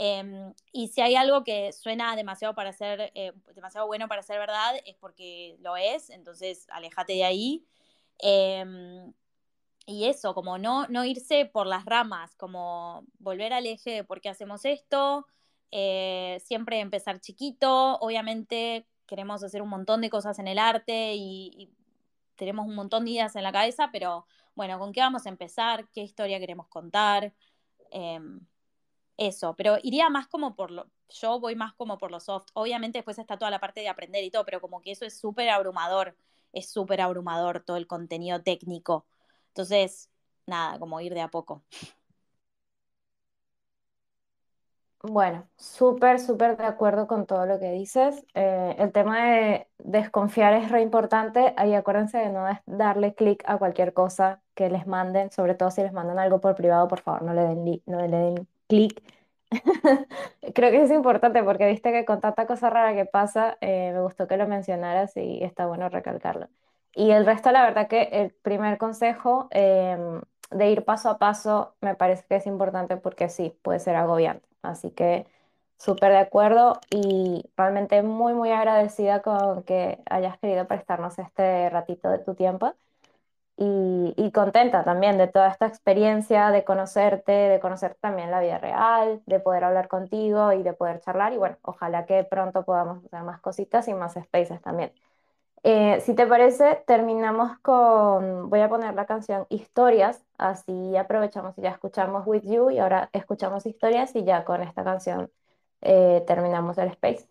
[0.00, 4.38] Em, y si hay algo que suena demasiado para ser, eh, demasiado bueno para ser
[4.38, 7.66] verdad, es porque lo es, entonces alejate de ahí.
[9.88, 14.20] Y eso, como no, no irse por las ramas, como volver al eje de por
[14.20, 15.26] qué hacemos esto,
[15.70, 21.70] eh, siempre empezar chiquito, obviamente queremos hacer un montón de cosas en el arte y,
[22.36, 25.88] tenemos un montón de ideas en la cabeza, pero bueno, ¿con qué vamos a empezar?
[25.88, 27.32] ¿Qué historia queremos contar?
[27.90, 28.40] Em,
[29.16, 32.98] eso, pero iría más como por lo, yo voy más como por lo soft, obviamente
[32.98, 35.48] después está toda la parte de aprender y todo, pero como que eso es súper
[35.48, 36.16] abrumador,
[36.52, 39.06] es súper abrumador todo el contenido técnico
[39.58, 40.08] entonces,
[40.46, 41.64] nada, como ir de a poco.
[45.02, 48.24] Bueno, súper, súper de acuerdo con todo lo que dices.
[48.34, 51.54] Eh, el tema de desconfiar es re importante.
[51.56, 55.82] Ahí acuérdense de no darle clic a cualquier cosa que les manden, sobre todo si
[55.82, 59.02] les mandan algo por privado, por favor, no le den, no le den clic.
[60.54, 64.00] Creo que es importante porque viste que con tanta cosa rara que pasa, eh, me
[64.02, 66.48] gustó que lo mencionaras y está bueno recalcarlo.
[66.98, 70.20] Y el resto, la verdad que el primer consejo em,
[70.50, 74.48] de ir paso a paso me parece que es importante porque sí, puede ser agobiante.
[74.62, 75.24] Así que
[75.78, 82.10] súper de acuerdo y realmente muy, muy agradecida con que hayas querido prestarnos este ratito
[82.10, 82.74] de tu tiempo.
[83.56, 88.58] Y, y, contenta también de toda esta experiencia, de conocerte, de conocer también la vida
[88.58, 91.32] real, de poder hablar contigo y de poder charlar.
[91.32, 94.92] Y bueno, ojalá que pronto podamos hacer más cositas y más spaces también.
[95.64, 101.62] Eh, si te parece, terminamos con, voy a poner la canción Historias, así aprovechamos y
[101.62, 105.30] ya escuchamos With You y ahora escuchamos Historias y ya con esta canción
[105.80, 107.28] eh, terminamos el space.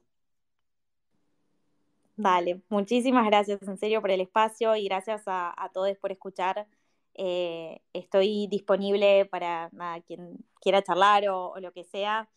[2.17, 6.67] Vale, muchísimas gracias en serio por el espacio y gracias a, todos por escuchar.
[7.13, 9.69] Eh, estoy disponible para
[10.05, 12.27] quien quiera charlar o, o lo que sea.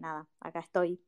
[0.00, 1.00] nada, acá estoy.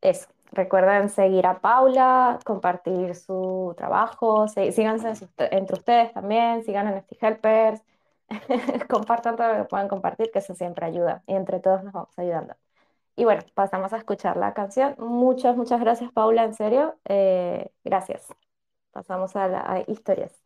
[0.00, 0.35] Eso.
[0.52, 7.82] Recuerden seguir a Paula, compartir su trabajo, síganse entre ustedes también, sigan a Helpers,
[8.88, 12.18] compartan todo lo que puedan compartir, que eso siempre ayuda y entre todos nos vamos
[12.18, 12.54] ayudando.
[13.16, 14.94] Y bueno, pasamos a escuchar la canción.
[14.98, 16.98] Muchas, muchas gracias Paula, en serio.
[17.06, 18.28] Eh, gracias.
[18.92, 20.45] Pasamos a, la, a historias.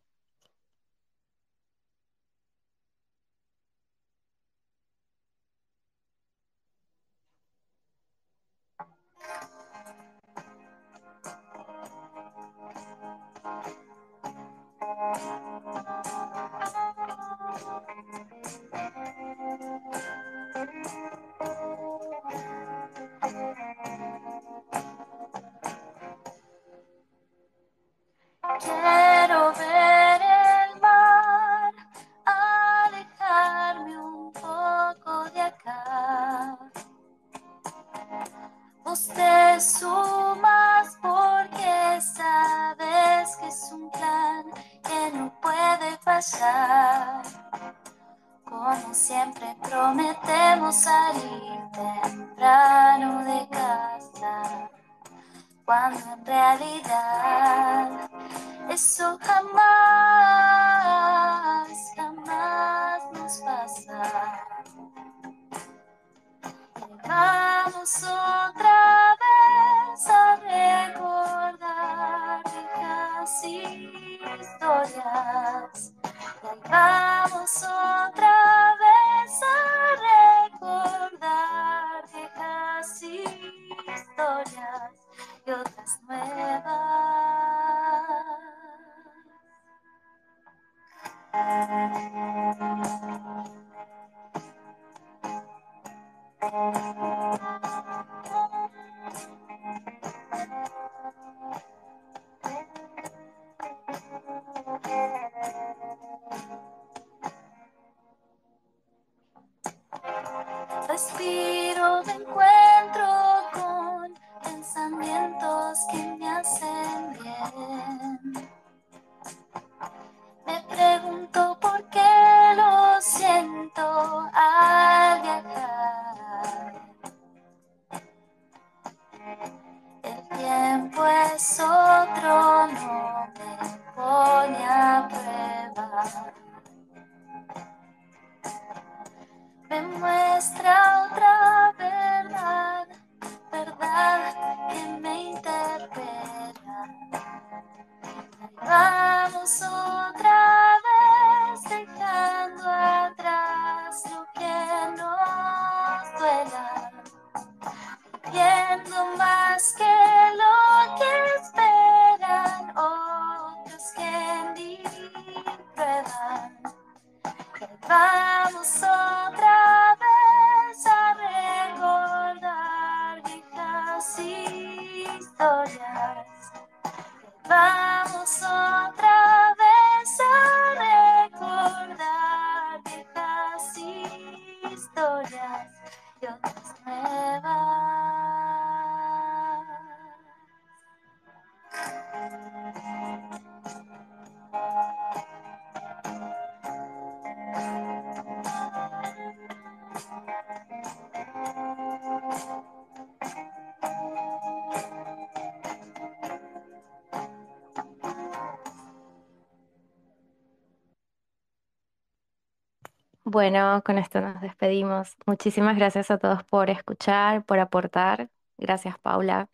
[213.31, 215.15] Bueno, con esto nos despedimos.
[215.25, 218.29] Muchísimas gracias a todos por escuchar, por aportar.
[218.57, 219.49] Gracias, Paula.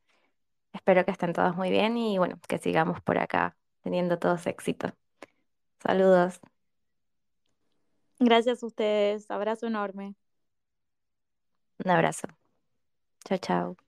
[0.73, 4.89] Espero que estén todos muy bien y bueno, que sigamos por acá teniendo todos éxito.
[5.79, 6.39] Saludos.
[8.19, 9.29] Gracias a ustedes.
[9.29, 10.15] Abrazo enorme.
[11.85, 12.27] Un abrazo.
[13.25, 13.86] Chao, chao.